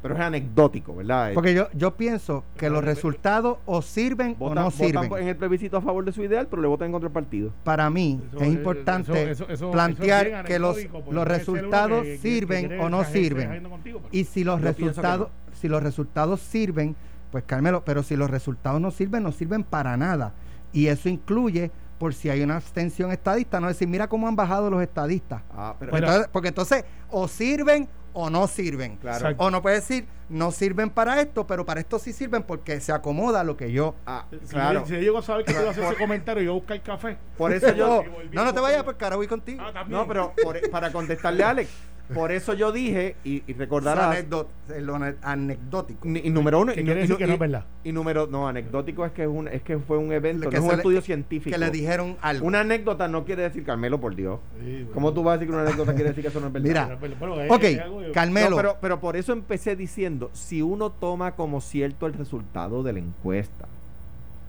pero 0.00 0.14
es 0.14 0.20
anecdótico, 0.20 0.96
¿verdad? 0.96 1.30
Eh, 1.30 1.34
Porque 1.34 1.54
yo, 1.54 1.68
yo 1.74 1.92
pienso 1.96 2.42
que 2.56 2.68
los 2.70 2.82
resultados 2.84 3.58
o 3.66 3.82
sirven 3.82 4.34
votan, 4.38 4.58
o 4.58 4.60
no 4.64 4.70
sirven. 4.72 5.12
en 5.20 5.28
el 5.28 5.36
plebiscito 5.36 5.76
a 5.76 5.80
favor 5.80 6.04
de 6.04 6.10
su 6.12 6.22
ideal, 6.24 6.48
pero 6.50 6.60
le 6.60 6.66
votan 6.68 6.86
en 6.86 6.92
contra 6.92 7.08
del 7.08 7.12
partido. 7.14 7.52
Para 7.62 7.88
mí 7.88 8.20
Eso- 8.32 8.40
es 8.42 8.48
importante 8.48 9.12
eso- 9.30 9.44
eso- 9.44 9.48
eso- 9.48 9.70
plantear 9.70 10.26
eso 10.26 10.36
es 10.38 10.42
bien 10.42 10.46
que 10.46 10.58
los, 10.58 10.76
los 11.12 11.24
resultados 11.26 12.02
que- 12.02 12.08
que- 12.08 12.12
que 12.16 12.18
sirven 12.28 12.80
o 12.80 12.88
no 12.88 13.04
sirven. 13.04 13.62
contigo, 13.68 14.00
Y 14.10 14.24
si 14.24 14.42
los 14.42 14.60
resultados, 14.60 15.28
si 15.60 15.68
los 15.68 15.82
resultados 15.82 16.40
sirven, 16.40 16.96
pues 17.30 17.44
Carmelo, 17.44 17.82
pero 17.84 18.02
si 18.02 18.16
los 18.16 18.28
resultados 18.28 18.80
no 18.80 18.90
sirven, 18.90 19.22
no 19.22 19.30
sirven 19.30 19.62
para 19.62 19.96
nada. 19.96 20.32
Y 20.72 20.88
eso 20.88 21.08
incluye 21.08 21.70
por 22.02 22.14
si 22.14 22.28
hay 22.28 22.42
una 22.42 22.56
abstención 22.56 23.12
estadista, 23.12 23.60
no 23.60 23.68
decir, 23.68 23.86
mira 23.86 24.08
cómo 24.08 24.26
han 24.26 24.34
bajado 24.34 24.68
los 24.70 24.82
estadistas. 24.82 25.40
Ah, 25.54 25.76
pero 25.78 25.90
Pues 25.92 26.02
entonces- 26.02 26.28
porque 26.32 26.48
entonces 26.48 26.84
o 27.10 27.28
sirven 27.28 27.88
o 28.12 28.28
no 28.28 28.48
sirven. 28.48 28.96
Claro. 28.96 29.36
O 29.38 29.52
no 29.52 29.62
puede 29.62 29.76
decir, 29.76 30.04
no 30.28 30.50
sirven 30.50 30.90
para 30.90 31.20
esto, 31.20 31.46
pero 31.46 31.64
para 31.64 31.78
esto 31.78 32.00
sí 32.00 32.12
sirven 32.12 32.42
porque 32.42 32.80
se 32.80 32.90
acomoda 32.90 33.42
a 33.42 33.44
lo 33.44 33.56
que 33.56 33.70
yo. 33.70 33.94
Ah, 34.04 34.24
Si, 34.32 34.36
claro. 34.48 34.84
si 34.84 34.94
yo 34.94 34.98
llego 34.98 35.18
a 35.18 35.22
saber 35.22 35.44
que 35.44 35.52
tú 35.54 35.60
ibas 35.60 35.68
a 35.68 35.70
hacer 35.80 35.84
ese 35.84 35.96
comentario, 35.96 36.42
yo 36.42 36.50
voy 36.54 36.58
a 36.58 36.60
buscar 36.64 36.82
café. 36.82 37.18
Por 37.38 37.52
eso 37.52 37.72
yo... 37.72 38.02
no, 38.32 38.44
no 38.44 38.52
te 38.52 38.58
vayas, 38.60 38.82
porque 38.82 39.04
ahora 39.04 39.14
voy 39.14 39.28
contigo. 39.28 39.62
Ah, 39.64 39.72
también. 39.72 40.00
No, 40.00 40.08
pero 40.08 40.32
por- 40.42 40.70
para 40.70 40.90
contestarle 40.90 41.44
a 41.44 41.50
Alex, 41.50 41.70
por 42.14 42.30
eso 42.32 42.52
yo 42.54 42.72
dije, 42.72 43.16
y, 43.24 43.42
y 43.46 43.52
Es 43.52 43.56
recordarás, 43.58 44.16
anecdot- 44.16 44.46
eh, 44.74 44.80
lo 44.80 44.96
ane- 44.96 45.16
anecdótico. 45.22 46.06
Y 46.08 46.30
número 46.30 46.60
uno, 46.60 46.72
¿Qué 46.72 46.80
y, 46.82 46.84
decir 46.84 47.16
que 47.16 47.26
no 47.26 47.32
es 47.34 47.38
verdad? 47.38 47.64
Y 47.84 47.92
número, 47.92 48.26
no, 48.26 48.46
anecdótico 48.48 49.04
es 49.06 49.12
que 49.12 49.22
es 49.22 49.28
un, 49.28 49.48
es 49.48 49.62
que 49.62 49.78
fue 49.78 49.98
un 49.98 50.12
evento, 50.12 50.50
Que 50.50 50.56
no 50.56 50.62
es 50.62 50.64
un 50.64 50.70
le- 50.70 50.76
estudio 50.76 51.00
científico. 51.00 51.54
Que 51.54 51.58
le 51.58 51.70
dijeron 51.70 52.16
algo. 52.20 52.46
Una 52.46 52.60
anécdota 52.60 53.08
no 53.08 53.24
quiere 53.24 53.42
decir, 53.42 53.64
Carmelo, 53.64 54.00
por 54.00 54.14
Dios. 54.14 54.40
Sí, 54.60 54.72
bueno. 54.74 54.90
¿Cómo 54.92 55.12
tú 55.14 55.22
vas 55.22 55.34
a 55.34 55.38
decir 55.38 55.48
que 55.48 55.54
una 55.54 55.66
anécdota 55.66 55.94
quiere 55.94 56.10
decir 56.10 56.22
que 56.22 56.28
eso 56.28 56.40
no 56.40 56.48
es 56.48 56.52
verdad? 56.52 56.68
Mira, 56.68 56.86
Pero- 56.86 57.00
pero- 57.00 57.16
pero 57.18 57.40
es- 57.42 57.50
Ok, 57.50 57.64
es 57.64 57.80
algo- 57.80 58.02
Carmelo. 58.12 58.50
No, 58.50 58.56
pero, 58.56 58.76
pero 58.80 59.00
por 59.00 59.16
eso 59.16 59.32
empecé 59.32 59.74
diciendo, 59.76 60.30
si 60.32 60.60
uno 60.62 60.90
toma 60.90 61.32
como 61.34 61.60
cierto 61.60 62.06
el 62.06 62.14
resultado 62.14 62.82
de 62.82 62.92
la 62.92 62.98
encuesta. 62.98 63.68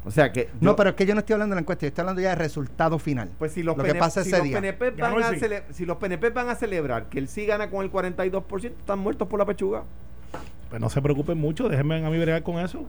O 0.05 0.11
sea 0.11 0.31
que... 0.31 0.49
no, 0.59 0.71
yo- 0.71 0.75
pero 0.75 0.89
es 0.91 0.95
que 0.95 1.05
yo 1.05 1.13
no 1.13 1.19
estoy 1.21 1.33
hablando 1.33 1.53
de 1.53 1.57
la 1.57 1.61
encuesta, 1.61 1.81
yo 1.83 1.87
estoy 1.87 2.01
hablando 2.01 2.21
ya 2.21 2.29
del 2.29 2.39
resultado 2.39 2.99
final. 2.99 3.29
Pues 3.39 3.53
si 3.53 3.63
los, 3.63 3.77
lo 3.77 3.83
que 3.83 3.95
pasa 3.95 4.21
si 4.23 4.29
ese 4.29 4.37
los 4.39 4.47
día. 4.47 4.57
PNP 4.59 4.91
Ganó 4.97 5.15
van 5.15 5.23
el 5.23 5.29
a 5.29 5.39
sí. 5.39 5.45
cele- 5.45 5.63
si 5.71 5.85
los 5.85 5.97
PNP 5.97 6.29
van 6.31 6.49
a 6.49 6.55
celebrar 6.55 7.05
que 7.09 7.19
él 7.19 7.27
sí 7.27 7.45
gana 7.45 7.69
con 7.69 7.83
el 7.85 7.91
42%, 7.91 8.65
están 8.65 8.99
muertos 8.99 9.27
por 9.27 9.39
la 9.39 9.45
pechuga. 9.45 9.83
Pues 10.69 10.81
no 10.81 10.89
se 10.89 11.01
preocupen 11.01 11.37
mucho, 11.37 11.69
déjenme 11.69 12.05
a 12.05 12.09
mí 12.09 12.19
bregar 12.19 12.43
con 12.43 12.59
eso. 12.59 12.85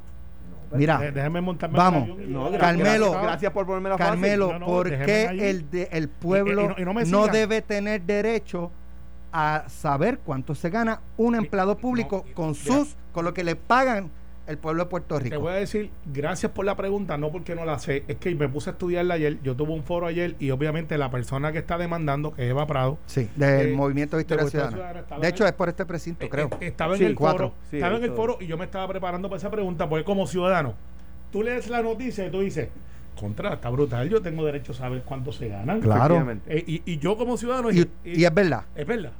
Mira, 0.72 0.98
Dé- 0.98 1.12
déjenme 1.12 1.40
montarme 1.40 1.76
vamos. 1.76 2.08
No, 2.18 2.50
Carmelo. 2.58 3.12
gracias, 3.12 3.52
por 3.52 3.64
ponerme 3.66 3.90
la 3.90 3.96
Carmelo, 3.96 4.54
No, 4.54 4.58
no, 4.60 4.66
¿por 4.66 4.90
déjeme 4.90 5.06
qué 5.06 5.50
el, 5.50 5.70
de- 5.70 5.88
el 5.92 6.08
pueblo 6.08 6.62
Y- 6.62 6.64
y 6.64 6.68
no- 6.68 6.74
y 6.78 6.84
no 6.84 6.94
me 6.94 7.04
no 7.04 7.18
sigan. 7.20 7.32
debe 7.32 7.62
tener 7.62 8.02
derecho 8.02 8.72
a 9.32 9.64
saber 9.68 10.18
cuánto 10.24 10.54
se 10.54 10.70
gana 10.70 11.00
un 11.16 11.34
empleado 11.36 11.76
público 11.76 12.24
no, 12.28 12.34
con 12.34 12.54
sus, 12.54 12.96
con 13.12 13.24
lo 13.24 13.34
que 13.34 13.44
le 13.44 13.54
pagan 13.56 14.10
el 14.46 14.58
pueblo 14.58 14.84
de 14.84 14.90
Puerto 14.90 15.16
Te 15.18 15.24
Rico? 15.24 15.40
voy 15.40 15.52
a 15.52 15.56
decir, 15.56 15.90
gracias 16.12 16.52
por 16.52 16.64
la 16.64 16.76
pregunta, 16.76 17.16
no 17.18 17.30
porque 17.30 17.54
no 17.54 17.64
la 17.64 17.78
sé, 17.78 18.04
es 18.08 18.16
que 18.16 18.34
me 18.34 18.48
puse 18.48 18.70
a 18.70 18.72
estudiarla 18.74 19.14
ayer, 19.14 19.38
yo 19.42 19.54
tuve 19.56 19.72
un 19.72 19.82
foro 19.82 20.06
ayer 20.06 20.36
y 20.38 20.50
obviamente 20.50 20.98
la 20.98 21.10
persona 21.10 21.52
que 21.52 21.58
está 21.58 21.78
demandando, 21.78 22.32
que 22.34 22.44
es 22.44 22.50
Eva 22.50 22.66
Prado, 22.66 22.98
Sí, 23.06 23.28
del 23.36 23.68
Eh, 23.68 23.72
Movimiento 23.72 24.16
de 24.16 24.22
Historia 24.22 24.44
de 24.44 24.50
Ciudadana. 24.50 24.76
Ciudadana 24.76 25.28
hecho, 25.28 25.46
es 25.46 25.52
por 25.52 25.68
este 25.68 25.86
precinto, 25.86 26.26
eh, 26.26 26.28
creo. 26.28 26.48
eh, 26.60 26.66
estaba 26.68 26.96
Sí, 26.96 27.04
en 27.04 27.10
el 27.10 27.14
cuatro. 27.16 27.48
foro, 27.50 27.60
Sí, 27.70 27.76
estaba 27.76 27.96
en 27.96 28.04
el 28.04 28.12
foro 28.12 28.38
y 28.40 28.46
yo 28.46 28.56
me 28.58 28.64
estaba 28.64 28.86
preparando 28.88 29.28
para 29.28 29.38
esa 29.38 29.50
pregunta, 29.50 29.88
porque 29.88 30.04
como 30.04 30.26
ciudadano, 30.26 30.74
tú 31.32 31.42
lees 31.42 31.68
la 31.68 31.82
noticia 31.82 32.26
y 32.26 32.30
tú 32.30 32.40
dices, 32.40 32.68
contra, 33.18 33.54
está 33.54 33.70
brutal, 33.70 34.08
yo 34.08 34.20
tengo 34.20 34.44
derecho 34.44 34.72
a 34.72 34.74
saber 34.74 35.02
cuánto 35.04 35.32
se 35.32 35.48
ganan. 35.48 35.80
Claro. 35.80 36.26
Eh, 36.48 36.64
y, 36.66 36.82
y 36.84 36.98
yo 36.98 37.16
como 37.16 37.36
ciudadano... 37.36 37.70
Y, 37.70 37.88
y 38.04 38.24
es 38.24 38.34
verdad. 38.34 38.64
Es 38.74 38.86
verdad. 38.86 39.12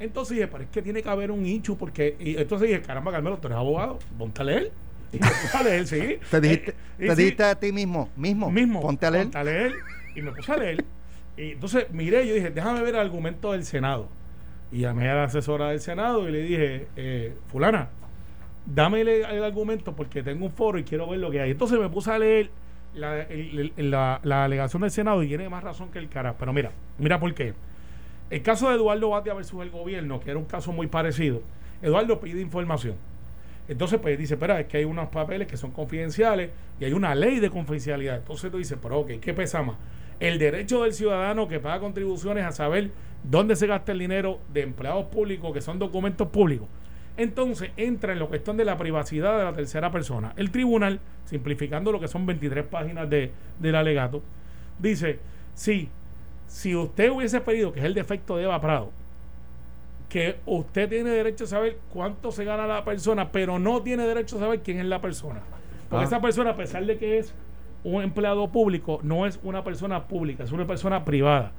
Entonces 0.00 0.36
dije, 0.36 0.48
pero 0.48 0.64
es 0.64 0.70
que 0.70 0.82
tiene 0.82 1.02
que 1.02 1.08
haber 1.08 1.30
un 1.30 1.44
hincho 1.46 1.76
porque... 1.76 2.16
Y 2.18 2.36
entonces 2.36 2.68
dije, 2.68 2.82
caramba, 2.82 3.12
Carmelo, 3.12 3.38
tú 3.38 3.46
eres 3.48 3.58
abogado, 3.58 3.98
ponte 4.18 4.40
a 4.40 4.44
leer. 4.44 4.72
Puse 5.12 5.56
a 5.56 5.62
leer, 5.62 5.86
sí. 5.86 6.18
Te 6.30 6.40
dijiste, 6.40 6.70
Eh, 6.98 7.06
te 7.08 7.16
sí, 7.16 7.22
dijiste 7.22 7.44
a 7.44 7.54
ti 7.54 7.70
mismo, 7.72 8.08
mismo, 8.16 8.50
mismo. 8.50 8.80
ponte 8.80 9.06
a 9.06 9.10
leer. 9.10 9.24
Ponte 9.24 9.38
a 9.38 9.44
leer. 9.44 9.72
Y 10.16 10.22
me 10.22 10.32
puse 10.32 10.52
a 10.52 10.56
leer. 10.56 10.84
Y 11.36 11.52
entonces 11.52 11.86
miré, 11.92 12.26
yo 12.26 12.34
dije, 12.34 12.50
déjame 12.50 12.80
ver 12.82 12.94
el 12.94 13.00
argumento 13.00 13.52
del 13.52 13.64
Senado. 13.64 14.08
Y 14.72 14.80
llamé 14.80 15.08
a 15.08 15.14
la 15.14 15.24
asesora 15.24 15.70
del 15.70 15.80
Senado 15.80 16.28
y 16.28 16.32
le 16.32 16.42
dije, 16.42 16.86
eh, 16.96 17.34
fulana, 17.48 17.88
dame 18.66 19.00
el, 19.00 19.08
el 19.08 19.44
argumento 19.44 19.94
porque 19.96 20.22
tengo 20.22 20.46
un 20.46 20.52
foro 20.52 20.78
y 20.78 20.84
quiero 20.84 21.08
ver 21.08 21.18
lo 21.18 21.30
que 21.30 21.40
hay. 21.40 21.50
Entonces 21.50 21.78
me 21.78 21.88
puse 21.88 22.10
a 22.12 22.18
leer 22.18 22.50
la, 22.94 23.22
el- 23.22 23.72
el- 23.76 23.90
la, 23.90 24.20
la 24.22 24.44
alegación 24.44 24.82
del 24.82 24.90
Senado 24.92 25.22
y 25.22 25.28
tiene 25.28 25.48
más 25.48 25.62
razón 25.64 25.90
que 25.90 25.98
el 25.98 26.08
cara. 26.08 26.34
Pero 26.38 26.52
mira, 26.52 26.70
mira 26.98 27.18
por 27.18 27.34
qué. 27.34 27.52
El 28.30 28.42
caso 28.42 28.68
de 28.68 28.76
Eduardo 28.76 29.10
Batia 29.10 29.34
versus 29.34 29.60
el 29.60 29.70
gobierno, 29.70 30.20
que 30.20 30.30
era 30.30 30.38
un 30.38 30.44
caso 30.44 30.72
muy 30.72 30.86
parecido, 30.86 31.42
Eduardo 31.82 32.20
pide 32.20 32.40
información. 32.40 32.94
Entonces, 33.68 33.98
pues 34.00 34.18
dice, 34.18 34.34
espera, 34.34 34.60
es 34.60 34.66
que 34.66 34.78
hay 34.78 34.84
unos 34.84 35.08
papeles 35.08 35.48
que 35.48 35.56
son 35.56 35.70
confidenciales 35.72 36.50
y 36.80 36.84
hay 36.84 36.92
una 36.92 37.14
ley 37.14 37.40
de 37.40 37.50
confidencialidad. 37.50 38.16
Entonces 38.16 38.50
tú 38.50 38.58
dices, 38.58 38.78
pero 38.80 39.06
¿qué 39.06 39.34
pesa 39.34 39.62
más? 39.62 39.76
El 40.18 40.38
derecho 40.38 40.82
del 40.82 40.92
ciudadano 40.92 41.48
que 41.48 41.60
paga 41.60 41.80
contribuciones 41.80 42.44
a 42.44 42.52
saber 42.52 42.90
dónde 43.22 43.56
se 43.56 43.66
gasta 43.66 43.92
el 43.92 43.98
dinero 43.98 44.38
de 44.52 44.62
empleados 44.62 45.06
públicos 45.06 45.52
que 45.52 45.60
son 45.60 45.78
documentos 45.78 46.28
públicos. 46.28 46.68
Entonces 47.16 47.70
entra 47.76 48.12
en 48.12 48.18
la 48.18 48.26
cuestión 48.26 48.56
de 48.56 48.64
la 48.64 48.76
privacidad 48.76 49.38
de 49.38 49.44
la 49.44 49.52
tercera 49.52 49.90
persona. 49.90 50.32
El 50.36 50.50
tribunal, 50.50 51.00
simplificando 51.24 51.92
lo 51.92 52.00
que 52.00 52.08
son 52.08 52.26
23 52.26 52.64
páginas 52.66 53.08
de, 53.08 53.30
del 53.58 53.74
alegato, 53.74 54.22
dice, 54.78 55.18
sí, 55.54 55.88
si 56.50 56.74
usted 56.74 57.10
hubiese 57.10 57.40
pedido, 57.40 57.72
que 57.72 57.78
es 57.78 57.86
el 57.86 57.94
defecto 57.94 58.36
de 58.36 58.42
Eva 58.44 58.60
Prado, 58.60 58.90
que 60.08 60.36
usted 60.46 60.88
tiene 60.88 61.10
derecho 61.10 61.44
a 61.44 61.46
saber 61.46 61.78
cuánto 61.92 62.32
se 62.32 62.44
gana 62.44 62.66
la 62.66 62.84
persona, 62.84 63.30
pero 63.30 63.58
no 63.60 63.80
tiene 63.82 64.04
derecho 64.04 64.36
a 64.36 64.40
saber 64.40 64.60
quién 64.60 64.80
es 64.80 64.86
la 64.86 65.00
persona. 65.00 65.40
Porque 65.88 66.04
Ah. 66.04 66.08
esa 66.08 66.20
persona, 66.20 66.50
a 66.50 66.56
pesar 66.56 66.84
de 66.84 66.98
que 66.98 67.18
es 67.18 67.32
un 67.84 68.02
empleado 68.02 68.48
público, 68.48 68.98
no 69.04 69.24
es 69.26 69.38
una 69.44 69.62
persona 69.62 70.08
pública, 70.08 70.42
es 70.42 70.50
una 70.52 70.66
persona 70.66 71.04
privada. 71.04 71.52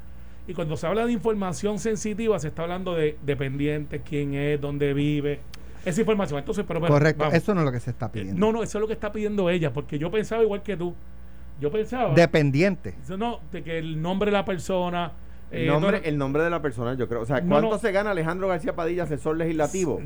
Y 0.48 0.54
cuando 0.54 0.76
se 0.76 0.86
habla 0.88 1.06
de 1.06 1.14
información 1.14 1.80
sensitiva, 1.80 2.38
se 2.40 2.50
está 2.50 2.64
hablando 2.64 2.94
de 2.94 3.18
dependientes, 3.24 4.02
quién 4.08 4.34
es, 4.34 4.60
dónde 4.60 4.94
vive, 4.94 5.40
esa 5.86 6.02
información. 6.02 6.40
Entonces, 6.40 6.66
pero 6.68 6.82
Correcto, 6.82 7.20
vamos. 7.24 7.36
eso 7.36 7.54
no 7.56 7.62
es 7.62 7.66
lo 7.66 7.72
que 7.72 7.80
se 7.80 7.92
está 7.92 8.08
Eh, 8.08 8.10
pidiendo. 8.12 8.40
No, 8.40 8.52
no, 8.52 8.64
eso 8.64 8.78
es 8.78 8.82
lo 8.82 8.88
que 8.88 8.94
está 8.94 9.12
pidiendo 9.14 9.50
ella, 9.50 9.72
porque 9.72 9.98
yo 9.98 10.12
pensaba 10.12 10.44
igual 10.44 10.62
que 10.62 10.76
tú. 10.76 10.94
Yo 11.62 11.72
pensaba 11.72 12.14
Dependiente. 12.14 12.96
no, 13.18 13.40
de 13.52 13.64
que 13.64 13.78
el 13.78 14.02
nombre 14.02 14.32
de 14.32 14.38
la 14.38 14.44
persona. 14.46 15.14
El 15.52 15.64
eh, 15.64 15.68
nombre, 15.68 16.00
no- 16.00 16.06
el 16.06 16.18
nombre 16.18 16.44
de 16.44 16.50
la 16.50 16.62
persona, 16.62 16.94
yo 16.96 17.08
creo. 17.10 17.22
O 17.22 17.26
sea, 17.26 17.42
No, 17.42 17.50
¿cuánto 17.50 17.70
no. 17.72 17.78
se 17.78 17.92
gana 17.92 18.12
Alejandro 18.12 18.48
García 18.48 18.74
Padilla, 18.74 19.04
asesor 19.04 19.36
legislativo? 19.38 20.00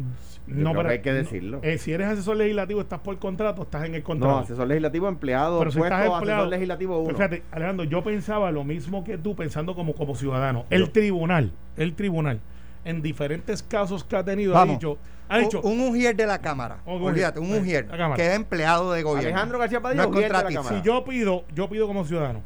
no, 0.47 0.71
creo 0.71 0.73
pero 0.75 0.87
que 0.89 0.93
hay 0.95 1.01
que 1.01 1.13
decirlo. 1.13 1.59
eh, 1.61 1.77
si 1.77 1.93
eres 1.93 2.07
asesor 2.07 2.37
legislativo, 2.37 2.81
estás 2.81 2.99
por 2.99 3.17
contrato, 3.19 3.61
estás 3.61 3.85
en 3.85 3.93
el 3.95 4.01
No, 4.01 4.05
contrato. 4.07 4.39
asesor 4.39 4.67
legislativo, 4.67 5.07
empleado, 5.07 5.59
pero 5.59 5.71
si 5.71 5.77
puesto, 5.77 5.95
estás 5.95 6.11
empleado. 6.13 6.41
asesor 6.41 6.49
legislativo 6.51 6.97
uno. 6.99 7.13
Fíjate, 7.15 7.43
Alejandro, 7.51 7.85
yo 7.85 8.03
pensaba 8.03 8.51
lo 8.51 8.63
mismo 8.63 9.03
que 9.03 9.17
tú, 9.19 9.35
pensando 9.35 9.75
como, 9.75 9.93
como 9.93 10.15
ciudadano. 10.15 10.65
El 10.71 10.81
Yo- 10.85 10.91
tribunal, 10.91 11.51
el 11.77 11.93
tribunal, 11.93 12.39
en 12.83 13.01
diferentes 13.03 13.61
casos 13.61 14.03
que 14.03 14.15
ha 14.15 14.23
tenido, 14.25 14.53
Vamos. 14.53 14.73
ha 14.75 14.77
dicho. 14.79 14.97
Ha 15.27 15.39
dicho 15.39 15.59
un, 15.61 15.79
un 15.79 15.87
ujier 15.89 16.15
de 16.15 16.27
la 16.27 16.39
Cámara. 16.39 16.77
Olvídate, 16.85 17.39
un 17.39 17.53
ujier. 17.55 17.87
que 18.15 18.27
es 18.27 18.35
empleado 18.35 18.91
de 18.93 19.01
gobierno. 19.03 19.29
Alejandro 19.29 19.59
García 19.59 19.81
Padilla, 19.81 20.03
No 20.03 20.09
es 20.09 20.15
ujier 20.15 20.27
de 20.27 20.33
la 20.33 20.43
contratista. 20.43 20.61
Cámara. 20.63 20.81
si 20.83 20.85
yo 20.87 21.03
pido, 21.05 21.45
yo 21.55 21.69
pido 21.69 21.87
como 21.87 22.05
ciudadano, 22.05 22.41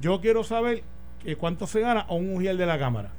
yo 0.00 0.20
quiero 0.20 0.42
saber 0.44 0.82
que 1.22 1.36
cuánto 1.36 1.66
se 1.66 1.80
gana 1.80 2.00
a 2.00 2.12
un 2.14 2.34
ujier 2.36 2.56
de 2.56 2.66
la 2.66 2.78
Cámara. 2.78 3.10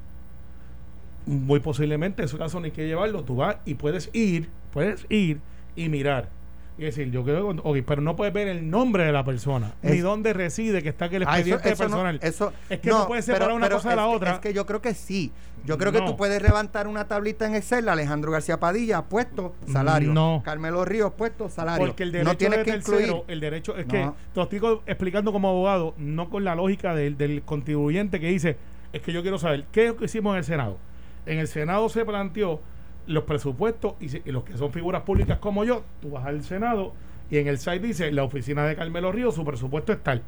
Muy 1.25 1.59
posiblemente, 1.59 2.21
en 2.21 2.27
su 2.27 2.37
caso 2.37 2.59
no 2.59 2.65
hay 2.65 2.71
que 2.71 2.85
llevarlo, 2.85 3.23
tú 3.23 3.37
vas 3.37 3.57
y 3.65 3.73
puedes 3.75 4.09
ir, 4.13 4.49
puedes 4.71 5.05
ir 5.09 5.39
y 5.75 5.89
mirar. 5.89 6.29
Y 6.77 6.83
decir, 6.83 7.09
yo 7.09 7.23
quiero, 7.23 7.47
ok, 7.49 7.77
pero 7.87 8.01
no 8.01 8.15
puedes 8.17 8.33
ver 8.33 8.47
el 8.49 8.69
nombre 8.69 9.05
de 9.05 9.11
la 9.13 9.23
persona, 9.23 9.73
ni 9.81 9.99
dónde 9.99 10.33
reside, 10.33 10.83
que 10.83 10.89
está 10.89 11.05
aquí 11.05 11.15
el 11.15 11.23
Ah, 11.23 11.39
eso- 11.39 11.55
expediente 11.55 11.69
eso 11.69 11.83
no- 11.85 11.89
personal. 11.89 12.19
eso- 12.21 12.53
Es 12.69 12.79
que 12.79 12.89
no 12.89 13.07
puedes 13.07 13.23
separar 13.25 13.53
una 13.53 13.69
cosa 13.69 13.89
de 13.91 13.95
la 13.95 14.03
que- 14.03 14.15
otra. 14.15 14.31
Es 14.33 14.39
que 14.39 14.53
yo 14.53 14.65
creo 14.65 14.81
que 14.81 14.93
sí. 14.93 15.31
Yo 15.65 15.77
creo 15.77 15.91
que 15.91 16.01
tú 16.01 16.15
puedes 16.15 16.41
levantar 16.41 16.87
una 16.87 17.07
tablita 17.07 17.45
en 17.47 17.55
Excel, 17.55 17.89
Alejandro 17.89 18.31
García 18.31 18.59
Padilla, 18.59 19.01
puesto 19.03 19.53
salario. 19.71 20.13
No. 20.13 20.41
Carmelo 20.45 20.85
Ríos, 20.85 21.13
puesto 21.17 21.49
salario. 21.49 21.85
Porque 21.87 22.03
el 22.03 22.11
derecho 22.11 22.31
no 22.31 22.37
tienes 22.37 22.59
de 22.59 22.65
que 22.65 22.71
tercero, 22.71 22.99
incluir. 23.01 23.23
el 23.27 23.39
derecho 23.39 23.75
es 23.77 23.85
No. 23.87 23.91
que 23.91 23.97
te 23.99 24.13
lo 24.35 24.43
estoy 24.43 24.79
explicando 24.85 25.31
como 25.31 25.49
abogado, 25.49 25.93
no 25.97 26.29
con 26.29 26.43
la 26.43 26.55
lógica 26.55 26.93
del, 26.95 27.17
del 27.17 27.41
contribuyente 27.43 28.19
que 28.19 28.27
dice, 28.29 28.57
es 28.93 29.01
que 29.01 29.11
yo 29.11 29.21
quiero 29.21 29.37
saber 29.39 29.65
qué 29.71 29.85
es 29.85 29.89
lo 29.91 29.97
que 29.97 30.05
hicimos 30.05 30.33
en 30.33 30.37
el 30.39 30.43
Senado. 30.45 30.77
En 31.25 31.39
el 31.39 31.47
Senado 31.47 31.89
se 31.89 32.05
planteó 32.05 32.61
los 33.07 33.23
presupuestos 33.23 33.93
y, 33.99 34.09
si- 34.09 34.21
y 34.25 34.31
los 34.31 34.43
que 34.43 34.57
son 34.57 34.71
figuras 34.71 35.01
públicas 35.03 35.37
como 35.39 35.63
yo, 35.63 35.83
tú 36.01 36.11
vas 36.11 36.25
al 36.25 36.43
Senado 36.43 36.93
y 37.29 37.37
en 37.37 37.47
el 37.47 37.57
site 37.57 37.79
dice, 37.79 38.11
la 38.11 38.23
oficina 38.23 38.65
de 38.65 38.75
Carmelo 38.75 39.11
Ríos, 39.11 39.33
su 39.35 39.43
presupuesto 39.43 39.91
es 39.93 40.03
tal, 40.03 40.21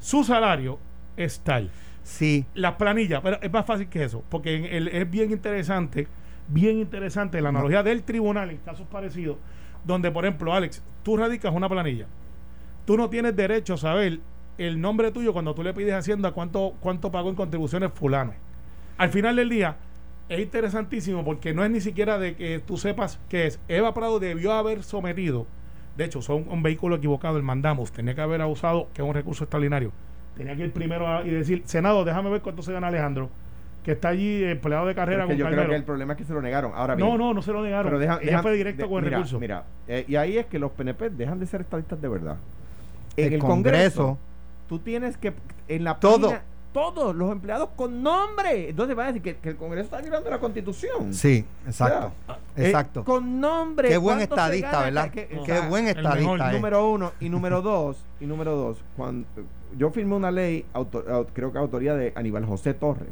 su 0.00 0.22
salario 0.24 0.78
es 1.16 1.40
tal. 1.40 1.70
Sí. 2.04 2.44
Las 2.54 2.74
planillas, 2.74 3.20
pero 3.22 3.40
es 3.42 3.52
más 3.52 3.66
fácil 3.66 3.88
que 3.88 4.04
eso, 4.04 4.22
porque 4.28 4.54
en 4.54 4.64
el- 4.66 4.88
es 4.88 5.10
bien 5.10 5.32
interesante, 5.32 6.06
bien 6.48 6.78
interesante 6.78 7.40
la 7.40 7.48
analogía 7.48 7.82
del 7.82 8.02
tribunal 8.04 8.50
en 8.50 8.58
casos 8.58 8.86
parecidos, 8.86 9.38
donde, 9.84 10.10
por 10.10 10.24
ejemplo, 10.24 10.52
Alex, 10.54 10.82
tú 11.02 11.16
radicas 11.16 11.52
una 11.52 11.68
planilla, 11.68 12.06
tú 12.84 12.96
no 12.96 13.08
tienes 13.10 13.34
derecho 13.34 13.74
a 13.74 13.78
saber 13.78 14.20
el 14.58 14.80
nombre 14.80 15.10
tuyo 15.10 15.32
cuando 15.32 15.54
tú 15.54 15.62
le 15.62 15.74
pides 15.74 15.94
a 15.94 15.98
Hacienda 15.98 16.30
cuánto, 16.32 16.74
cuánto 16.78 17.10
pagó 17.10 17.30
en 17.30 17.34
contribuciones 17.34 17.90
fulano. 17.92 18.34
Al 18.98 19.08
final 19.10 19.34
del 19.36 19.48
día, 19.48 19.76
es 20.28 20.40
interesantísimo 20.40 21.24
porque 21.24 21.52
no 21.52 21.64
es 21.64 21.70
ni 21.70 21.80
siquiera 21.80 22.18
de 22.18 22.36
que 22.36 22.60
tú 22.60 22.76
sepas 22.76 23.18
que 23.28 23.46
es. 23.46 23.58
Eva 23.68 23.92
Prado 23.94 24.20
debió 24.20 24.52
haber 24.52 24.82
sometido, 24.82 25.46
de 25.96 26.04
hecho, 26.04 26.22
son 26.22 26.46
un 26.48 26.62
vehículo 26.62 26.96
equivocado, 26.96 27.36
el 27.36 27.42
mandamos, 27.42 27.92
tenía 27.92 28.14
que 28.14 28.20
haber 28.20 28.42
usado, 28.42 28.88
que 28.94 29.02
es 29.02 29.08
un 29.08 29.14
recurso 29.14 29.44
extraordinario. 29.44 29.92
Tenía 30.36 30.56
que 30.56 30.64
ir 30.64 30.72
primero 30.72 31.06
a- 31.06 31.22
y 31.24 31.30
decir, 31.30 31.62
Senado, 31.64 32.04
déjame 32.04 32.30
ver 32.30 32.40
cuánto 32.42 32.62
se 32.62 32.72
gana 32.72 32.88
Alejandro, 32.88 33.30
que 33.84 33.92
está 33.92 34.08
allí 34.08 34.42
empleado 34.44 34.86
de 34.86 34.94
carrera 34.94 35.24
es 35.24 35.28
que 35.28 35.34
con 35.34 35.38
yo 35.38 35.46
creo 35.56 35.68
que 35.68 35.76
el 35.76 35.84
problema 35.84 36.14
es 36.14 36.18
que 36.18 36.24
se 36.24 36.32
lo 36.32 36.40
negaron. 36.42 36.72
Ahora 36.74 36.94
bien, 36.94 37.08
No, 37.08 37.16
no, 37.18 37.34
no 37.34 37.42
se 37.42 37.52
lo 37.52 37.62
negaron. 37.62 37.84
pero 37.86 37.98
deja- 37.98 38.14
Ella 38.20 38.30
deja- 38.30 38.42
fue 38.42 38.54
directo 38.54 38.82
de- 38.84 38.88
con 38.88 38.98
el 38.98 39.04
mira, 39.04 39.16
recurso. 39.18 39.38
Mira, 39.40 39.64
eh, 39.86 40.04
y 40.08 40.16
ahí 40.16 40.38
es 40.38 40.46
que 40.46 40.58
los 40.58 40.72
PNP 40.72 41.10
dejan 41.10 41.38
de 41.38 41.46
ser 41.46 41.60
estadistas 41.60 42.00
de 42.00 42.08
verdad. 42.08 42.36
En 43.16 43.26
El 43.28 43.32
el, 43.34 43.38
Congreso. 43.40 44.02
Congreso, 44.02 44.18
tú 44.68 44.78
tienes 44.80 45.16
que 45.16 45.34
en 45.68 45.84
la 45.84 45.98
Todo. 46.00 46.30
página- 46.30 46.42
todos 46.72 47.14
los 47.14 47.30
empleados 47.30 47.68
con 47.76 48.02
nombre. 48.02 48.70
Entonces 48.70 48.98
va 48.98 49.04
a 49.04 49.06
decir 49.06 49.22
que, 49.22 49.36
que 49.36 49.50
el 49.50 49.56
Congreso 49.56 49.84
está 49.84 50.00
violando 50.00 50.28
la 50.28 50.40
Constitución. 50.40 51.14
Sí, 51.14 51.44
exacto. 51.64 52.08
Eh, 52.08 52.23
exacto. 52.56 53.04
con 53.04 53.40
nombre. 53.40 53.88
Qué 53.88 53.96
buen 53.98 54.18
¿cuánto 54.18 54.34
se 54.36 54.40
estadista, 54.40 54.70
gana? 54.70 54.84
¿verdad? 54.84 55.10
Que- 55.10 55.38
o 55.38 55.42
Qué 55.44 55.52
sea, 55.52 55.68
buen 55.68 55.88
estadista. 55.88 56.48
es. 56.50 56.54
Número 56.56 56.90
uno. 56.90 57.12
Y 57.20 57.28
número 57.28 57.62
dos. 57.62 58.04
Y 58.20 58.26
número 58.26 58.56
dos. 58.56 58.82
Cuando 58.96 59.26
yo 59.76 59.90
firmé 59.90 60.14
una 60.14 60.30
ley, 60.30 60.64
auto- 60.72 61.04
au- 61.06 61.26
creo 61.32 61.52
que 61.52 61.58
autoría 61.58 61.94
de 61.94 62.12
Aníbal 62.14 62.44
José 62.46 62.74
Torres, 62.74 63.08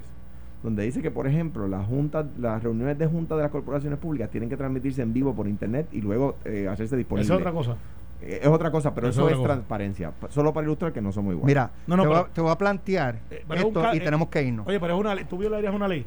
donde 0.62 0.84
dice 0.84 1.02
que, 1.02 1.10
por 1.10 1.26
ejemplo, 1.26 1.66
las 1.66 1.86
juntas, 1.86 2.26
las 2.38 2.62
reuniones 2.62 2.96
de 2.98 3.06
junta 3.06 3.34
de 3.36 3.42
las 3.42 3.50
corporaciones 3.50 3.98
públicas 3.98 4.30
tienen 4.30 4.48
que 4.48 4.56
transmitirse 4.56 5.02
en 5.02 5.12
vivo 5.12 5.34
por 5.34 5.48
internet 5.48 5.88
y 5.92 6.00
luego 6.00 6.36
eh, 6.44 6.68
hacerse 6.70 6.96
disponible. 6.96 7.24
Es 7.24 7.30
otra 7.40 7.50
cosa. 7.52 7.76
Eh, 8.24 8.38
es 8.42 8.46
otra 8.48 8.70
cosa, 8.70 8.94
pero 8.94 9.08
Eso 9.08 9.22
eso, 9.22 9.30
es 9.30 9.36
cosa. 9.38 9.48
transparencia. 9.54 10.12
Pa- 10.12 10.30
Solo 10.30 10.52
para 10.52 10.64
ilustrar 10.64 10.92
que 10.92 11.00
no 11.00 11.10
somos 11.10 11.32
iguales. 11.32 11.46
Mira, 11.48 11.70
No, 11.88 11.96
no, 11.96 12.04
te, 12.04 12.08
voy 12.08 12.16
a, 12.16 12.20
pero- 12.22 12.32
te 12.34 12.40
voy 12.40 12.50
a 12.52 12.58
plantear 12.58 13.16
Eh, 13.32 13.44
esto 13.56 13.84
y 13.92 13.96
eh, 13.96 14.00
tenemos 14.00 14.28
que 14.28 14.42
irnos. 14.44 14.68
Oye, 14.68 14.78
pero 14.78 14.94
es 14.94 15.00
una 15.00 15.14
ley. 15.16 15.24
¿Tú 15.24 15.36
violarías 15.38 15.74
una 15.74 15.88
ley? 15.88 16.06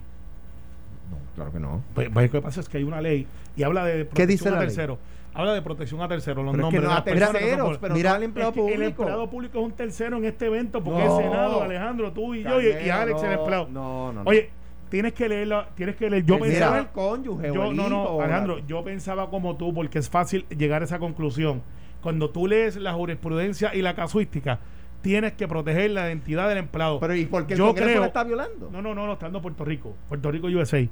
Claro 1.35 1.51
que 1.51 1.59
no. 1.59 1.81
Pues, 1.93 2.09
pues, 2.13 2.25
lo 2.27 2.31
que 2.31 2.41
pasa 2.41 2.61
es 2.61 2.69
que 2.69 2.77
hay 2.77 2.83
una 2.83 3.01
ley 3.01 3.27
y 3.55 3.63
habla 3.63 3.85
de 3.85 4.05
protección 4.05 4.27
dice 4.27 4.47
a 4.49 4.51
la 4.53 4.59
ley? 4.59 4.67
terceros. 4.67 4.97
Habla 5.33 5.53
de 5.53 5.61
protección 5.61 6.01
a 6.01 6.07
terceros, 6.07 6.45
los 6.45 6.53
Pero 6.55 6.67
es 6.67 6.71
que 6.71 6.79
nombres 6.79 6.83
no 6.83 6.89
de 6.89 6.93
a 6.93 6.97
son 7.27 7.33
terceros, 7.33 7.77
pero 7.79 7.93
Mira, 7.93 8.09
no 8.11 8.15
al 8.15 8.23
empleado 8.23 8.49
Es 8.51 8.55
que 8.55 8.61
público. 8.61 8.81
El 8.81 8.87
empleado 8.87 9.29
público 9.29 9.59
es 9.59 9.65
un 9.65 9.71
tercero 9.73 10.17
en 10.17 10.25
este 10.25 10.45
evento 10.45 10.81
porque 10.81 11.03
No. 11.03 11.19
es 11.19 11.25
Senado, 11.25 11.61
Alejandro, 11.61 12.11
tú 12.13 12.33
y 12.35 12.43
yo 12.43 12.61
y, 12.61 12.89
Alex 12.89 13.21
el 13.21 13.31
empleado. 13.33 13.67
No, 13.69 14.13
no, 14.13 14.23
no. 14.23 14.29
Oye, 14.29 14.49
tienes 14.89 15.11
que 15.11 15.27
leerla, 15.27 15.67
tienes 15.75 15.97
que 15.97 16.09
leer. 16.09 16.23
Yo 16.23 16.35
El 16.35 16.41
pensaba, 16.41 16.79
el 16.79 16.87
cónyuge 16.87 17.47
yo, 17.53 17.65
el 17.65 17.75
no, 17.75 17.89
no, 17.89 18.21
Alejandro, 18.21 18.59
yo 18.65 18.81
pensaba 18.85 19.29
como 19.29 19.57
tú 19.57 19.73
porque 19.73 19.99
es 19.99 20.09
fácil 20.09 20.45
llegar 20.49 20.81
a 20.83 20.85
esa 20.85 20.99
conclusión. 20.99 21.61
Cuando 22.01 22.29
tú 22.29 22.47
lees 22.47 22.77
la 22.77 22.93
jurisprudencia 22.93 23.75
y 23.75 23.81
la 23.81 23.93
casuística, 23.93 24.59
tienes 25.01 25.33
que 25.33 25.49
proteger 25.49 25.91
la 25.91 26.07
identidad 26.07 26.47
del 26.47 26.59
empleado. 26.59 26.99
Pero 27.01 27.13
¿y 27.13 27.25
por 27.25 27.45
qué 27.45 27.53
el 27.55 27.59
Yo 27.59 27.65
Congreso 27.67 27.89
creo- 27.89 27.99
la 28.01 28.07
está 28.07 28.23
violando? 28.23 28.69
No, 28.71 28.81
no, 28.81 28.95
no, 28.95 29.05
no, 29.05 29.13
estando 29.13 29.41
Puerto 29.41 29.65
Rico. 29.65 29.95
Puerto 30.07 30.31
Rico 30.31 30.47
USA. 30.47 30.87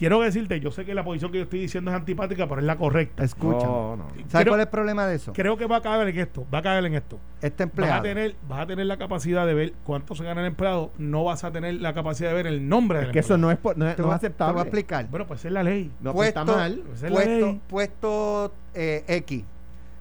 Quiero 0.00 0.20
decirte, 0.22 0.58
yo 0.60 0.70
sé 0.70 0.86
que 0.86 0.94
la 0.94 1.04
posición 1.04 1.30
que 1.30 1.36
yo 1.36 1.44
estoy 1.44 1.60
diciendo 1.60 1.90
es 1.90 1.96
antipática, 1.98 2.48
pero 2.48 2.62
es 2.62 2.66
la 2.66 2.76
correcta. 2.78 3.22
Escucha. 3.22 3.66
No, 3.66 3.96
no. 3.96 4.04
¿Sabes 4.08 4.30
creo- 4.30 4.44
cuál 4.52 4.60
es 4.60 4.64
el 4.66 4.70
problema 4.70 5.06
de 5.06 5.16
eso? 5.16 5.34
Creo 5.34 5.58
que 5.58 5.66
va 5.66 5.76
a 5.76 5.80
caer 5.82 6.08
en 6.08 6.18
esto, 6.18 6.46
va 6.52 6.58
a 6.60 6.62
caer 6.62 6.86
en 6.86 6.94
esto. 6.94 7.18
Este 7.42 7.48
Vas 7.48 7.60
a 7.60 7.62
empleado. 7.64 8.02
tener, 8.02 8.34
vas 8.48 8.60
a 8.60 8.66
tener 8.66 8.86
la 8.86 8.96
capacidad 8.96 9.46
de 9.46 9.52
ver 9.52 9.74
cuánto 9.84 10.14
se 10.14 10.24
gana 10.24 10.40
el 10.40 10.46
empleado, 10.46 10.90
no 10.96 11.24
vas 11.24 11.44
a 11.44 11.52
tener 11.52 11.74
la 11.74 11.92
capacidad 11.92 12.30
de 12.30 12.34
ver 12.34 12.46
el 12.46 12.66
nombre 12.66 13.00
Es 13.00 13.04
del 13.04 13.12
que 13.12 13.18
eso 13.18 13.34
empleado. 13.34 13.46
no 13.48 13.50
es, 13.52 13.58
po- 13.58 13.74
no 13.78 13.86
es, 13.90 13.96
te, 13.96 14.00
no 14.00 14.08
voy, 14.08 14.14
es 14.14 14.20
te 14.22 14.26
aceptable. 14.28 14.52
voy 14.54 14.60
a 14.60 14.62
explicar. 14.62 15.06
Bueno, 15.10 15.26
pues 15.26 15.44
es 15.44 15.52
la 15.52 15.62
ley. 15.62 15.90
No, 16.00 16.14
pues 16.14 16.28
está 16.28 16.44
mal. 16.46 16.82
Pues 16.86 17.02
es 17.02 17.10
la 17.10 17.16
puesto, 17.16 17.46
ley. 17.46 17.60
puesto 17.68 18.54
eh, 18.72 19.04
X, 19.06 19.44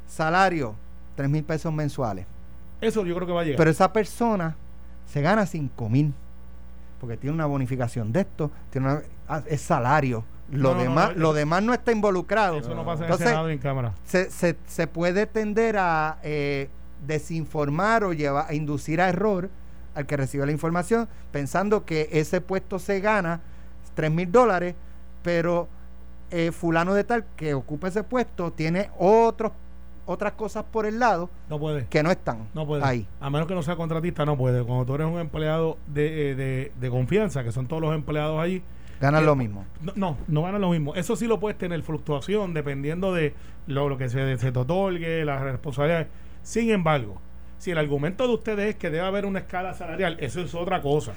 salario, 0.08 0.76
3 1.16 1.30
mil 1.30 1.44
pesos 1.44 1.74
mensuales. 1.74 2.26
Eso 2.82 3.06
yo 3.06 3.14
creo 3.16 3.28
que 3.28 3.34
va 3.34 3.42
a 3.42 3.44
llegar. 3.44 3.58
Pero 3.58 3.70
esa 3.70 3.92
persona 3.92 4.56
se 5.06 5.22
gana 5.22 5.46
5 5.46 5.90
mil. 5.90 6.14
Porque 7.02 7.18
tiene 7.18 7.34
una 7.34 7.46
bonificación 7.46 8.12
de 8.12 8.22
esto, 8.22 8.52
tiene 8.70 8.88
una- 8.88 9.02
es 9.48 9.62
salario. 9.62 10.24
Lo, 10.52 10.74
No, 10.74 10.82
demás, 10.82 11.10
no, 11.16 11.22
lo 11.22 11.28
eso- 11.30 11.34
demás 11.36 11.64
no 11.64 11.74
está 11.74 11.92
involucrado. 11.92 12.58
eso 12.58 12.74
no 12.74 12.84
pasa 12.84 13.00
en 13.00 13.12
Entonces, 13.12 13.28
el 13.28 13.32
Senado 13.32 13.48
ni 13.48 13.54
en 13.54 13.60
Cámara. 13.60 13.94
se, 14.04 14.32
se, 14.32 14.58
se 14.66 14.88
puede 14.88 15.28
tender 15.28 15.78
a 15.78 16.18
eh, 16.24 16.70
desinformar 17.06 18.04
o 18.04 18.14
llevar, 18.14 18.46
a 18.50 18.54
inducir 18.54 19.00
a 19.02 19.10
error 19.10 19.50
al 19.96 20.06
que 20.06 20.18
recibe 20.18 20.46
la 20.46 20.52
información, 20.52 21.08
pensando 21.32 21.86
que 21.86 22.10
ese 22.12 22.42
puesto 22.42 22.80
se 22.80 23.00
gana 23.00 23.42
3 23.96 24.10
mil 24.12 24.32
dólares, 24.32 24.74
pero 25.24 25.68
eh, 26.32 26.52
fulano 26.52 26.94
de 26.94 27.04
tal 27.04 27.26
que 27.36 27.54
ocupa 27.54 27.88
ese 27.90 28.04
puesto 28.04 28.52
tiene 28.52 28.90
otros 28.98 29.52
otras 30.06 30.34
cosas 30.34 30.64
por 30.72 30.88
el 30.88 30.98
lado 30.98 31.30
No 31.50 31.60
puede. 31.60 31.86
que 31.86 32.02
no 32.02 32.10
están 32.10 32.48
No 32.56 32.66
puede. 32.66 32.84
ahí. 32.84 33.06
A 33.22 33.30
menos 33.30 33.48
que 33.48 33.54
no 33.54 33.62
sea 33.62 33.76
contratista, 33.76 34.26
no 34.26 34.36
puede. 34.36 34.64
Cuando 34.64 34.84
tú 34.86 34.96
eres 34.96 35.06
un 35.06 35.20
empleado 35.20 35.78
de, 35.86 36.32
eh, 36.32 36.36
de, 36.36 36.72
de 36.80 36.90
confianza, 36.90 37.44
que 37.44 37.52
son 37.52 37.68
todos 37.68 37.80
los 37.84 37.94
empleados 37.94 38.40
allí, 38.42 38.64
Ganan 39.00 39.26
lo 39.26 39.36
mismo. 39.36 39.66
No, 39.82 39.94
no, 39.96 40.18
no 40.28 40.44
ganan 40.44 40.62
lo 40.62 40.70
mismo. 40.70 40.96
Eso 40.96 41.16
sí 41.16 41.28
lo 41.28 41.40
puedes 41.40 41.58
tener 41.58 41.82
fluctuación 41.84 42.54
dependiendo 42.54 43.14
de 43.14 43.34
lo, 43.68 43.88
lo 43.88 43.98
que 43.98 44.10
se, 44.10 44.38
se 44.38 44.52
te 44.52 44.60
otorgue, 44.60 45.24
las 45.24 45.42
responsabilidades. 45.42 46.08
Sin 46.44 46.70
embargo, 46.72 47.22
si 47.60 47.72
el 47.72 47.78
argumento 47.78 48.28
de 48.28 48.34
ustedes 48.34 48.70
es 48.70 48.76
que 48.76 48.90
debe 48.90 49.06
haber 49.06 49.26
una 49.26 49.40
escala 49.40 49.74
salarial, 49.74 50.18
eso 50.20 50.42
es 50.42 50.56
otra 50.56 50.82
cosa. 50.82 51.14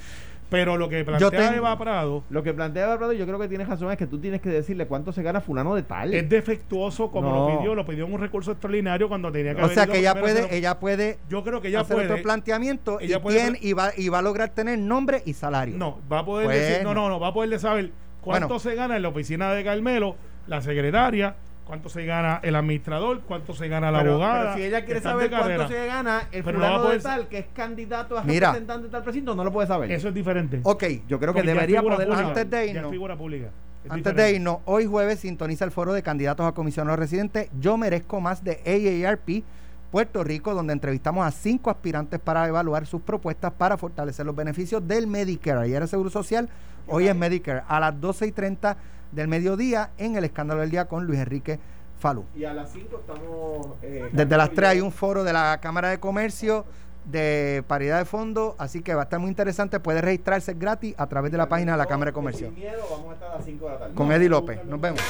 Pero 0.52 0.76
lo 0.76 0.88
que 0.88 1.02
plantea 1.04 1.30
tengo- 1.30 1.54
Eva 1.54 1.76
Prado 1.78 2.22
Lo 2.30 2.42
que 2.42 2.52
plantea 2.54 2.86
Barbado, 2.86 3.12
yo 3.14 3.26
creo 3.26 3.38
que 3.40 3.48
tienes 3.48 3.66
razón, 3.68 3.90
es 3.90 3.96
que 3.96 4.06
tú 4.06 4.20
tienes 4.20 4.40
que 4.40 4.50
decirle 4.50 4.86
cuánto 4.86 5.10
se 5.12 5.22
gana 5.22 5.40
fulano 5.40 5.74
de 5.74 5.82
tal. 5.82 6.12
es 6.14 6.28
defectuoso 6.28 7.10
como 7.10 7.30
No. 7.30 7.50
lo 7.50 7.58
pidió, 7.58 7.74
lo 7.74 7.84
pidió 7.86 8.04
en 8.06 8.12
un 8.12 8.20
recurso 8.20 8.52
extraordinario 8.52 9.08
cuando 9.08 9.32
tenía 9.32 9.54
que 9.54 9.62
O 9.62 9.68
sea 9.70 9.86
que 9.86 9.98
ella 9.98 10.14
puede, 10.14 10.42
pero 10.42 10.54
ella 10.54 10.78
puede 10.78 11.18
yo 11.28 11.42
creo 11.42 11.60
que 11.60 11.68
ella 11.68 11.80
hacer 11.80 11.96
puede. 11.96 12.10
otro 12.10 12.22
planteamiento 12.22 12.98
y, 13.00 13.12
puede 13.16 13.40
tiene- 13.40 13.58
y, 13.62 13.72
va, 13.72 13.90
y 13.96 14.08
va 14.10 14.18
a 14.18 14.22
lograr 14.22 14.50
tener 14.50 14.78
nombre 14.78 15.22
y 15.24 15.32
salario. 15.32 15.76
No, 15.76 15.98
va 16.12 16.20
a 16.20 16.24
poder 16.24 16.48
decir, 16.48 16.84
no, 16.84 16.94
no, 16.94 17.08
no, 17.08 17.18
va 17.18 17.28
a 17.28 17.32
poder 17.34 17.50
de 17.50 17.58
saber 17.58 17.90
cuánto 18.20 18.48
Bueno. 18.48 18.60
se 18.60 18.74
gana 18.74 18.96
en 18.96 19.02
la 19.02 19.08
oficina 19.08 19.52
de 19.54 19.64
Carmelo, 19.64 20.16
la 20.46 20.60
secretaria, 20.60 21.34
cuánto 21.66 21.88
se 21.88 22.04
gana 22.04 22.40
el 22.42 22.54
administrador, 22.56 23.20
cuánto 23.22 23.54
se 23.54 23.68
gana 23.68 23.90
la 23.90 24.00
pero, 24.00 24.12
abogada. 24.12 24.42
pero 24.42 24.56
si 24.56 24.62
ella 24.64 24.84
quiere 24.84 25.00
saber 25.00 25.30
cuánto 25.30 25.68
se 25.68 25.86
gana, 25.86 26.22
el 26.32 26.42
Pero 26.44 26.58
fulano 26.58 26.82
poder- 26.82 26.96
de 26.98 27.02
tal, 27.02 27.28
que 27.28 27.38
es 27.38 27.46
candidato 27.54 28.18
a 28.18 28.24
Mira. 28.24 28.48
representante 28.48 28.86
de 28.86 28.90
tal 28.92 29.02
precinto, 29.04 29.34
no 29.34 29.44
lo 29.44 29.52
puede 29.52 29.68
saber. 29.68 29.90
Eso 29.92 30.08
es 30.08 30.14
diferente. 30.14 30.60
Ok, 30.64 30.82
yo 31.08 31.18
creo 31.18 31.32
que 31.32 31.40
Porque 31.40 31.42
debería 31.54 31.78
figura 31.80 31.94
poder 31.96 32.08
pública. 32.08 32.28
Antes 32.28 32.50
de 32.50 32.66
irnos. 32.66 32.90
figura 32.90 33.16
pública. 33.16 33.46
Es 33.84 33.90
Antes 33.90 33.96
diferente. 34.12 34.22
de 34.22 34.32
irnos, 34.36 34.58
hoy 34.64 34.86
jueves 34.86 35.20
sintoniza 35.20 35.64
el 35.64 35.70
foro 35.72 35.92
de 35.92 36.02
candidatos 36.02 36.46
a 36.46 36.52
comisionados 36.52 36.98
residentes. 36.98 37.48
Yo 37.58 37.76
merezco 37.76 38.20
más 38.20 38.44
de 38.44 38.60
AARP 38.64 39.42
Puerto 39.90 40.24
Rico, 40.24 40.54
donde 40.54 40.72
entrevistamos 40.72 41.26
a 41.26 41.30
cinco 41.30 41.68
aspirantes 41.68 42.18
para 42.18 42.46
evaluar 42.48 42.86
sus 42.86 43.02
propuestas 43.02 43.52
para 43.52 43.76
fortalecer 43.76 44.24
los 44.24 44.34
beneficios 44.34 44.86
del 44.86 45.06
Medicare. 45.06 45.60
Ayer 45.60 45.76
era 45.76 45.86
Seguro 45.86 46.08
Social, 46.10 46.48
hoy 46.86 47.08
es 47.08 47.14
Medicare. 47.16 47.62
A 47.68 47.78
las 47.78 48.00
12 48.00 48.26
y 48.28 48.32
30 48.32 48.76
del 49.12 49.28
mediodía 49.28 49.90
en 49.98 50.16
el 50.16 50.24
escándalo 50.24 50.60
del 50.62 50.70
día 50.70 50.86
con 50.86 51.06
Luis 51.06 51.20
Enrique 51.20 51.58
Falú. 52.00 52.24
Y 52.34 52.44
a 52.44 52.52
las 52.52 52.72
5 52.72 52.98
estamos. 53.00 53.66
eh, 53.82 54.08
Desde 54.12 54.36
las 54.36 54.50
3 54.50 54.68
hay 54.70 54.80
un 54.80 54.90
foro 54.90 55.22
de 55.22 55.32
la 55.32 55.60
Cámara 55.62 55.88
de 55.90 56.00
Comercio 56.00 56.64
de 57.04 57.64
paridad 57.66 57.98
de 57.98 58.04
fondos, 58.04 58.54
así 58.58 58.80
que 58.80 58.94
va 58.94 59.00
a 59.00 59.04
estar 59.04 59.18
muy 59.18 59.28
interesante. 59.28 59.80
Puede 59.80 60.00
registrarse 60.00 60.54
gratis 60.54 60.94
a 60.98 61.08
través 61.08 61.32
de 61.32 61.38
la 61.38 61.48
página 61.48 61.72
de 61.72 61.78
la 61.78 61.86
Cámara 61.86 62.10
de 62.10 62.12
Comercio. 62.12 62.46
Sin 62.46 62.54
miedo, 62.60 62.86
vamos 62.90 63.10
a 63.10 63.14
estar 63.14 63.30
a 63.32 63.36
las 63.38 63.44
5 63.44 63.64
de 63.66 63.72
la 63.72 63.78
tarde. 63.80 63.94
Con 63.94 64.12
Eddie 64.12 64.28
López. 64.28 64.64
Nos 64.66 64.80
vemos. 64.80 65.00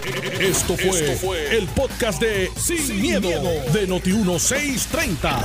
Esto 0.40 0.74
fue, 0.74 1.57
el 1.59 1.66
podcast 1.68 2.20
de 2.22 2.48
Sin, 2.57 2.98
miedo, 3.00 3.28
de 3.28 3.86
Noti1630. 3.88 5.44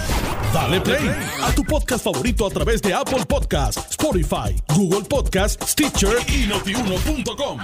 Dale 0.53 0.79
play 0.81 1.09
a 1.43 1.51
tu 1.53 1.63
podcast 1.65 2.03
favorito 2.05 2.47
a 2.47 2.49
través 2.49 2.81
de 2.81 2.93
Apple 2.93 3.25
Podcasts, 3.27 3.85
Spotify, 3.91 4.55
Google 4.73 5.03
Podcasts, 5.07 5.71
Stitcher 5.71 6.15
y 6.29 6.47
notiuno.com. 6.47 7.59